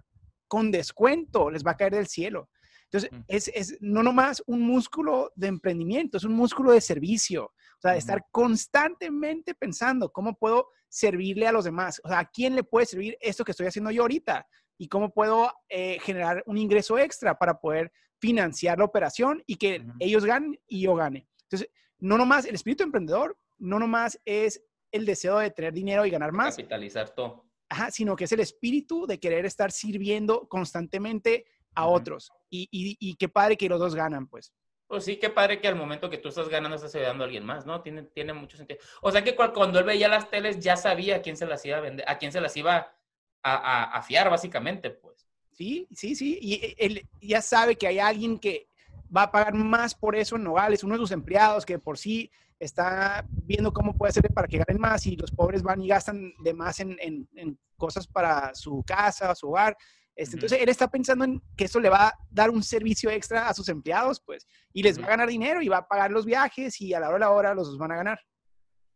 con 0.48 0.70
descuento 0.70 1.50
les 1.50 1.66
va 1.66 1.72
a 1.72 1.78
caer 1.78 1.96
del 1.96 2.08
cielo. 2.08 2.50
Entonces, 2.92 3.10
es, 3.28 3.48
es, 3.54 3.78
no 3.80 4.04
nomás 4.04 4.44
un 4.48 4.62
músculo 4.62 5.32
de 5.36 5.48
emprendimiento, 5.48 6.18
es 6.18 6.26
un 6.26 6.34
músculo 6.34 6.72
de 6.72 6.82
servicio. 6.82 7.46
O 7.46 7.82
sea, 7.82 7.94
de 7.94 8.00
estar 8.00 8.26
constantemente 8.32 9.56
pensando 9.56 10.12
cómo 10.12 10.36
puedo 10.36 10.68
servirle 10.90 11.48
a 11.48 11.52
los 11.52 11.64
demás. 11.64 12.02
O 12.04 12.10
sea, 12.10 12.20
¿a 12.20 12.30
quién 12.30 12.54
le 12.54 12.64
puede 12.64 12.86
servir 12.86 13.18
esto 13.22 13.46
que 13.46 13.52
estoy 13.52 13.68
haciendo 13.68 13.92
yo 13.92 14.02
ahorita? 14.02 14.46
Y 14.78 14.88
cómo 14.88 15.12
puedo 15.12 15.52
eh, 15.70 16.00
generar 16.02 16.44
un 16.46 16.58
ingreso 16.58 17.00
extra 17.00 17.40
para 17.40 17.60
poder 17.60 17.92
financiar 18.20 18.78
la 18.78 18.86
operación 18.86 19.42
y 19.48 19.56
que 19.56 19.84
ellos 20.00 20.26
ganen 20.26 20.60
y 20.68 20.82
yo 20.82 20.94
gane. 20.94 21.28
Entonces, 21.44 21.70
no 21.98 22.18
nomás 22.18 22.46
el 22.46 22.56
espíritu 22.56 22.84
emprendedor, 22.84 23.38
no 23.58 23.80
nomás 23.80 24.20
es 24.26 24.62
el 24.92 25.06
deseo 25.06 25.40
de 25.40 25.50
tener 25.50 25.74
dinero 25.74 26.06
y 26.06 26.10
ganar 26.10 26.34
más. 26.34 26.58
Capitalizar 26.58 27.10
todo. 27.16 27.46
Ajá, 27.70 27.90
sino 27.90 28.18
que 28.18 28.26
es 28.26 28.32
el 28.34 28.42
espíritu 28.42 29.08
de 29.08 29.20
querer 29.20 29.46
estar 29.46 29.72
sirviendo 29.72 30.48
constantemente 30.50 31.46
a 31.76 31.88
otros. 31.88 32.32
Y, 32.50 32.68
y, 32.72 33.16
qué 33.16 33.30
padre 33.30 33.58
que 33.58 33.70
los 33.70 33.80
dos 33.80 33.96
ganan, 33.96 34.28
pues. 34.28 34.52
Pues 34.88 35.06
sí, 35.06 35.16
qué 35.16 35.30
padre 35.30 35.62
que 35.62 35.70
al 35.70 35.76
momento 35.76 36.10
que 36.10 36.18
tú 36.18 36.30
estás 36.30 36.50
ganando 36.50 36.76
estás 36.76 36.94
ayudando 36.96 37.24
a 37.24 37.26
alguien 37.26 37.46
más, 37.46 37.66
¿no? 37.66 37.82
Tiene, 37.82 38.04
tiene 38.04 38.34
mucho 38.34 38.58
sentido. 38.58 38.80
O 39.02 39.10
sea 39.10 39.24
que 39.24 39.36
cuando 39.36 39.80
él 39.80 39.86
veía 39.86 40.10
las 40.10 40.30
teles 40.30 40.60
ya 40.60 40.76
sabía 40.76 41.18
a 41.18 41.22
quién 41.22 41.38
se 41.38 41.46
las 41.46 41.66
iba 41.66 41.78
a 41.78 41.82
vender, 41.82 42.06
a 42.10 42.18
quién 42.18 42.34
se 42.34 42.42
las 42.42 42.58
iba 42.58 42.94
a, 43.42 43.84
a, 43.84 44.02
fiar, 44.02 44.30
básicamente, 44.30 44.90
pues. 44.90 45.28
Sí, 45.52 45.88
sí, 45.96 46.16
sí. 46.16 46.38
Y 46.42 46.54
e, 46.56 46.76
él 46.78 47.08
ya 47.22 47.42
sabe 47.42 47.78
que 47.78 47.88
hay 47.88 48.00
alguien 48.00 48.38
que 48.38 48.68
va 49.16 49.24
a 49.24 49.32
pagar 49.32 49.54
más 49.54 49.96
por 49.96 50.16
eso 50.16 50.36
en 50.36 50.44
Nogales, 50.44 50.84
uno 50.84 50.96
de 50.96 51.00
sus 51.00 51.12
empleados 51.12 51.66
que 51.66 51.80
por 51.80 51.98
sí 51.98 52.30
está 52.60 53.26
viendo 53.30 53.74
cómo 53.74 53.96
puede 53.98 54.12
hacer 54.12 54.32
para 54.34 54.48
que 54.48 54.60
ganen 54.60 54.80
más 54.80 55.06
y 55.06 55.16
los 55.16 55.32
pobres 55.32 55.64
van 55.64 55.82
y 55.82 55.88
gastan 55.88 56.34
de 56.44 56.54
más 56.54 56.80
en, 56.80 56.98
en, 57.00 57.28
en 57.36 57.58
cosas 57.76 58.08
para 58.08 58.54
su 58.54 58.84
casa, 58.84 59.34
su 59.36 59.50
hogar. 59.50 59.76
Este, 60.22 60.36
entonces, 60.36 60.62
él 60.62 60.70
está 60.70 60.88
pensando 60.88 61.26
en 61.26 61.42
que 61.58 61.66
eso 61.66 61.80
le 61.80 61.90
va 61.90 62.10
a 62.10 62.20
dar 62.30 62.52
un 62.52 62.62
servicio 62.62 63.10
extra 63.10 63.50
a 63.50 63.56
sus 63.56 63.68
empleados, 63.70 64.20
pues, 64.20 64.48
y 64.72 64.84
les 64.84 65.02
va 65.02 65.06
a 65.06 65.10
ganar 65.10 65.28
dinero 65.28 65.64
y 65.64 65.68
va 65.68 65.78
a 65.78 65.88
pagar 65.88 66.12
los 66.12 66.26
viajes 66.28 66.80
y 66.80 66.94
a 66.94 67.00
la 67.00 67.08
hora 67.08 67.16
de 67.16 67.20
la 67.22 67.32
hora 67.32 67.54
los 67.56 67.76
van 67.80 67.92
a 67.92 67.96
ganar. 67.96 68.20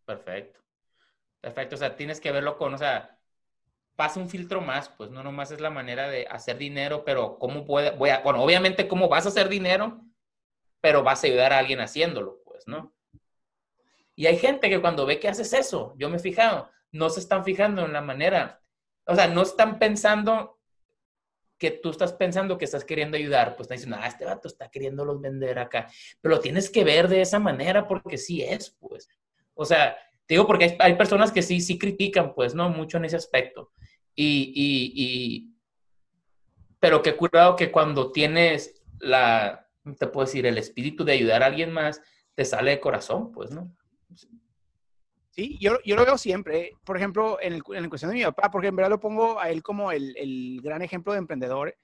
Perfecto. 0.05 0.59
Perfecto. 1.41 1.75
O 1.75 1.77
sea, 1.79 1.95
tienes 1.95 2.19
que 2.19 2.31
verlo 2.31 2.59
con, 2.59 2.75
o 2.75 2.77
sea, 2.77 3.17
pasa 3.95 4.19
un 4.19 4.29
filtro 4.29 4.61
más, 4.61 4.89
pues 4.89 5.09
no 5.09 5.23
nomás 5.23 5.49
es 5.49 5.59
la 5.59 5.71
manera 5.71 6.07
de 6.09 6.27
hacer 6.29 6.59
dinero, 6.59 7.03
pero 7.03 7.39
cómo 7.39 7.65
puede, 7.65 7.89
voy 7.89 8.11
a, 8.11 8.19
bueno, 8.19 8.43
obviamente 8.43 8.87
cómo 8.87 9.09
vas 9.09 9.25
a 9.25 9.29
hacer 9.29 9.49
dinero, 9.49 10.05
pero 10.79 11.01
vas 11.01 11.23
a 11.23 11.27
ayudar 11.27 11.53
a 11.53 11.57
alguien 11.57 11.79
haciéndolo, 11.79 12.43
pues, 12.45 12.67
¿no? 12.67 12.93
Y 14.13 14.27
hay 14.27 14.37
gente 14.37 14.69
que 14.69 14.79
cuando 14.79 15.07
ve 15.07 15.19
que 15.19 15.27
haces 15.27 15.53
eso, 15.53 15.95
yo 15.97 16.07
me 16.07 16.17
he 16.17 16.19
fijado, 16.19 16.69
no 16.91 17.09
se 17.09 17.19
están 17.19 17.43
fijando 17.43 17.83
en 17.83 17.93
la 17.93 18.01
manera, 18.01 18.61
o 19.07 19.15
sea, 19.15 19.27
no 19.27 19.41
están 19.41 19.79
pensando 19.79 20.54
tú 21.71 21.89
estás 21.89 22.13
pensando 22.13 22.57
que 22.57 22.65
estás 22.65 22.83
queriendo 22.83 23.17
ayudar, 23.17 23.55
pues 23.55 23.65
están 23.65 23.77
diciendo, 23.77 23.97
ah, 23.99 24.07
este 24.07 24.25
vato 24.25 24.47
está 24.47 24.69
queriendo 24.69 25.05
los 25.05 25.21
vender 25.21 25.59
acá, 25.59 25.87
pero 26.21 26.35
lo 26.35 26.41
tienes 26.41 26.69
que 26.69 26.83
ver 26.83 27.07
de 27.07 27.21
esa 27.21 27.39
manera 27.39 27.87
porque 27.87 28.17
sí 28.17 28.41
es, 28.41 28.71
pues. 28.79 29.09
O 29.53 29.65
sea, 29.65 29.97
te 30.25 30.33
digo 30.33 30.47
porque 30.47 30.75
hay, 30.79 30.95
personas 30.95 31.31
que 31.31 31.41
sí, 31.41 31.61
sí 31.61 31.77
critican, 31.77 32.33
pues, 32.33 32.55
¿no? 32.55 32.69
Mucho 32.69 32.97
en 32.97 33.05
ese 33.05 33.15
aspecto. 33.15 33.71
Y, 34.15 35.51
pero 36.79 37.01
qué 37.01 37.15
curado 37.15 37.55
que 37.55 37.71
cuando 37.71 38.11
tienes 38.11 38.81
la, 38.99 39.67
te 39.99 40.07
puedo 40.07 40.25
decir, 40.25 40.45
el 40.45 40.57
espíritu 40.57 41.03
de 41.03 41.13
ayudar 41.13 41.43
a 41.43 41.47
alguien 41.47 41.71
más, 41.71 42.01
te 42.33 42.45
sale 42.45 42.71
de 42.71 42.79
corazón, 42.79 43.31
pues, 43.31 43.51
¿no? 43.51 43.75
Sí, 45.35 45.57
yo, 45.59 45.79
yo 45.83 45.97
lo 45.97 46.05
veo 46.05 46.17
siempre. 46.17 46.71
Por 46.85 46.95
ejemplo, 46.95 47.37
en, 47.41 47.53
el, 47.53 47.63
en 47.73 47.83
la 47.83 47.89
cuestión 47.89 48.11
de 48.11 48.17
mi 48.17 48.23
papá, 48.23 48.49
porque 48.49 48.67
en 48.67 48.75
verdad 48.75 48.91
lo 48.91 49.01
pongo 49.01 49.37
a 49.37 49.49
él 49.49 49.61
como 49.61 49.91
el, 49.91 50.15
el 50.17 50.61
gran 50.63 50.81
ejemplo 50.81 51.11
de 51.11 51.19
emprendedor. 51.19 51.75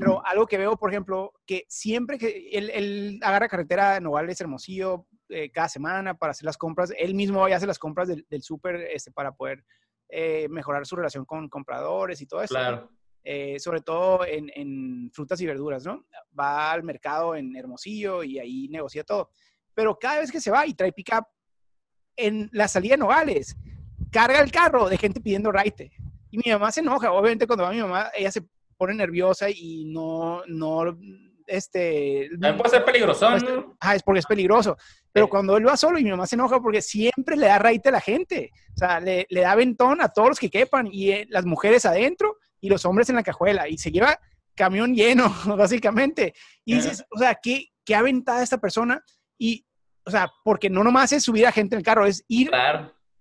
Pero 0.00 0.26
algo 0.26 0.44
que 0.44 0.58
veo, 0.58 0.76
por 0.76 0.90
ejemplo, 0.90 1.34
que 1.46 1.64
siempre 1.68 2.18
que 2.18 2.48
él, 2.50 2.68
él 2.70 3.20
agarra 3.22 3.46
carretera 3.46 4.00
Nogales 4.00 4.40
Hermosillo 4.40 5.06
eh, 5.28 5.52
cada 5.52 5.68
semana 5.68 6.14
para 6.14 6.32
hacer 6.32 6.46
las 6.46 6.58
compras, 6.58 6.92
él 6.98 7.14
mismo 7.14 7.48
ya 7.48 7.58
hace 7.58 7.68
las 7.68 7.78
compras 7.78 8.08
del, 8.08 8.26
del 8.28 8.42
súper 8.42 8.74
este, 8.90 9.12
para 9.12 9.30
poder 9.30 9.64
eh, 10.08 10.48
mejorar 10.50 10.84
su 10.84 10.96
relación 10.96 11.24
con 11.24 11.48
compradores 11.48 12.20
y 12.20 12.26
todo 12.26 12.42
eso. 12.42 12.54
Claro. 12.54 12.90
Eh, 13.22 13.60
sobre 13.60 13.82
todo 13.82 14.26
en, 14.26 14.50
en, 14.56 15.12
frutas 15.12 15.40
y 15.40 15.46
verduras, 15.46 15.86
¿no? 15.86 16.06
Va 16.36 16.72
al 16.72 16.82
mercado 16.82 17.36
en 17.36 17.54
Hermosillo 17.54 18.24
y 18.24 18.40
ahí 18.40 18.66
negocia 18.68 19.04
todo. 19.04 19.30
Pero 19.74 19.96
cada 19.96 20.18
vez 20.18 20.32
que 20.32 20.40
se 20.40 20.50
va 20.50 20.66
y 20.66 20.74
trae 20.74 20.92
pick-up, 20.92 21.24
en 22.16 22.48
la 22.52 22.68
salida 22.68 22.94
de 22.94 22.98
Nogales, 22.98 23.56
carga 24.10 24.40
el 24.40 24.50
carro 24.50 24.88
de 24.88 24.98
gente 24.98 25.20
pidiendo 25.20 25.52
raite. 25.52 25.92
Y 26.30 26.38
mi 26.38 26.50
mamá 26.50 26.72
se 26.72 26.80
enoja. 26.80 27.12
Obviamente 27.12 27.46
cuando 27.46 27.64
va 27.64 27.70
mi 27.70 27.80
mamá, 27.80 28.10
ella 28.16 28.30
se 28.30 28.42
pone 28.76 28.94
nerviosa 28.94 29.48
y 29.50 29.84
no, 29.86 30.42
no, 30.46 30.96
este... 31.46 32.30
puede 32.56 32.70
ser 32.70 32.84
peligroso. 32.84 33.28
Ah, 33.80 33.94
es 33.94 34.02
porque 34.02 34.20
es 34.20 34.26
peligroso. 34.26 34.76
Pero 35.12 35.28
cuando 35.28 35.56
él 35.56 35.66
va 35.66 35.76
solo 35.76 35.98
y 35.98 36.04
mi 36.04 36.10
mamá 36.10 36.26
se 36.26 36.36
enoja 36.36 36.60
porque 36.60 36.82
siempre 36.82 37.36
le 37.36 37.46
da 37.46 37.58
raite 37.58 37.90
a 37.90 37.92
la 37.92 38.00
gente. 38.00 38.50
O 38.74 38.78
sea, 38.78 39.00
le, 39.00 39.26
le 39.28 39.40
da 39.42 39.54
ventón 39.54 40.00
a 40.00 40.08
todos 40.08 40.28
los 40.28 40.38
que 40.38 40.50
quepan 40.50 40.88
y 40.90 41.10
eh, 41.10 41.26
las 41.28 41.44
mujeres 41.44 41.84
adentro 41.84 42.38
y 42.60 42.68
los 42.68 42.84
hombres 42.84 43.10
en 43.10 43.16
la 43.16 43.22
cajuela. 43.22 43.68
Y 43.68 43.78
se 43.78 43.90
lleva 43.90 44.18
camión 44.54 44.94
lleno, 44.94 45.34
básicamente. 45.56 46.34
Y 46.64 46.76
dices, 46.76 47.04
o 47.10 47.18
sea, 47.18 47.38
¿qué, 47.42 47.66
qué 47.84 47.94
aventada 47.94 48.42
esta 48.42 48.58
persona? 48.58 49.02
Y 49.38 49.66
o 50.04 50.10
sea, 50.10 50.30
porque 50.44 50.68
no 50.68 50.82
nomás 50.82 51.12
es 51.12 51.22
subir 51.22 51.46
a 51.46 51.52
gente 51.52 51.74
en 51.74 51.80
el 51.80 51.84
carro, 51.84 52.06
es 52.06 52.24
ir 52.28 52.50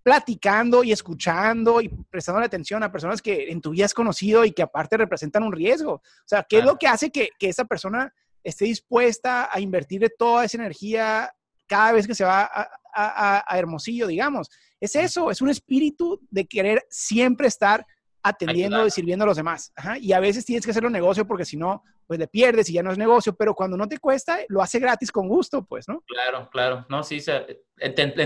platicando 0.03 0.83
y 0.83 0.91
escuchando 0.91 1.81
y 1.81 1.89
prestando 2.09 2.41
atención 2.41 2.81
a 2.83 2.91
personas 2.91 3.21
que 3.21 3.51
en 3.51 3.61
tu 3.61 3.71
vida 3.71 3.85
has 3.85 3.93
conocido 3.93 4.43
y 4.45 4.51
que 4.51 4.63
aparte 4.63 4.97
representan 4.97 5.43
un 5.43 5.51
riesgo. 5.51 5.93
O 5.93 6.01
sea, 6.25 6.43
¿qué 6.43 6.59
es 6.59 6.65
lo 6.65 6.77
que 6.77 6.87
hace 6.87 7.11
que, 7.11 7.29
que 7.37 7.49
esa 7.49 7.65
persona 7.65 8.13
esté 8.43 8.65
dispuesta 8.65 9.49
a 9.51 9.59
invertir 9.59 10.11
toda 10.17 10.45
esa 10.45 10.57
energía 10.57 11.31
cada 11.67 11.91
vez 11.91 12.07
que 12.07 12.15
se 12.15 12.23
va 12.23 12.41
a, 12.41 12.69
a, 12.95 13.43
a 13.47 13.59
Hermosillo, 13.59 14.07
digamos? 14.07 14.49
Es 14.79 14.95
eso, 14.95 15.29
es 15.29 15.41
un 15.41 15.49
espíritu 15.49 16.19
de 16.31 16.47
querer 16.47 16.83
siempre 16.89 17.47
estar 17.47 17.85
atendiendo 18.23 18.85
y 18.85 18.91
sirviendo 18.91 19.23
a 19.23 19.27
los 19.27 19.37
demás. 19.37 19.71
Y 19.99 20.13
a 20.13 20.19
veces 20.19 20.45
tienes 20.45 20.65
que 20.65 20.71
hacerlo 20.71 20.89
negocio 20.89 21.25
porque 21.25 21.45
si 21.45 21.57
no, 21.57 21.83
pues 22.11 22.19
le 22.19 22.27
pierdes 22.27 22.69
y 22.69 22.73
ya 22.73 22.83
no 22.83 22.91
es 22.91 22.97
negocio, 22.97 23.33
pero 23.37 23.55
cuando 23.55 23.77
no 23.77 23.87
te 23.87 23.97
cuesta, 23.97 24.39
lo 24.49 24.61
hace 24.61 24.79
gratis 24.79 25.13
con 25.13 25.29
gusto, 25.29 25.63
pues, 25.63 25.87
¿no? 25.87 26.03
Claro, 26.05 26.49
claro. 26.51 26.85
No, 26.89 27.03
sí, 27.03 27.23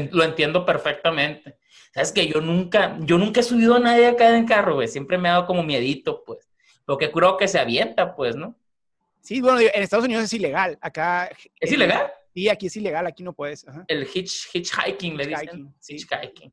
lo 0.09 0.23
entiendo 0.23 0.65
perfectamente. 0.65 1.59
Sabes 1.93 2.11
que 2.11 2.25
yo 2.25 2.41
nunca, 2.41 2.97
yo 3.01 3.19
nunca 3.19 3.41
he 3.41 3.43
subido 3.43 3.75
a 3.75 3.79
nadie 3.79 4.07
acá 4.07 4.35
en 4.35 4.47
carro, 4.47 4.73
güey. 4.73 4.87
Siempre 4.87 5.19
me 5.19 5.29
ha 5.29 5.33
dado 5.33 5.45
como 5.45 5.61
miedito, 5.61 6.23
pues. 6.23 6.49
Lo 6.87 6.97
que 6.97 7.11
creo 7.11 7.37
que 7.37 7.47
se 7.47 7.59
avienta, 7.59 8.15
pues, 8.15 8.35
¿no? 8.35 8.57
Sí, 9.21 9.39
bueno, 9.39 9.59
en 9.59 9.83
Estados 9.83 10.05
Unidos 10.05 10.23
es 10.23 10.33
ilegal. 10.33 10.79
Acá. 10.81 11.29
¿Es 11.59 11.71
ilegal? 11.71 12.11
Sí, 12.33 12.49
aquí 12.49 12.65
es 12.65 12.75
ilegal, 12.77 13.05
aquí 13.05 13.21
no 13.21 13.33
puedes. 13.33 13.67
El 13.87 14.07
hitch, 14.11 14.49
hitchhiking, 14.51 15.15
le 15.15 15.27
dicen. 15.27 15.75
Hitchhiking. 15.87 16.51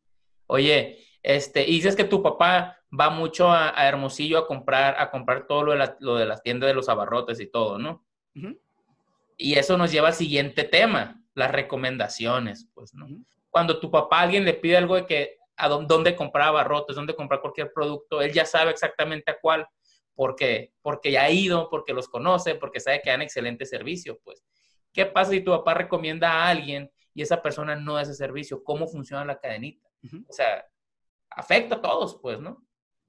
Oye, 0.49 0.99
este, 1.23 1.63
y 1.63 1.77
dices 1.77 1.97
que 1.97 2.05
tu 2.05 2.23
papá 2.23 2.77
va 2.99 3.11
mucho 3.11 3.51
a, 3.51 3.71
Hermosillo 3.87 4.39
a 4.39 4.47
comprar, 4.47 4.97
a 4.99 5.11
comprar 5.11 5.47
todo 5.47 5.65
lo 5.65 5.73
de, 5.73 5.95
lo 6.01 6.17
de 6.17 6.27
las 6.27 6.43
tiendas 6.43 6.69
de 6.69 6.75
los 6.75 6.89
abarrotes 6.89 7.41
y 7.41 7.47
todo, 7.47 7.79
¿no? 7.79 8.05
Y 9.37 9.55
eso 9.55 9.77
nos 9.77 9.91
lleva 9.91 10.09
al 10.09 10.15
siguiente 10.15 10.65
tema, 10.65 11.23
las 11.35 11.51
recomendaciones, 11.51 12.69
pues, 12.75 12.95
¿no? 12.95 13.07
Cuando 13.51 13.81
tu 13.81 13.91
papá 13.91 14.21
a 14.21 14.23
alguien 14.23 14.45
le 14.45 14.55
pide 14.55 14.77
algo 14.77 14.97
de 14.97 15.07
que 15.07 15.37
a 15.57 15.69
dónde, 15.69 16.17
comprar 16.17 16.49
abarrotes, 16.49 16.97
dónde 16.97 17.15
comprar 17.15 17.41
cualquier 17.41 17.73
producto, 17.73 18.21
él 18.23 18.33
ya 18.33 18.45
sabe 18.45 18.71
exactamente 18.71 19.31
a 19.31 19.39
cuál, 19.41 19.67
porque 20.15 20.73
porque 20.83 21.13
ya 21.13 21.25
ha 21.25 21.31
ido, 21.31 21.69
porque 21.71 21.93
los 21.93 22.09
conoce, 22.09 22.55
porque 22.55 22.81
sabe 22.81 23.01
que 23.03 23.11
dan 23.11 23.23
excelente 23.23 23.65
servicio, 23.65 24.19
pues. 24.25 24.43
¿Qué 24.93 25.07
pasa 25.07 25.31
si 25.31 25.41
tu 25.41 25.51
papá 25.51 25.75
recomienda 25.75 26.31
a 26.31 26.49
alguien 26.49 26.91
y 27.15 27.23
esa 27.23 27.41
persona 27.41 27.77
no 27.77 27.95
da 27.95 28.03
ese 28.03 28.15
servicio? 28.15 28.63
¿Cómo 28.63 28.87
funciona 28.87 29.25
la 29.25 29.39
cadenita? 29.39 29.89
O 30.29 30.33
sea, 30.33 30.67
afecta 31.31 31.77
a 31.77 31.81
todos, 31.81 32.19
pues, 32.21 32.41
¿no? 32.41 32.63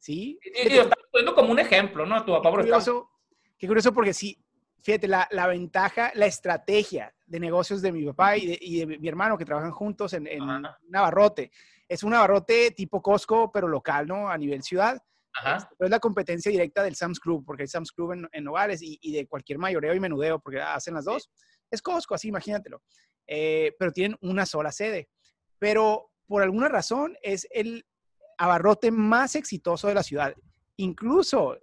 Sí. 0.03 0.37
Y, 0.43 0.67
y, 0.67 0.81
poniendo 1.13 1.33
como 1.33 1.53
un 1.53 1.59
ejemplo, 1.59 2.05
¿no? 2.05 2.25
Tu 2.25 2.33
papá, 2.33 2.49
qué 2.49 2.55
curioso, 2.57 3.09
qué 3.57 3.67
curioso 3.67 3.93
porque 3.93 4.13
sí, 4.13 4.37
fíjate, 4.81 5.07
la, 5.07 5.29
la, 5.31 5.47
ventaja, 5.47 6.11
la 6.15 6.25
estrategia 6.25 7.15
de 7.25 7.39
negocios 7.39 7.81
de 7.81 7.93
mi 7.93 8.03
papá 8.07 8.35
y 8.35 8.47
de, 8.47 8.57
y 8.59 8.79
de 8.81 8.97
mi 8.97 9.07
hermano 9.07 9.37
que 9.37 9.45
trabajan 9.45 9.71
juntos 9.71 10.11
en, 10.11 10.27
en 10.27 10.43
Navarrote. 10.89 11.51
Es 11.87 12.03
un 12.03 12.11
Navarrote 12.11 12.71
tipo 12.71 13.01
Costco, 13.01 13.49
pero 13.49 13.69
local, 13.69 14.05
¿no? 14.05 14.27
A 14.27 14.37
nivel 14.37 14.61
ciudad. 14.61 15.01
Ajá. 15.35 15.69
es 15.79 15.89
la 15.89 15.99
competencia 15.99 16.51
directa 16.51 16.83
del 16.83 16.95
Sam's 16.95 17.19
Club, 17.21 17.45
porque 17.45 17.63
hay 17.63 17.67
Sam's 17.67 17.93
Club 17.93 18.11
en, 18.11 18.27
en 18.33 18.43
Nogales 18.43 18.81
y, 18.81 18.99
y, 19.01 19.13
de 19.13 19.25
cualquier 19.25 19.57
mayoreo 19.57 19.95
y 19.95 20.01
menudeo, 20.01 20.37
porque 20.39 20.59
hacen 20.59 20.95
las 20.95 21.05
dos. 21.05 21.31
Es 21.71 21.81
Costco, 21.81 22.13
así, 22.13 22.27
imagínatelo. 22.27 22.83
Eh, 23.25 23.73
pero 23.79 23.93
tienen 23.93 24.17
una 24.19 24.45
sola 24.45 24.73
sede. 24.73 25.07
Pero 25.59 26.11
por 26.27 26.43
alguna 26.43 26.67
razón 26.67 27.15
es 27.21 27.47
el 27.51 27.85
abarrote 28.43 28.91
más 28.91 29.35
exitoso 29.35 29.87
de 29.87 29.93
la 29.93 30.03
ciudad. 30.03 30.35
Incluso 30.75 31.57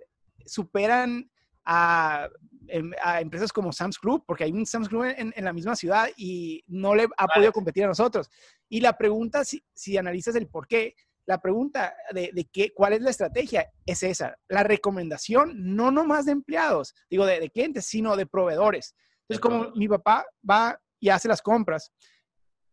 superan 0.47 1.31
a, 1.65 2.27
em, 2.69 2.91
a, 3.03 3.21
empresas 3.21 3.53
como 3.53 3.73
Sam's 3.73 3.99
Club, 3.99 4.25
porque 4.27 4.45
hay 4.45 4.53
un 4.53 4.65
Sam's 4.65 4.89
Club 4.89 5.05
en, 5.05 5.33
en 5.37 5.45
la 5.45 5.53
misma 5.53 5.77
ciudad 5.77 6.09
y 6.17 6.65
no 6.69 6.95
le 6.95 7.07
ha 7.19 7.27
podido 7.27 7.53
competir 7.53 7.85
a 7.85 7.89
nosotros. 7.89 8.31
Y 8.69 8.81
la 8.81 8.97
pregunta, 8.97 9.45
si, 9.45 9.63
si 9.75 9.99
analizas 9.99 10.35
el 10.37 10.49
por 10.49 10.67
qué, 10.67 10.95
la 11.27 11.39
pregunta 11.39 11.95
de, 12.13 12.31
de, 12.33 12.45
qué, 12.47 12.73
cuál 12.73 12.95
es 12.95 13.03
la 13.03 13.11
estrategia 13.11 13.71
es 13.85 14.03
esa. 14.03 14.37
La 14.49 14.63
recomendación, 14.63 15.53
no 15.55 15.91
nomás 15.91 16.25
de 16.25 16.33
empleados, 16.33 16.95
digo, 17.11 17.27
de, 17.27 17.41
de 17.41 17.51
clientes, 17.51 17.87
sino 17.87 18.17
de 18.17 18.27
proveedores. 18.27 18.95
Entonces, 19.29 19.41
como 19.41 19.71
mi 19.77 19.87
papá 19.87 20.25
va 20.49 20.81
y 20.99 21.11
hace 21.11 21.29
las 21.29 21.43
compras, 21.43 21.93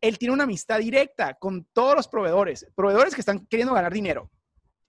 él 0.02 0.18
tiene 0.18 0.34
una 0.34 0.44
amistad 0.44 0.80
directa 0.80 1.34
con 1.36 1.66
todos 1.74 1.96
los 1.96 2.08
proveedores, 2.08 2.66
proveedores 2.76 3.16
que 3.16 3.22
están 3.22 3.46
queriendo 3.48 3.74
ganar 3.74 3.94
dinero. 3.94 4.30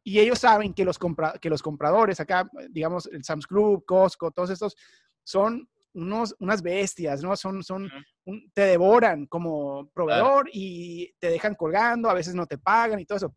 Y 0.05 0.19
ellos 0.21 0.39
saben 0.39 0.73
que 0.73 0.85
los, 0.85 0.99
compra 0.99 1.35
que 1.41 1.51
los 1.51 1.63
compradores 1.63 2.21
acá, 2.21 2.49
digamos, 2.71 3.07
el 3.07 3.25
Sam's 3.25 3.47
Club, 3.47 3.85
Costco, 3.85 4.31
todos 4.31 4.51
estos, 4.51 4.77
son 5.23 5.69
unos, 5.93 6.35
unas 6.39 6.63
bestias, 6.63 7.23
¿no? 7.23 7.37
Son, 7.37 7.63
son, 7.63 7.91
un, 8.25 8.51
te 8.53 8.63
devoran 8.63 9.27
como 9.27 9.91
proveedor 9.91 10.49
y 10.53 11.13
te 11.19 11.29
dejan 11.29 11.55
colgando, 11.55 12.09
a 12.09 12.15
veces 12.15 12.35
no 12.35 12.47
te 12.47 12.59
pagan 12.59 13.01
y 13.01 13.05
todo 13.05 13.19
eso. 13.19 13.35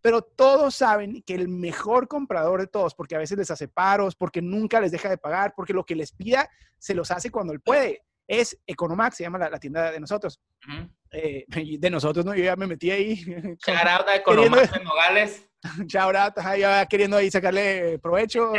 Pero 0.00 0.22
todos 0.22 0.74
saben 0.74 1.22
que 1.22 1.34
el 1.34 1.48
mejor 1.48 2.08
comprador 2.08 2.60
de 2.60 2.66
todos, 2.66 2.94
porque 2.94 3.14
a 3.14 3.18
veces 3.18 3.38
les 3.38 3.50
hace 3.52 3.68
paros, 3.68 4.16
porque 4.16 4.42
nunca 4.42 4.80
les 4.80 4.90
deja 4.90 5.08
de 5.08 5.18
pagar, 5.18 5.54
porque 5.54 5.72
lo 5.72 5.84
que 5.84 5.94
les 5.94 6.10
pida 6.10 6.48
se 6.78 6.94
los 6.94 7.12
hace 7.12 7.30
cuando 7.30 7.52
él 7.52 7.60
puede 7.60 8.02
es 8.26 8.58
Economax, 8.66 9.16
se 9.16 9.24
llama 9.24 9.38
la, 9.38 9.50
la 9.50 9.58
tienda 9.58 9.90
de 9.90 10.00
nosotros. 10.00 10.40
Uh 10.66 10.72
-huh. 10.72 10.90
eh, 11.12 11.44
de 11.78 11.90
nosotros, 11.90 12.24
¿no? 12.24 12.34
Yo 12.34 12.44
ya 12.44 12.56
me 12.56 12.66
metí 12.66 12.90
ahí. 12.90 13.16
Shout 13.66 13.86
out 13.86 14.08
a 14.08 14.16
Economax 14.16 14.70
en 14.76 14.84
Nogales. 14.84 15.48
Shout 15.86 16.16
out, 16.16 16.34
ya 16.58 16.86
queriendo 16.86 17.16
ahí 17.16 17.30
sacarle 17.30 17.98
provecho. 18.00 18.52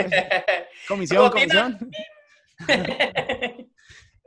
comisión, 0.87 1.29
comisión. 1.29 1.91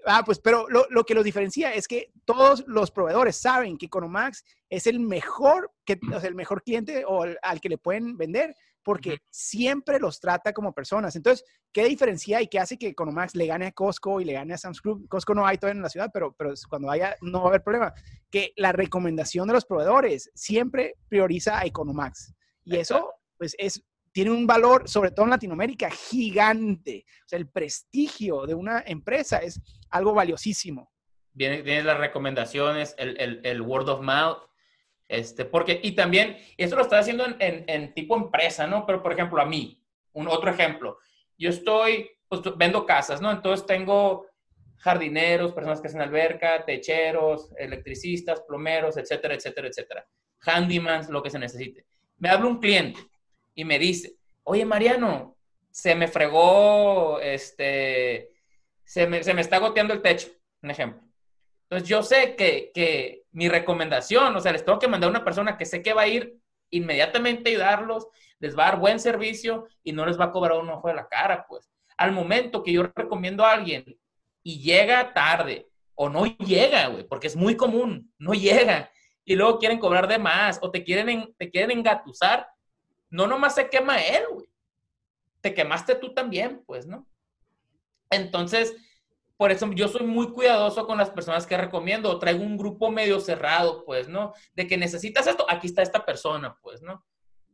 ah, 0.05 0.23
pues, 0.25 0.39
pero 0.41 0.69
lo, 0.69 0.87
lo, 0.91 1.05
que 1.05 1.15
los 1.15 1.25
diferencia 1.25 1.73
es 1.73 1.89
que 1.89 2.13
todos 2.27 2.65
los 2.67 2.91
proveedores 2.91 3.37
saben 3.37 3.79
que 3.79 3.87
Economax 3.87 4.45
es 4.69 4.87
el 4.87 5.01
mejor, 5.01 5.73
que, 5.87 5.99
o 6.15 6.21
sea, 6.21 6.29
el 6.29 6.35
mejor 6.35 6.63
cliente 6.63 7.05
o 7.07 7.23
al, 7.23 7.39
al 7.41 7.61
que 7.61 7.71
le 7.71 7.79
pueden 7.79 8.19
vender 8.19 8.55
porque 8.87 9.11
uh 9.11 9.15
-huh. 9.15 9.21
siempre 9.31 9.99
los 9.99 10.21
trata 10.21 10.53
como 10.53 10.73
personas. 10.73 11.17
Entonces, 11.17 11.45
¿qué 11.73 11.85
diferencia 11.87 12.41
y 12.41 12.47
qué 12.47 12.61
hace 12.61 12.79
que 12.79 12.87
Economax 12.87 13.35
le 13.35 13.47
gane 13.47 13.67
a 13.67 13.73
Costco 13.73 14.21
y 14.21 14.25
le 14.25 14.35
gane 14.35 14.55
a 14.55 14.59
Sam's 14.59 14.81
Club? 14.81 15.09
Costco 15.09 15.35
no 15.35 15.45
hay 15.45 15.59
todavía 15.59 15.79
en 15.79 15.83
la 15.83 15.89
ciudad, 15.89 16.09
pero, 16.15 16.37
pero 16.39 16.55
cuando 16.69 16.89
haya 16.89 17.17
no 17.21 17.41
va 17.41 17.47
a 17.47 17.49
haber 17.49 17.65
problema. 17.65 17.93
Que 18.31 18.53
la 18.55 18.71
recomendación 18.71 19.49
de 19.49 19.55
los 19.55 19.65
proveedores 19.65 20.31
siempre 20.37 20.95
prioriza 21.09 21.59
a 21.59 21.65
Economax. 21.65 22.33
Y 22.63 22.77
eso, 22.77 23.13
pues, 23.37 23.57
es, 23.59 23.83
tiene 24.13 24.31
un 24.31 24.47
valor, 24.47 24.89
sobre 24.89 25.11
todo 25.11 25.27
en 25.27 25.31
Latinoamérica, 25.31 25.91
gigante. 25.91 27.05
O 27.25 27.29
sea, 27.29 27.41
el 27.41 27.49
prestigio 27.49 28.47
de 28.47 28.55
una 28.55 28.85
empresa 28.87 29.39
es 29.39 29.61
algo 29.91 30.15
valiosísimo. 30.15 30.93
vienen, 31.33 31.85
las 31.85 31.99
recomendaciones, 31.99 32.95
el, 32.99 33.41
el, 33.45 33.61
word 33.63 33.89
of 33.89 34.01
mouth. 34.01 34.39
Este, 35.09 35.45
porque, 35.45 35.81
y 35.83 35.93
también, 35.93 36.37
esto 36.57 36.77
lo 36.77 36.83
está 36.83 36.99
haciendo 36.99 37.25
en, 37.27 37.65
en, 37.67 37.95
tipo 37.95 38.17
empresa, 38.17 38.67
¿no? 38.67 38.85
Pero, 38.87 39.03
por 39.03 39.13
ejemplo, 39.13 39.41
a 39.41 39.47
mí, 39.47 39.83
un 40.13 40.29
otro 40.29 40.51
ejemplo. 40.51 40.99
Yo 41.39 41.51
estoy, 41.51 42.11
pues, 42.29 42.43
vendo 42.57 42.87
casas, 42.87 43.21
¿no? 43.21 43.31
Entonces 43.31 43.67
tengo 43.67 44.27
jardineros, 44.79 45.53
personas 45.53 45.81
que 45.81 45.89
hacen 45.89 46.01
alberca, 46.01 46.65
techeros, 46.65 47.53
electricistas, 47.57 48.41
plomeros, 48.43 48.97
etcétera, 48.97 49.35
etcétera, 49.35 49.69
etcétera. 49.69 50.07
Handymans, 50.41 51.09
lo 51.09 51.23
que 51.23 51.31
se 51.31 51.39
necesite. 51.39 51.87
Me 52.19 52.29
habla 52.29 52.47
un 52.47 52.61
cliente 52.61 53.01
y 53.55 53.65
me 53.65 53.79
dice, 53.79 54.17
oye, 54.45 54.65
Mariano, 54.65 55.37
se 55.71 55.95
me 55.95 56.09
fregó, 56.09 57.21
este, 57.21 58.31
se 58.85 59.07
me, 59.07 59.23
se 59.23 59.35
me 59.35 59.41
está 59.41 59.59
goteando 59.59 59.93
el 59.95 60.03
techo, 60.03 60.29
un 60.63 60.71
ejemplo. 60.71 61.03
Entonces 61.65 61.89
yo 61.89 62.03
sé 62.03 62.37
que, 62.37 62.71
que 62.73 63.25
mi 63.37 63.51
recomendación, 63.51 64.35
o 64.35 64.41
sea, 64.41 64.53
les 64.53 64.65
tengo 64.65 64.79
que 64.79 64.89
mandar 64.89 65.09
a 65.09 65.11
una 65.11 65.25
persona 65.25 65.59
que 65.59 65.67
sé 65.67 65.83
que 65.83 65.93
va 65.93 66.03
a 66.03 66.09
ir 66.09 66.39
inmediatamente 66.71 67.51
a 67.51 67.53
ayudarlos, 67.53 68.09
les 68.39 68.57
va 68.57 68.63
a 68.63 68.71
dar 68.71 68.81
buen 68.81 68.99
servicio 68.99 69.67
y 69.85 69.93
no 69.93 70.07
les 70.07 70.19
va 70.19 70.25
a 70.25 70.33
cobrar 70.33 70.57
un 70.59 70.71
ojo 70.71 70.89
de 70.89 70.95
la 70.95 71.07
cara, 71.07 71.45
pues. 71.47 71.71
Al 71.99 72.13
momento 72.13 72.63
que 72.63 72.73
yo 72.73 72.85
recomiendo 72.95 73.45
a 73.45 73.53
alguien 73.53 73.85
y 74.43 74.61
llega 74.61 75.13
tarde 75.13 75.69
o 75.95 76.09
no 76.09 76.25
llega, 76.25 76.87
güey, 76.87 77.05
porque 77.05 77.27
es 77.27 77.37
muy 77.37 77.59
común, 77.59 78.11
no 78.17 78.33
llega 78.33 78.91
y 79.23 79.37
luego 79.37 79.59
quieren 79.59 79.81
cobrar 79.81 80.09
de 80.09 80.19
más 80.19 80.59
o 80.63 80.71
te 80.71 80.83
quieren, 80.83 81.35
te 81.37 81.51
quieren 81.51 81.73
engatusar, 81.77 82.49
no 83.11 83.27
nomás 83.27 83.55
se 83.55 83.69
quema 83.69 83.99
él, 83.99 84.23
güey. 84.33 84.49
Te 85.43 85.53
quemaste 85.53 85.95
tú 85.97 86.15
también, 86.15 86.63
pues, 86.65 86.87
¿no? 86.87 87.07
Entonces, 88.09 88.75
por 89.37 89.51
eso 89.51 89.71
yo 89.73 89.89
soy 89.89 90.07
muy 90.07 90.33
cuidadoso 90.33 90.87
con 90.87 90.97
las 90.97 91.11
personas 91.11 91.47
que 91.47 91.57
recomiendo. 91.57 92.19
Traigo 92.19 92.43
un 92.43 92.57
grupo 92.57 92.91
medio 92.91 93.21
cerrado, 93.21 93.85
pues, 93.85 94.09
¿no? 94.09 94.33
De 94.55 94.67
que 94.67 94.77
necesitas 94.77 95.27
esto, 95.27 95.45
aquí 95.49 95.67
está 95.67 95.83
esta 95.83 96.05
persona, 96.05 96.57
pues, 96.63 96.83
¿no? 96.83 97.05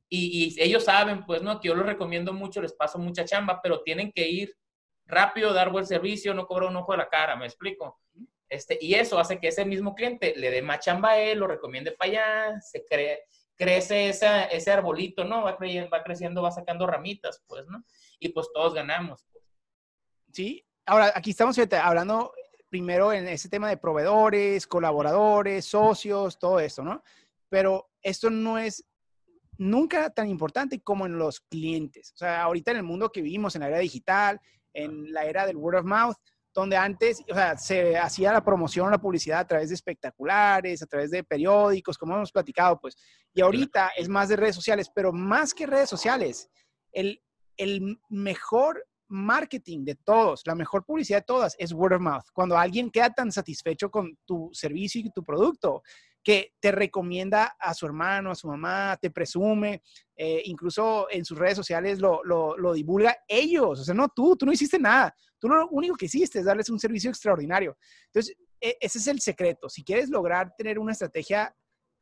Y, 0.08 0.54
ellos 0.62 0.84
saben, 0.84 1.24
pues, 1.24 1.42
¿no? 1.42 1.58
Que 1.58 1.68
yo 1.68 1.74
los 1.74 1.86
recomiendo 1.86 2.32
mucho, 2.32 2.60
les 2.60 2.72
paso 2.72 2.98
mucha 2.98 3.24
chamba, 3.24 3.60
pero 3.62 3.82
tienen 3.82 4.12
que 4.12 4.28
ir 4.28 4.56
rápido, 5.06 5.52
dar 5.52 5.70
buen 5.70 5.86
servicio, 5.86 6.34
no 6.34 6.46
cobrar 6.46 6.68
un 6.68 6.76
ojo 6.76 6.92
de 6.92 6.98
la 6.98 7.08
cara, 7.08 7.34
¿me 7.34 7.46
explico? 7.46 8.00
Este, 8.48 8.78
y 8.80 8.94
eso 8.94 9.18
hace 9.18 9.40
que 9.40 9.48
ese 9.48 9.64
mismo 9.64 9.94
cliente 9.94 10.34
le 10.36 10.50
dé 10.50 10.62
más 10.62 10.80
chamba 10.80 11.12
a 11.12 11.18
él, 11.18 11.38
lo 11.38 11.46
recomiende 11.46 11.92
para 11.92 12.10
allá, 12.10 12.60
se 12.60 12.84
crece 13.56 14.10
ese 14.10 14.70
arbolito, 14.70 15.24
¿no? 15.24 15.42
Va 15.42 15.56
creciendo, 15.56 15.90
va 15.90 16.02
creciendo, 16.04 16.42
va 16.42 16.50
sacando 16.50 16.86
ramitas, 16.86 17.42
pues, 17.48 17.66
¿no? 17.66 17.82
Y 18.20 18.28
pues 18.28 18.50
todos 18.52 18.74
ganamos. 18.74 19.24
Pues. 19.32 19.44
Sí, 20.30 20.66
ahora 20.86 21.12
aquí 21.14 21.30
estamos 21.30 21.58
hablando 21.58 22.32
primero 22.68 23.12
en 23.12 23.28
ese 23.28 23.48
tema 23.48 23.68
de 23.68 23.76
proveedores, 23.76 24.66
colaboradores, 24.66 25.66
socios, 25.66 26.38
todo 26.38 26.58
esto, 26.58 26.82
¿no? 26.82 27.02
Pero 27.48 27.90
esto 28.02 28.30
no 28.30 28.58
es 28.58 28.84
nunca 29.58 30.10
tan 30.10 30.28
importante 30.28 30.80
como 30.80 31.04
en 31.04 31.18
los 31.18 31.40
clientes. 31.40 32.12
O 32.14 32.16
sea, 32.16 32.42
ahorita 32.42 32.70
en 32.70 32.78
el 32.78 32.82
mundo 32.82 33.12
que 33.12 33.20
vivimos, 33.20 33.54
en 33.54 33.60
la 33.60 33.68
era 33.68 33.78
digital, 33.78 34.40
en 34.72 35.12
la 35.12 35.26
era 35.26 35.46
del 35.46 35.56
word 35.56 35.80
of 35.80 35.84
mouth, 35.84 36.16
donde 36.54 36.76
antes, 36.76 37.22
o 37.30 37.34
sea, 37.34 37.56
se 37.56 37.96
hacía 37.96 38.32
la 38.32 38.44
promoción, 38.44 38.90
la 38.90 39.00
publicidad 39.00 39.40
a 39.40 39.46
través 39.46 39.68
de 39.68 39.74
espectaculares, 39.74 40.82
a 40.82 40.86
través 40.86 41.10
de 41.10 41.24
periódicos, 41.24 41.96
como 41.96 42.14
hemos 42.14 42.32
platicado, 42.32 42.78
pues. 42.80 42.96
Y 43.32 43.40
ahorita 43.40 43.92
es 43.96 44.08
más 44.08 44.28
de 44.28 44.36
redes 44.36 44.56
sociales, 44.56 44.90
pero 44.94 45.12
más 45.12 45.54
que 45.54 45.66
redes 45.66 45.88
sociales, 45.88 46.50
el, 46.92 47.22
el 47.56 47.98
mejor 48.08 48.84
marketing 49.12 49.84
de 49.84 49.94
todos, 49.94 50.42
la 50.46 50.54
mejor 50.54 50.84
publicidad 50.84 51.18
de 51.18 51.24
todas 51.24 51.54
es 51.58 51.72
word 51.72 51.94
of 51.94 52.00
mouth. 52.00 52.24
Cuando 52.32 52.56
alguien 52.56 52.90
queda 52.90 53.10
tan 53.10 53.30
satisfecho 53.30 53.90
con 53.90 54.18
tu 54.24 54.50
servicio 54.52 55.00
y 55.00 55.10
tu 55.10 55.22
producto, 55.24 55.82
que 56.22 56.54
te 56.60 56.70
recomienda 56.70 57.56
a 57.58 57.74
su 57.74 57.84
hermano, 57.84 58.30
a 58.30 58.34
su 58.34 58.46
mamá, 58.46 58.96
te 59.00 59.10
presume, 59.10 59.82
eh, 60.16 60.42
incluso 60.44 61.08
en 61.10 61.24
sus 61.24 61.36
redes 61.36 61.56
sociales 61.56 61.98
lo, 61.98 62.22
lo, 62.24 62.72
divulga 62.72 63.16
ellos, 63.26 63.80
o 63.80 63.84
sea, 63.84 63.94
no 63.94 64.08
tú, 64.08 64.36
tú 64.36 64.46
no 64.46 64.52
hiciste 64.52 64.78
nada, 64.78 65.14
tú 65.38 65.48
lo 65.48 65.68
único 65.70 65.96
que 65.96 66.06
hiciste 66.06 66.38
es 66.38 66.44
darles 66.44 66.70
un 66.70 66.78
servicio 66.78 67.10
extraordinario. 67.10 67.76
Entonces, 68.06 68.36
e, 68.60 68.76
ese 68.80 68.98
es 68.98 69.06
el 69.08 69.20
secreto. 69.20 69.68
Si 69.68 69.82
quieres 69.82 70.08
lograr 70.08 70.54
tener 70.56 70.78
una 70.78 70.92
estrategia 70.92 71.54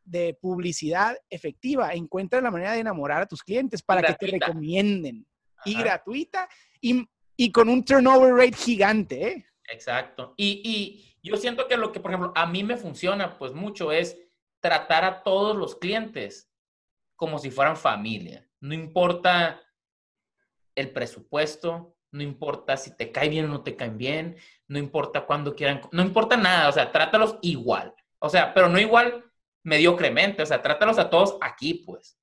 de 0.05 0.37
publicidad 0.41 1.17
efectiva, 1.29 1.93
encuentra 1.95 2.41
la 2.41 2.51
manera 2.51 2.73
de 2.73 2.81
enamorar 2.81 3.23
a 3.23 3.27
tus 3.27 3.43
clientes 3.43 3.83
para 3.83 4.03
que 4.03 4.15
te 4.15 4.39
recomienden. 4.39 5.27
Y 5.65 5.75
gratuita 5.75 6.49
y, 6.81 7.53
con 7.53 7.69
un 7.69 7.85
turnover 7.85 8.35
rate 8.35 8.57
gigante. 8.57 9.29
¿eh? 9.29 9.47
Exacto. 9.69 10.35
Y, 10.37 10.63
y 10.65 11.17
yo 11.23 11.37
siento 11.37 11.69
que 11.69 11.77
lo 11.77 11.93
que, 11.93 12.01
por 12.01 12.11
ejemplo, 12.11 12.33
a 12.35 12.47
mí 12.47 12.65
me 12.65 12.77
funciona 12.77 13.39
pues 13.39 13.53
mucho 13.53 13.93
es 13.93 14.19
tratar 14.61 15.05
a 15.05 15.23
todos 15.23 15.57
los 15.57 15.77
clientes 15.77 16.51
como 17.17 17.39
si 17.39 17.51
fueran 17.51 17.77
familia. 17.77 18.49
No 18.61 18.75
importa 18.75 19.61
el 20.75 20.91
presupuesto, 20.91 21.97
no 22.13 22.23
importa 22.23 22.77
si 22.77 22.97
te 22.97 23.13
cae 23.13 23.29
bien 23.29 23.47
o 23.47 23.49
no 23.49 23.63
te 23.63 23.77
caen 23.77 23.99
bien, 23.99 24.37
no 24.69 24.79
importa 24.79 25.27
cuándo 25.27 25.55
quieran, 25.55 25.81
no 25.93 26.03
importa 26.03 26.37
nada, 26.37 26.69
o 26.69 26.73
sea, 26.73 26.91
trátalos 26.93 27.37
igual. 27.43 27.95
O 28.19 28.29
sea, 28.29 28.53
pero 28.53 28.69
no 28.69 28.79
igual 28.79 29.25
mediocremente, 29.63 30.43
o 30.43 30.47
sea, 30.47 30.63
trátalos 30.63 30.99
a 30.99 31.11
todos 31.11 31.37
aquí, 31.41 31.75
pues. 31.87 32.19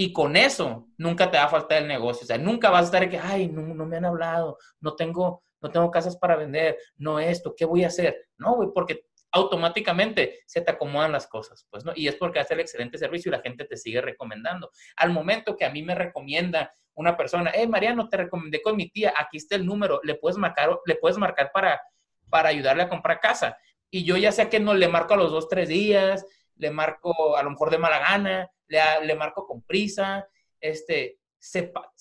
Y 0.00 0.12
con 0.12 0.36
eso 0.36 0.86
nunca 0.96 1.28
te 1.28 1.38
va 1.38 1.44
a 1.44 1.48
faltar 1.48 1.82
el 1.82 1.88
negocio, 1.88 2.22
o 2.22 2.26
sea, 2.28 2.38
nunca 2.38 2.70
vas 2.70 2.82
a 2.82 2.84
estar 2.84 3.10
que, 3.10 3.18
ay, 3.18 3.48
no, 3.48 3.62
no 3.62 3.84
me 3.84 3.96
han 3.96 4.04
hablado, 4.04 4.56
no 4.78 4.94
tengo, 4.94 5.42
no 5.60 5.72
tengo 5.72 5.90
casas 5.90 6.16
para 6.16 6.36
vender, 6.36 6.78
no 6.98 7.18
esto, 7.18 7.52
¿qué 7.56 7.64
voy 7.64 7.82
a 7.82 7.88
hacer? 7.88 8.28
No, 8.36 8.54
güey, 8.54 8.68
porque 8.72 9.06
automáticamente 9.32 10.38
se 10.46 10.60
te 10.60 10.70
acomodan 10.70 11.10
las 11.10 11.26
cosas, 11.26 11.66
pues, 11.68 11.84
¿no? 11.84 11.90
Y 11.96 12.06
es 12.06 12.14
porque 12.14 12.38
hace 12.38 12.54
el 12.54 12.60
excelente 12.60 12.96
servicio 12.96 13.28
y 13.28 13.32
la 13.32 13.42
gente 13.42 13.64
te 13.64 13.76
sigue 13.76 14.00
recomendando. 14.00 14.70
Al 14.94 15.10
momento 15.10 15.56
que 15.56 15.64
a 15.64 15.70
mí 15.70 15.82
me 15.82 15.96
recomienda 15.96 16.72
una 16.94 17.16
persona, 17.16 17.50
eh, 17.50 17.66
Mariano, 17.66 18.08
te 18.08 18.18
recomendé 18.18 18.62
con 18.62 18.76
mi 18.76 18.88
tía, 18.90 19.12
aquí 19.18 19.38
está 19.38 19.56
el 19.56 19.66
número, 19.66 19.98
le 20.04 20.14
puedes 20.14 20.38
marcar, 20.38 20.78
le 20.86 20.94
puedes 20.94 21.18
marcar 21.18 21.50
para, 21.52 21.82
para 22.30 22.50
ayudarle 22.50 22.84
a 22.84 22.88
comprar 22.88 23.18
casa. 23.18 23.58
Y 23.90 24.04
yo 24.04 24.16
ya 24.16 24.30
sé 24.30 24.48
que 24.48 24.60
no 24.60 24.74
le 24.74 24.86
marco 24.86 25.14
a 25.14 25.16
los 25.16 25.32
dos, 25.32 25.48
tres 25.48 25.68
días, 25.68 26.24
le 26.54 26.70
marco 26.70 27.36
a 27.36 27.42
lo 27.42 27.50
mejor 27.50 27.70
de 27.70 27.78
mala 27.78 27.98
gana, 27.98 28.48
le, 28.68 28.80
le 29.04 29.14
marco 29.14 29.46
con 29.46 29.62
prisa, 29.62 30.28
este, 30.60 31.18
sepa, 31.38 31.92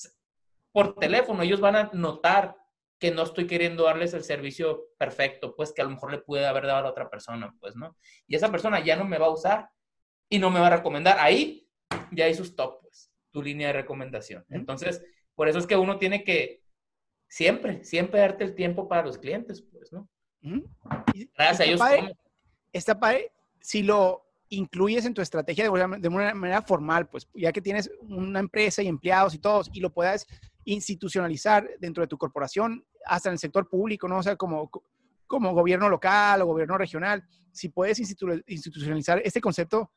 por 0.71 0.95
teléfono, 0.95 1.41
ellos 1.41 1.59
van 1.59 1.75
a 1.75 1.89
notar 1.93 2.55
que 2.99 3.11
no 3.11 3.23
estoy 3.23 3.47
queriendo 3.47 3.85
darles 3.85 4.13
el 4.13 4.23
servicio 4.23 4.89
perfecto, 4.97 5.55
pues 5.55 5.71
que 5.71 5.81
a 5.81 5.85
lo 5.85 5.91
mejor 5.91 6.11
le 6.11 6.19
pude 6.19 6.45
haber 6.45 6.65
dado 6.65 6.79
a 6.79 6.81
la 6.83 6.89
otra 6.89 7.09
persona, 7.09 7.55
pues, 7.59 7.75
¿no? 7.75 7.95
Y 8.27 8.35
esa 8.35 8.51
persona 8.51 8.83
ya 8.83 8.95
no 8.95 9.05
me 9.05 9.17
va 9.17 9.27
a 9.27 9.31
usar 9.31 9.69
y 10.29 10.39
no 10.39 10.49
me 10.49 10.59
va 10.59 10.67
a 10.67 10.77
recomendar. 10.77 11.17
Ahí 11.19 11.67
ya 12.11 12.25
hay 12.25 12.33
sus 12.33 12.55
top, 12.55 12.81
pues, 12.81 13.11
tu 13.31 13.41
línea 13.41 13.67
de 13.67 13.73
recomendación. 13.73 14.45
Entonces, 14.49 15.03
por 15.35 15.47
eso 15.47 15.59
es 15.59 15.67
que 15.67 15.75
uno 15.75 15.97
tiene 15.97 16.23
que 16.23 16.63
siempre, 17.27 17.83
siempre 17.83 18.19
darte 18.19 18.43
el 18.43 18.55
tiempo 18.55 18.87
para 18.87 19.03
los 19.03 19.17
clientes, 19.17 19.63
pues, 19.71 19.91
¿no? 19.91 20.09
Gracias 21.35 21.59
a 21.59 21.63
ellos. 21.65 21.79
Padre, 21.79 22.15
está 22.71 22.99
padre 22.99 23.31
si 23.59 23.83
lo 23.83 24.26
incluyes 24.49 25.05
en 25.05 25.13
tu 25.13 25.21
estrategia 25.21 25.63
de, 25.63 25.69
una 25.69 26.33
manera 26.33 26.61
formal, 26.61 27.07
pues, 27.07 27.27
ya 27.33 27.51
que 27.51 27.61
tienes 27.61 27.91
una 28.01 28.39
empresa 28.39 28.81
y 28.81 28.87
empleados 28.87 29.33
y 29.33 29.39
todos, 29.39 29.69
y 29.73 29.79
lo 29.79 29.91
puedas 29.91 30.25
institucionalizar 30.65 31.69
dentro 31.79 32.01
de 32.01 32.07
tu 32.07 32.17
corporación, 32.17 32.85
hasta 33.05 33.29
en 33.29 33.33
el 33.33 33.39
sector 33.39 33.69
público, 33.69 34.07
¿no? 34.07 34.21
Sea, 34.21 34.35
como, 34.35 34.69
como 35.25 35.53
gobierno 35.53 35.89
local 35.89 36.41
o 36.41 36.45
gobierno 36.45 36.77
regional, 36.77 37.23
si 37.51 37.69
puedes 37.69 37.99
institucionalizar 37.99 39.21
este 39.23 39.41
concepto 39.41 39.91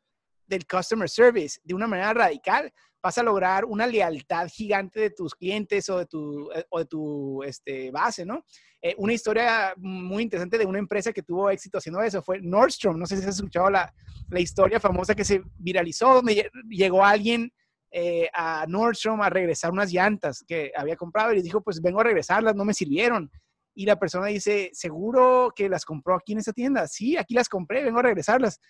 del 0.51 0.67
customer 0.67 1.09
service 1.09 1.61
de 1.63 1.75
una 1.75 1.87
manera 1.87 2.13
radical, 2.13 2.73
vas 3.03 3.17
a 3.17 3.23
lograr 3.23 3.65
una 3.65 3.87
lealtad 3.87 4.49
gigante 4.49 5.01
de 5.01 5.11
tus 5.11 5.35
clientes 5.35 5.89
o 5.89 5.99
de 5.99 6.07
tu, 6.07 6.51
eh, 6.53 6.67
o 6.69 6.81
de 6.81 6.85
tu 6.85 7.43
este, 7.45 7.91
base, 7.91 8.27
¿no? 8.27 8.45
Eh, 8.83 8.95
una 8.99 9.13
historia 9.13 9.75
muy 9.77 10.25
interesante 10.25 10.59
de 10.59 10.67
una 10.67 10.79
empresa 10.79 11.13
que 11.13 11.23
tuvo 11.23 11.51
éxito 11.51 11.79
haciendo 11.79 12.03
eso 12.03 12.23
fue 12.23 12.41
Nordstrom. 12.41 12.99
No 12.99 13.07
sé 13.07 13.17
si 13.17 13.23
has 13.23 13.37
escuchado 13.37 13.71
la, 13.71 13.93
la 14.29 14.41
historia 14.41 14.81
famosa 14.81 15.15
que 15.15 15.25
se 15.25 15.43
viralizó, 15.57 16.15
donde 16.15 16.51
llegó 16.69 17.05
alguien 17.05 17.53
eh, 17.93 18.29
a 18.33 18.67
Nordstrom 18.67 19.21
a 19.21 19.31
regresar 19.31 19.71
unas 19.71 19.93
llantas 19.93 20.45
que 20.47 20.73
había 20.77 20.97
comprado 20.97 21.33
y 21.33 21.37
les 21.37 21.45
dijo, 21.45 21.63
pues 21.63 21.81
vengo 21.81 22.01
a 22.01 22.05
regresarlas, 22.05 22.55
no 22.57 22.65
me 22.65 22.75
sirvieron. 22.75 23.31
Y 23.75 23.87
la 23.87 23.99
persona 23.99 24.27
dice, 24.27 24.71
¿seguro 24.73 25.53
que 25.55 25.69
las 25.69 25.85
compró 25.85 26.17
aquí 26.17 26.33
en 26.33 26.39
esta 26.39 26.53
tienda? 26.53 26.87
Sí, 26.89 27.17
aquí 27.17 27.35
las 27.35 27.49
compré, 27.49 27.85
vengo 27.85 28.01
a 28.01 28.03
regresarlas. 28.03 28.61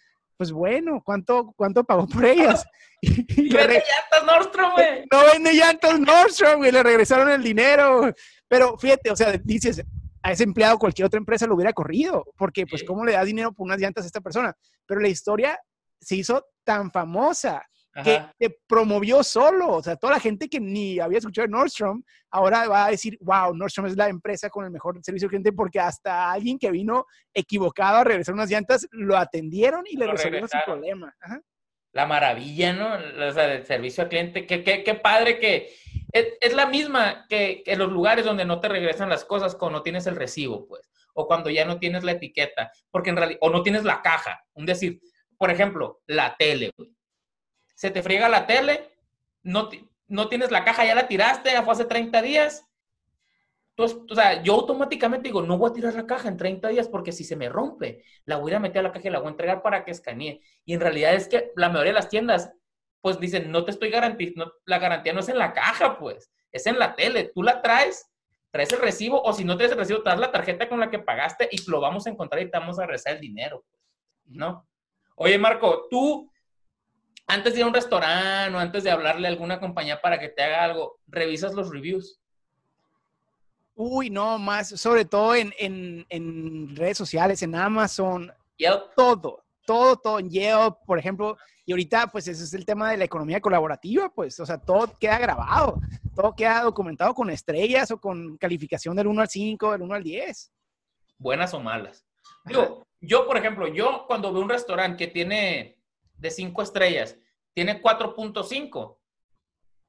Pues 0.40 0.52
bueno, 0.52 1.02
¿cuánto, 1.04 1.52
cuánto 1.54 1.84
pagó 1.84 2.06
por 2.06 2.24
ellas? 2.24 2.64
Y, 3.02 3.52
vende 3.52 3.82
llantas 3.86 4.24
Nordstrom, 4.24 4.72
güey. 4.72 5.04
No 5.12 5.24
vende 5.26 5.52
llantas 5.52 6.00
Nordstrom, 6.00 6.60
güey, 6.60 6.72
le 6.72 6.82
regresaron 6.82 7.28
el 7.28 7.42
dinero. 7.42 8.10
Pero 8.48 8.78
fíjate, 8.78 9.10
o 9.10 9.16
sea, 9.16 9.32
dices, 9.44 9.82
a 10.22 10.32
ese 10.32 10.44
empleado 10.44 10.78
cualquier 10.78 11.04
otra 11.04 11.18
empresa 11.18 11.46
lo 11.46 11.56
hubiera 11.56 11.74
corrido, 11.74 12.24
porque 12.38 12.66
pues 12.66 12.82
cómo 12.84 13.04
le 13.04 13.12
das 13.12 13.26
dinero 13.26 13.52
por 13.52 13.66
unas 13.66 13.78
llantas 13.78 14.04
a 14.04 14.06
esta 14.06 14.22
persona. 14.22 14.56
Pero 14.86 15.02
la 15.02 15.08
historia 15.08 15.60
se 16.00 16.16
hizo 16.16 16.42
tan 16.64 16.90
famosa 16.90 17.62
que 18.02 18.22
te 18.38 18.58
promovió 18.66 19.22
solo. 19.22 19.68
O 19.68 19.82
sea, 19.82 19.96
toda 19.96 20.14
la 20.14 20.20
gente 20.20 20.48
que 20.48 20.60
ni 20.60 20.98
había 20.98 21.18
escuchado 21.18 21.46
de 21.46 21.52
Nordstrom, 21.52 22.02
ahora 22.30 22.68
va 22.68 22.86
a 22.86 22.90
decir, 22.90 23.18
wow, 23.20 23.54
Nordstrom 23.54 23.86
es 23.86 23.96
la 23.96 24.08
empresa 24.08 24.50
con 24.50 24.64
el 24.64 24.70
mejor 24.70 24.98
servicio 25.02 25.26
al 25.26 25.30
cliente 25.30 25.52
porque 25.52 25.80
hasta 25.80 26.30
alguien 26.30 26.58
que 26.58 26.70
vino 26.70 27.06
equivocado 27.32 27.98
a 27.98 28.04
regresar 28.04 28.34
unas 28.34 28.50
llantas, 28.50 28.86
lo 28.90 29.16
atendieron 29.16 29.84
y 29.88 29.96
le 29.96 30.06
resolvieron 30.06 30.48
su 30.48 30.58
problema. 30.64 31.14
La 31.92 32.06
maravilla, 32.06 32.72
¿no? 32.72 32.94
O 32.94 33.32
sea, 33.32 33.46
del 33.46 33.66
servicio 33.66 34.04
al 34.04 34.08
cliente. 34.08 34.46
Qué, 34.46 34.62
qué, 34.62 34.84
qué 34.84 34.94
padre 34.94 35.38
que... 35.38 35.74
Es, 36.12 36.54
la 36.54 36.66
misma 36.66 37.26
que, 37.28 37.62
que 37.64 37.76
los 37.76 37.90
lugares 37.90 38.24
donde 38.24 38.44
no 38.44 38.60
te 38.60 38.68
regresan 38.68 39.08
las 39.08 39.24
cosas 39.24 39.54
cuando 39.54 39.78
no 39.78 39.82
tienes 39.82 40.06
el 40.06 40.16
recibo, 40.16 40.66
pues. 40.66 40.90
O 41.14 41.26
cuando 41.26 41.50
ya 41.50 41.64
no 41.64 41.78
tienes 41.78 42.04
la 42.04 42.12
etiqueta. 42.12 42.70
Porque 42.90 43.10
en 43.10 43.16
realidad... 43.16 43.38
O 43.42 43.50
no 43.50 43.62
tienes 43.62 43.84
la 43.84 44.02
caja. 44.02 44.44
Un 44.54 44.66
decir, 44.66 45.00
por 45.36 45.50
ejemplo, 45.50 46.00
la 46.06 46.36
tele, 46.36 46.72
güey 46.76 46.94
se 47.80 47.90
te 47.90 48.02
friega 48.02 48.28
la 48.28 48.46
tele, 48.46 48.90
no, 49.42 49.70
no 50.06 50.28
tienes 50.28 50.50
la 50.50 50.66
caja, 50.66 50.84
ya 50.84 50.94
la 50.94 51.08
tiraste, 51.08 51.50
ya 51.50 51.62
fue 51.62 51.72
hace 51.72 51.86
30 51.86 52.20
días. 52.20 52.68
Entonces, 53.70 53.98
o 54.06 54.14
sea, 54.14 54.42
yo 54.42 54.52
automáticamente 54.52 55.28
digo, 55.28 55.40
no 55.40 55.56
voy 55.56 55.70
a 55.70 55.72
tirar 55.72 55.94
la 55.94 56.06
caja 56.06 56.28
en 56.28 56.36
30 56.36 56.68
días 56.68 56.88
porque 56.88 57.10
si 57.10 57.24
se 57.24 57.36
me 57.36 57.48
rompe, 57.48 58.04
la 58.26 58.36
voy 58.36 58.52
a 58.52 58.60
meter 58.60 58.80
a 58.80 58.82
la 58.82 58.92
caja 58.92 59.08
y 59.08 59.10
la 59.10 59.20
voy 59.20 59.28
a 59.28 59.30
entregar 59.30 59.62
para 59.62 59.82
que 59.82 59.92
escanee. 59.92 60.42
Y 60.66 60.74
en 60.74 60.80
realidad 60.80 61.14
es 61.14 61.26
que 61.26 61.52
la 61.56 61.70
mayoría 61.70 61.92
de 61.92 61.94
las 61.94 62.10
tiendas, 62.10 62.52
pues 63.00 63.18
dicen, 63.18 63.50
no 63.50 63.64
te 63.64 63.70
estoy 63.70 63.88
garantizando, 63.88 64.52
la 64.66 64.78
garantía 64.78 65.14
no 65.14 65.20
es 65.20 65.30
en 65.30 65.38
la 65.38 65.54
caja, 65.54 65.98
pues, 65.98 66.30
es 66.52 66.66
en 66.66 66.78
la 66.78 66.94
tele. 66.94 67.32
Tú 67.34 67.42
la 67.42 67.62
traes, 67.62 68.10
traes 68.50 68.70
el 68.74 68.80
recibo, 68.80 69.22
o 69.22 69.32
si 69.32 69.42
no 69.42 69.56
traes 69.56 69.72
el 69.72 69.78
recibo, 69.78 70.02
traes 70.02 70.20
la 70.20 70.30
tarjeta 70.30 70.68
con 70.68 70.80
la 70.80 70.90
que 70.90 70.98
pagaste 70.98 71.48
y 71.50 71.56
lo 71.70 71.80
vamos 71.80 72.06
a 72.06 72.10
encontrar 72.10 72.42
y 72.42 72.50
te 72.50 72.58
vamos 72.58 72.78
a 72.78 72.82
regresar 72.82 73.14
el 73.14 73.20
dinero, 73.22 73.64
pues, 73.70 74.36
¿no? 74.36 74.68
Oye, 75.14 75.38
Marco, 75.38 75.86
tú 75.90 76.29
antes 77.26 77.52
de 77.52 77.60
ir 77.60 77.64
a 77.64 77.68
un 77.68 77.74
restaurante 77.74 78.56
o 78.56 78.58
antes 78.58 78.84
de 78.84 78.90
hablarle 78.90 79.28
a 79.28 79.30
alguna 79.30 79.60
compañía 79.60 80.00
para 80.00 80.18
que 80.18 80.28
te 80.28 80.42
haga 80.42 80.64
algo, 80.64 80.98
revisas 81.06 81.54
los 81.54 81.70
reviews. 81.70 82.20
Uy, 83.74 84.10
no, 84.10 84.38
más, 84.38 84.68
sobre 84.68 85.04
todo 85.04 85.34
en, 85.34 86.74
redes 86.76 86.98
sociales, 86.98 87.42
en 87.42 87.54
Amazon, 87.54 88.30
todo, 88.94 89.44
todo, 89.64 89.96
todo 89.96 90.18
en 90.18 90.28
Yelp, 90.28 90.76
por 90.84 90.98
ejemplo, 90.98 91.38
y 91.64 91.72
ahorita 91.72 92.08
pues 92.08 92.28
ese 92.28 92.44
es 92.44 92.52
el 92.52 92.66
tema 92.66 92.90
de 92.90 92.96
la 92.96 93.04
economía 93.04 93.40
colaborativa, 93.40 94.12
pues, 94.12 94.38
o 94.40 94.44
sea, 94.44 94.58
todo 94.58 94.92
queda 94.98 95.18
grabado, 95.18 95.80
todo 96.14 96.34
queda 96.34 96.62
documentado 96.62 97.14
con 97.14 97.30
estrellas 97.30 97.90
o 97.90 98.00
con 98.00 98.36
calificación 98.36 98.96
del 98.96 99.06
1 99.06 99.22
al 99.22 99.28
5, 99.28 99.72
del 99.72 99.82
1 99.82 99.94
al 99.94 100.02
10. 100.02 100.52
Buenas 101.16 101.54
o 101.54 101.60
malas. 101.60 102.04
Yo, 102.46 102.86
yo, 103.00 103.26
por 103.26 103.36
ejemplo, 103.36 103.68
yo 103.68 104.04
cuando 104.06 104.32
veo 104.32 104.42
un 104.42 104.48
restaurante 104.48 105.06
que 105.06 105.12
tiene 105.12 105.79
de 106.20 106.30
5 106.30 106.62
estrellas 106.62 107.18
tiene 107.54 107.82
4.5, 107.82 108.98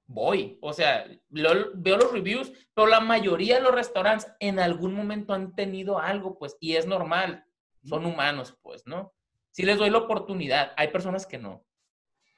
voy. 0.07 0.57
O 0.61 0.73
sea, 0.73 1.05
veo 1.29 1.97
los 1.97 2.11
reviews, 2.11 2.51
pero 2.73 2.87
la 2.87 2.99
mayoría 2.99 3.55
de 3.55 3.61
los 3.61 3.75
restaurantes 3.75 4.31
en 4.39 4.59
algún 4.59 4.93
momento 4.93 5.33
han 5.33 5.55
tenido 5.55 5.99
algo, 5.99 6.37
pues, 6.37 6.57
y 6.59 6.75
es 6.75 6.85
normal. 6.85 7.45
Son 7.83 8.05
humanos, 8.05 8.57
pues, 8.61 8.83
¿no? 8.85 9.13
Si 9.51 9.63
les 9.63 9.77
doy 9.77 9.89
la 9.89 9.99
oportunidad, 9.99 10.73
hay 10.77 10.89
personas 10.89 11.25
que 11.25 11.37
no, 11.37 11.65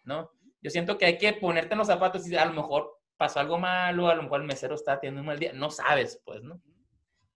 ¿no? 0.04 0.32
Yo 0.62 0.70
siento 0.72 0.98
que 0.98 1.06
hay 1.06 1.18
que 1.18 1.34
ponerte 1.34 1.74
en 1.74 1.80
los 1.80 1.88
zapatos 1.88 2.28
y 2.28 2.36
a 2.36 2.46
lo 2.46 2.54
mejor 2.54 3.00
pasó 3.18 3.40
algo 3.40 3.60
malo, 3.60 4.08
a 4.08 4.16
lo 4.16 4.24
mejor 4.24 4.42
el 4.42 4.48
mesero 4.48 4.76
está 4.76 5.00
teniendo 5.00 5.22
un 5.22 5.28
mal 5.28 5.40
día, 5.40 5.54
no 5.54 5.70
sabes, 5.70 6.22
pues, 6.26 6.42
¿no? 6.42 6.62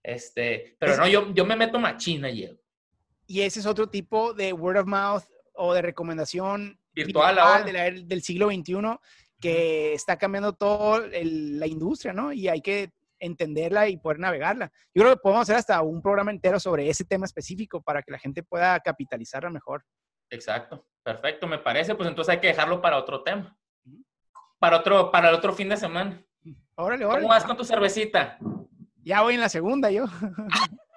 Este, 0.02 0.76
pero 0.78 0.96
no, 0.96 1.06
yo, 1.06 1.32
yo 1.34 1.44
me 1.44 1.56
meto 1.56 1.78
machina 1.78 2.30
y 2.30 2.58
Y 3.26 3.42
ese 3.42 3.60
es 3.60 3.66
otro 3.66 3.88
tipo 3.88 4.32
de 4.32 4.52
word 4.52 4.78
of 4.78 4.86
mouth 4.86 5.24
o 5.58 5.74
de 5.74 5.82
recomendación 5.82 6.80
virtual, 6.92 7.64
del 8.06 8.22
siglo 8.22 8.48
XXI 8.48 8.98
que 9.40 9.92
está 9.92 10.16
cambiando 10.16 10.52
toda 10.52 11.06
la 11.10 11.66
industria, 11.66 12.12
¿no? 12.12 12.32
Y 12.32 12.48
hay 12.48 12.60
que 12.60 12.90
entenderla 13.20 13.88
y 13.88 13.96
poder 13.96 14.20
navegarla. 14.20 14.72
Yo 14.94 15.02
creo 15.02 15.14
que 15.14 15.20
podemos 15.20 15.42
hacer 15.42 15.56
hasta 15.56 15.82
un 15.82 16.00
programa 16.00 16.30
entero 16.30 16.58
sobre 16.60 16.88
ese 16.88 17.04
tema 17.04 17.26
específico 17.26 17.82
para 17.82 18.02
que 18.02 18.12
la 18.12 18.18
gente 18.18 18.42
pueda 18.42 18.78
capitalizarla 18.80 19.50
mejor. 19.50 19.84
Exacto, 20.30 20.86
perfecto, 21.02 21.46
me 21.46 21.58
parece. 21.58 21.94
Pues 21.94 22.08
entonces 22.08 22.32
hay 22.32 22.40
que 22.40 22.48
dejarlo 22.48 22.80
para 22.80 22.98
otro 22.98 23.22
tema. 23.22 23.56
Para 24.58 24.78
otro, 24.78 25.10
para 25.10 25.28
el 25.28 25.34
otro 25.34 25.52
fin 25.52 25.68
de 25.68 25.76
semana. 25.76 26.22
Órale, 26.76 27.04
órale. 27.04 27.22
¿Cómo 27.22 27.34
vas 27.34 27.44
con 27.44 27.56
tu 27.56 27.64
cervecita? 27.64 28.38
Ya 29.02 29.22
voy 29.22 29.34
en 29.34 29.40
la 29.40 29.48
segunda 29.48 29.90
yo. 29.90 30.04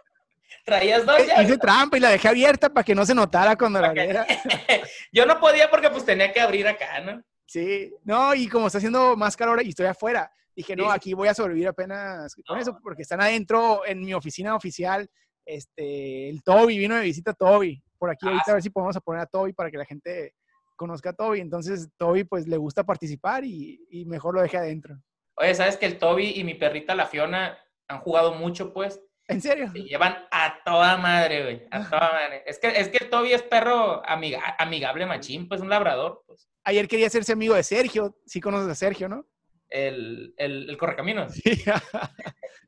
Traías 0.66 1.06
dos. 1.06 1.26
Ya, 1.26 1.42
Hice 1.42 1.58
trampa 1.58 1.98
y 1.98 2.00
la 2.00 2.10
dejé 2.10 2.28
abierta 2.28 2.70
para 2.70 2.84
que 2.84 2.96
no 2.96 3.06
se 3.06 3.16
notara 3.16 3.56
cuando 3.56 3.82
la 3.82 3.88
abriera. 3.88 4.26
Yo 5.12 5.26
no 5.26 5.40
podía 5.40 5.70
porque 5.70 5.90
pues 5.90 6.06
tenía 6.06 6.32
que 6.32 6.40
abrir 6.40 6.68
acá, 6.68 7.00
¿no? 7.02 7.24
Sí, 7.46 7.94
no, 8.04 8.34
y 8.34 8.48
como 8.48 8.68
está 8.68 8.78
haciendo 8.78 9.18
más 9.18 9.36
calor 9.36 9.62
y 9.62 9.70
estoy 9.70 9.86
afuera, 9.86 10.32
dije, 10.56 10.74
no, 10.74 10.90
aquí 10.90 11.14
voy 11.14 11.28
a 11.28 11.34
sobrevivir 11.34 11.68
apenas 11.68 12.34
con 12.48 12.58
eso, 12.58 12.80
porque 12.82 13.02
están 13.02 13.20
adentro 13.20 13.86
en 13.86 14.00
mi 14.00 14.14
oficina 14.14 14.56
oficial, 14.56 15.10
este, 15.46 16.30
el 16.30 16.42
Toby, 16.44 16.78
vino 16.78 16.96
de 16.96 17.02
visita 17.02 17.34
Toby, 17.34 17.84
por 17.98 18.10
aquí 18.10 18.26
ahorita 18.26 18.44
ah, 18.48 18.52
a 18.52 18.54
ver 18.54 18.64
si 18.64 18.70
podemos 18.70 18.98
poner 19.04 19.24
a 19.24 19.26
Toby 19.26 19.52
para 19.52 19.70
que 19.70 19.78
la 19.78 19.84
gente 19.84 20.34
conozca 20.78 21.10
a 21.10 21.14
Toby, 21.14 21.42
entonces 21.42 21.90
Toby 21.98 22.24
pues 22.24 22.48
le 22.48 22.56
gusta 22.56 22.86
participar 22.86 23.44
y, 23.44 23.86
y 23.90 24.06
mejor 24.06 24.34
lo 24.36 24.42
deje 24.42 24.58
adentro. 24.58 24.96
Oye, 25.36 25.54
¿sabes 25.54 25.76
que 25.76 25.88
el 25.88 25.98
Toby 25.98 26.34
y 26.36 26.46
mi 26.46 26.54
perrita 26.54 26.96
la 26.96 27.08
Fiona 27.08 27.58
han 27.90 28.00
jugado 28.00 28.34
mucho, 28.34 28.72
pues? 28.74 29.02
¿En 29.32 29.42
serio? 29.42 29.72
Se 29.72 29.80
llevan 29.84 30.18
a 30.32 30.62
toda 30.64 30.98
madre, 30.98 31.44
güey. 31.44 31.68
A 31.72 31.90
toda 31.90 32.12
madre. 32.12 32.44
Es 32.46 32.60
que, 32.60 32.68
es 32.68 32.90
que 32.90 33.06
Toby 33.06 33.34
es 33.34 33.42
perro 33.44 34.02
amigable, 34.06 35.06
machín, 35.06 35.48
pues 35.48 35.62
un 35.62 35.70
labrador, 35.70 36.24
pues. 36.28 36.50
Ayer 36.64 36.88
quería 36.88 37.08
hacerse 37.08 37.34
amigo 37.34 37.56
de 37.56 37.64
Sergio. 37.64 38.16
Sí 38.26 38.40
conoces 38.40 38.70
a 38.70 38.76
Sergio, 38.76 39.10
¿no? 39.10 39.26
El, 39.70 40.34
el, 40.38 40.70
el 40.70 40.78
correcaminos. 40.78 41.34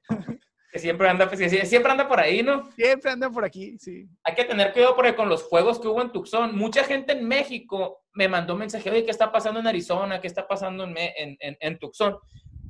Sí. 0.05 0.79
que 0.79 0.79
siempre 0.79 1.07
anda, 1.07 1.29
pues, 1.29 1.69
siempre 1.69 1.91
anda 1.91 2.07
por 2.07 2.19
ahí, 2.19 2.41
¿no? 2.41 2.69
Siempre 2.71 3.11
anda 3.11 3.29
por 3.29 3.45
aquí, 3.45 3.77
sí. 3.77 4.07
Hay 4.23 4.33
que 4.33 4.43
tener 4.43 4.73
cuidado 4.73 4.95
porque 4.95 5.15
con 5.15 5.29
los 5.29 5.47
fuegos 5.47 5.79
que 5.79 5.87
hubo 5.87 6.01
en 6.01 6.11
Tucson, 6.11 6.57
mucha 6.57 6.83
gente 6.83 7.13
en 7.13 7.27
México 7.27 8.01
me 8.13 8.27
mandó 8.27 8.55
mensaje, 8.55 8.89
oye, 8.89 9.05
¿qué 9.05 9.11
está 9.11 9.31
pasando 9.31 9.59
en 9.59 9.67
Arizona? 9.67 10.19
¿Qué 10.19 10.25
está 10.25 10.47
pasando 10.47 10.83
en, 10.85 10.95
en, 10.97 11.37
en 11.39 11.77
Tucson? 11.77 12.17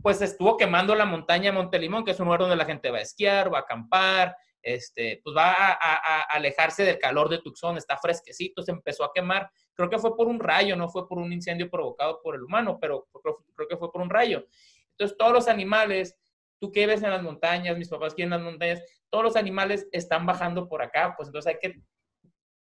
Pues 0.03 0.21
estuvo 0.21 0.57
quemando 0.57 0.93
la 0.95 1.05
montaña 1.05 1.53
Montelimón, 1.53 2.03
que 2.03 2.11
es 2.11 2.19
un 2.19 2.25
lugar 2.25 2.41
donde 2.41 2.57
la 2.57 2.65
gente 2.65 2.91
va 2.91 2.97
a 2.97 3.03
esquiar, 3.03 3.51
va 3.51 3.59
a 3.59 3.61
acampar, 3.61 4.35
este, 4.61 5.21
pues 5.23 5.33
va 5.35 5.53
a, 5.53 6.21
alejarse 6.23 6.83
del 6.83 6.99
calor 6.99 7.29
de 7.29 7.39
Tucson, 7.39 7.77
está 7.77 7.97
fresquecito, 7.97 8.61
se 8.61 8.71
empezó 8.71 9.05
a 9.05 9.13
quemar. 9.13 9.49
Creo 9.73 9.89
que 9.89 9.97
fue 9.97 10.15
por 10.17 10.27
un 10.27 10.41
rayo, 10.41 10.75
no 10.75 10.89
fue 10.89 11.07
por 11.07 11.19
un 11.19 11.31
incendio 11.31 11.69
provocado 11.69 12.19
por 12.21 12.35
el 12.35 12.43
humano, 12.43 12.77
pero 12.81 13.07
creo, 13.23 13.67
que 13.67 13.77
fue 13.77 13.93
por 13.93 14.01
un 14.01 14.09
rayo. 14.09 14.45
Entonces, 14.91 15.17
todos 15.17 15.31
los 15.31 15.47
animales, 15.47 16.17
tú 16.59 16.69
que 16.69 16.81
vives 16.81 17.01
en 17.01 17.09
las 17.09 17.23
montañas, 17.23 17.77
mis 17.77 17.87
papás 17.87 18.13
quieren 18.13 18.33
en 18.33 18.43
las 18.43 18.51
montañas, 18.51 18.83
todos 19.09 19.23
los 19.23 19.35
animales 19.37 19.87
están 19.93 20.25
bajando 20.25 20.67
por 20.67 20.81
acá, 20.81 21.13
pues 21.15 21.29
entonces 21.29 21.53
hay 21.53 21.59
que 21.61 21.81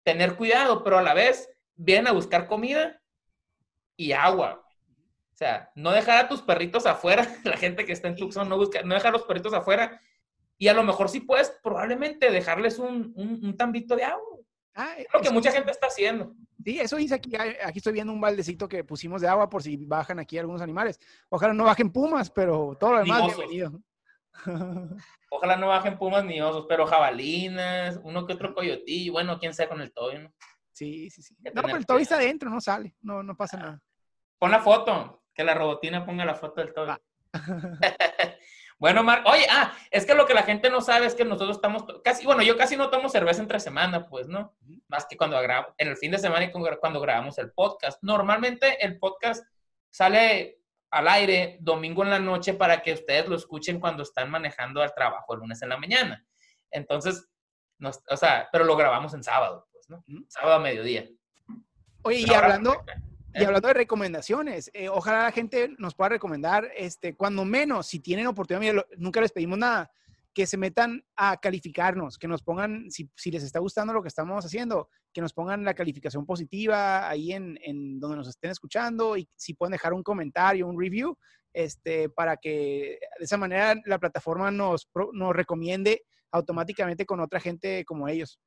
tener 0.04 0.36
cuidado, 0.36 0.84
pero 0.84 0.99
a 0.99 1.01
la 1.01 1.15
vez 1.15 1.49
vienen 1.73 2.08
a 2.08 2.12
buscar 2.12 2.47
comida 2.47 3.01
y 3.97 4.12
agua. 4.12 4.63
O 5.41 5.43
sea, 5.43 5.71
no 5.73 5.89
dejar 5.89 6.23
a 6.23 6.30
tus 6.30 6.43
perritos 6.43 6.86
afuera, 6.86 7.25
la 7.43 7.58
gente 7.58 7.84
que 7.84 7.93
está 7.93 8.08
en 8.08 8.15
Tucson 8.15 8.47
no 8.47 8.58
busca, 8.58 8.84
no 8.84 8.93
dejar 8.93 9.10
a 9.10 9.13
los 9.13 9.23
perritos 9.23 9.51
afuera 9.56 9.99
y 10.60 10.67
a 10.67 10.73
lo 10.75 10.84
mejor 10.84 11.10
sí 11.10 11.21
puedes 11.21 11.49
probablemente 11.63 12.30
dejarles 12.30 12.77
un, 12.77 13.12
un, 13.15 13.58
tambito 13.58 13.95
de 13.95 14.04
agua. 14.04 14.38
Ah, 14.75 14.93
es 14.99 15.08
lo 15.12 15.19
que 15.19 15.32
mucha 15.32 15.51
gente 15.51 15.71
está 15.71 15.88
haciendo. 15.88 16.36
Sí, 16.63 16.80
eso 16.80 16.95
dice 16.97 17.15
aquí. 17.15 17.32
Aquí 17.36 17.80
estoy 17.80 17.93
viendo 17.93 18.13
un 18.13 18.21
baldecito 18.21 18.67
que 18.67 18.84
pusimos 18.84 19.19
de 19.19 19.30
agua 19.30 19.49
por 19.49 19.63
si 19.63 19.77
bajan 19.77 20.19
aquí 20.19 20.38
algunos 20.38 20.62
animales. 20.62 20.99
Ojalá 21.30 21.54
no 21.54 21.63
bajen 21.63 21.91
pumas, 21.91 22.30
pero 22.30 22.77
todo 22.80 22.91
lo 22.91 22.99
demás 22.99 23.36
bienvenido. 23.36 23.82
Ojalá 25.32 25.56
no 25.56 25.69
bajen 25.69 25.97
pumas 25.97 26.23
ni 26.23 26.39
osos, 26.39 26.67
pero 26.69 26.86
jabalinas, 26.86 27.99
uno 28.04 28.27
que 28.27 28.34
otro 28.34 28.54
coyotillo, 28.54 29.13
bueno, 29.13 29.39
quién 29.39 29.56
sea 29.56 29.67
con 29.67 29.82
el 29.82 29.91
toy, 29.91 30.19
¿no? 30.19 30.32
Sí, 30.71 31.10
sí, 31.10 31.23
sí. 31.23 31.36
No, 31.51 31.63
pero 31.63 31.77
el 31.77 31.86
toy 31.88 32.04
está 32.04 32.17
adentro, 32.17 32.47
no 32.47 32.62
sale, 32.62 32.95
no, 33.01 33.23
no 33.23 33.36
pasa 33.36 33.58
nada. 33.58 33.82
Pon 34.38 34.51
la 34.51 34.60
foto, 34.60 35.20
que 35.41 35.45
la 35.45 35.56
robotina 35.56 36.06
ponga 36.06 36.23
la 36.23 36.36
foto 36.36 36.62
del 36.62 36.71
todo. 36.71 36.95
bueno, 38.77 39.04
Marco, 39.04 39.32
oye, 39.32 39.47
ah, 39.49 39.73
es 39.89 40.06
que 40.06 40.13
lo 40.13 40.27
que 40.27 40.36
la 40.36 40.43
gente 40.43 40.69
no 40.69 40.82
sabe 40.82 41.08
es 41.08 41.15
que 41.15 41.25
nosotros 41.25 41.58
estamos 41.58 41.84
casi, 42.04 42.25
bueno, 42.25 42.43
yo 42.43 42.56
casi 42.58 42.77
no 42.77 42.91
tomo 42.91 43.10
cerveza 43.10 43.41
entre 43.41 43.60
semana, 43.60 44.08
pues, 44.08 44.27
¿no? 44.27 44.56
Más 44.88 45.08
que 45.08 45.17
cuando 45.17 45.41
grabo, 45.41 45.73
en 45.80 45.88
el 45.88 45.97
fin 45.97 46.12
de 46.12 46.19
semana 46.19 46.45
y 46.45 46.51
cuando 46.51 47.01
grabamos 47.01 47.39
el 47.39 47.51
podcast. 47.54 48.04
Normalmente 48.04 48.86
el 48.86 48.99
podcast 48.99 49.44
sale 49.89 50.60
al 50.92 51.08
aire 51.08 51.58
domingo 51.60 52.04
en 52.04 52.12
la 52.12 52.19
noche 52.19 52.54
para 52.54 52.83
que 52.83 52.94
ustedes 52.94 53.27
lo 53.27 53.35
escuchen 53.35 53.79
cuando 53.79 54.04
están 54.04 54.29
manejando 54.29 54.83
al 54.83 54.94
trabajo 54.94 55.33
el 55.33 55.39
lunes 55.39 55.60
en 55.63 55.69
la 55.69 55.77
mañana. 55.77 56.23
Entonces, 56.69 57.27
o 57.81 58.17
sea, 58.17 58.48
pero 58.52 58.63
lo 58.63 58.75
grabamos 58.75 59.15
en 59.15 59.23
sábado, 59.23 59.67
pues, 59.71 59.89
¿no? 59.89 60.04
Sábado 60.27 60.58
a 60.58 60.60
mediodía. 60.60 61.10
Oye, 62.04 62.25
y 62.27 62.31
hablando, 62.31 62.83
y 63.34 63.44
hablando 63.44 63.67
de 63.67 63.73
recomendaciones, 63.73 64.69
eh, 64.73 64.90
ojalá 64.90 65.23
la 65.23 65.32
gente 65.32 65.73
nos 65.77 65.96
pueda 65.96 66.10
recomendar, 66.10 66.69
este, 66.75 67.15
cuando 67.15 67.46
menos, 67.46 67.88
si 67.88 68.00
tienen 68.00 68.27
oportunidad, 68.27 68.86
nunca 68.98 69.21
les 69.21 69.32
pedimos 69.32 69.58
nada, 69.58 69.92
que 70.34 70.46
se 70.46 70.58
metan 70.58 71.04
a 71.15 71.38
calificarnos, 71.38 72.17
que 72.17 72.27
nos 72.27 72.42
pongan, 72.42 72.90
si, 72.90 73.10
si, 73.15 73.32
les 73.32 73.44
está 73.44 73.60
gustando 73.60 73.94
lo 73.94 74.02
que 74.02 74.08
estamos 74.08 74.46
haciendo, 74.46 74.90
que 75.13 75.21
nos 75.21 75.34
pongan 75.34 75.65
la 75.65 75.73
calificación 75.73 76.25
positiva 76.25 77.10
ahí 77.10 77.34
en, 77.34 77.60
en, 77.63 78.00
donde 78.00 78.17
nos 78.17 78.29
estén 78.29 78.52
escuchando 78.52 79.17
y 79.17 79.27
si 79.36 79.54
pueden 79.54 79.73
dejar 79.73 79.94
un 79.94 80.04
comentario, 80.04 80.67
un 80.67 80.79
review, 80.79 81.17
este, 81.54 82.10
para 82.10 82.38
que 82.38 83.00
de 83.19 83.25
esa 83.25 83.38
manera 83.38 83.75
la 83.86 84.00
plataforma 84.00 84.52
nos, 84.52 84.90
nos 85.13 85.36
recomiende 85.36 86.04
automáticamente 86.32 87.06
con 87.06 87.19
otra 87.19 87.40
gente 87.40 87.84
como 87.84 88.08
ellos. 88.08 88.40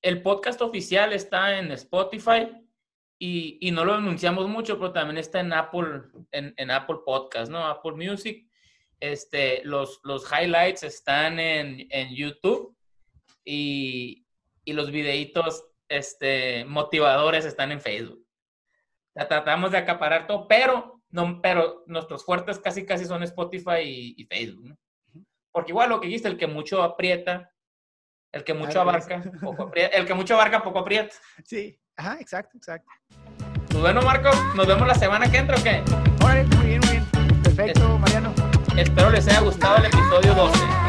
El 0.00 0.22
podcast 0.22 0.60
oficial 0.62 1.12
está 1.12 1.58
en 1.58 1.72
Spotify 1.72 2.48
y, 3.22 3.58
y 3.60 3.70
no 3.70 3.84
lo 3.84 3.94
anunciamos 3.94 4.48
mucho, 4.48 4.78
pero 4.78 4.92
también 4.92 5.18
está 5.18 5.40
en 5.40 5.52
Apple, 5.52 6.02
en, 6.32 6.54
en 6.56 6.70
Apple 6.70 6.98
Podcast, 7.04 7.50
¿no? 7.50 7.66
Apple 7.66 7.92
Music 7.92 8.46
este, 9.02 9.62
los, 9.64 10.00
los 10.04 10.24
highlights 10.30 10.84
están 10.84 11.40
en, 11.40 11.88
en 11.90 12.14
YouTube 12.14 12.76
y, 13.44 14.24
y, 14.64 14.72
los 14.74 14.92
videitos 14.92 15.64
este, 15.88 16.64
motivadores 16.66 17.44
están 17.44 17.72
en 17.72 17.80
Facebook. 17.80 18.24
tratamos 19.12 19.72
de 19.72 19.78
acaparar 19.78 20.28
todo, 20.28 20.46
pero, 20.46 21.02
no, 21.10 21.40
pero 21.42 21.82
nuestros 21.88 22.24
fuertes 22.24 22.60
casi 22.60 22.86
casi 22.86 23.04
son 23.04 23.24
Spotify 23.24 24.14
y, 24.16 24.24
Facebook. 24.26 24.78
Porque 25.50 25.72
igual 25.72 25.88
lo 25.88 26.00
que 26.00 26.06
dijiste, 26.06 26.28
el 26.28 26.38
que 26.38 26.46
mucho 26.46 26.80
aprieta, 26.80 27.51
el 28.32 28.44
que 28.44 28.54
mucho 28.54 28.80
abarca, 28.80 29.22
poco 29.40 29.64
aprieta, 29.64 29.96
el 29.96 30.06
que 30.06 30.14
mucho 30.14 30.34
abarca, 30.34 30.62
poco 30.62 30.78
aprieta. 30.78 31.14
Sí, 31.44 31.78
ajá, 31.96 32.16
exacto, 32.18 32.56
exacto. 32.56 32.90
Pues 33.68 33.80
bueno, 33.80 34.02
Marco, 34.02 34.30
nos 34.56 34.66
vemos 34.66 34.86
la 34.88 34.94
semana 34.94 35.30
que 35.30 35.38
entra, 35.38 35.56
¿o 35.56 35.62
qué? 35.62 35.82
muy 36.20 36.66
bien, 36.66 36.80
muy 36.80 36.90
bien. 36.90 37.42
Perfecto, 37.42 37.98
Mariano. 37.98 38.32
Espero 38.76 39.10
les 39.10 39.28
haya 39.28 39.40
gustado 39.40 39.76
el 39.76 39.86
episodio 39.86 40.34
12. 40.34 40.81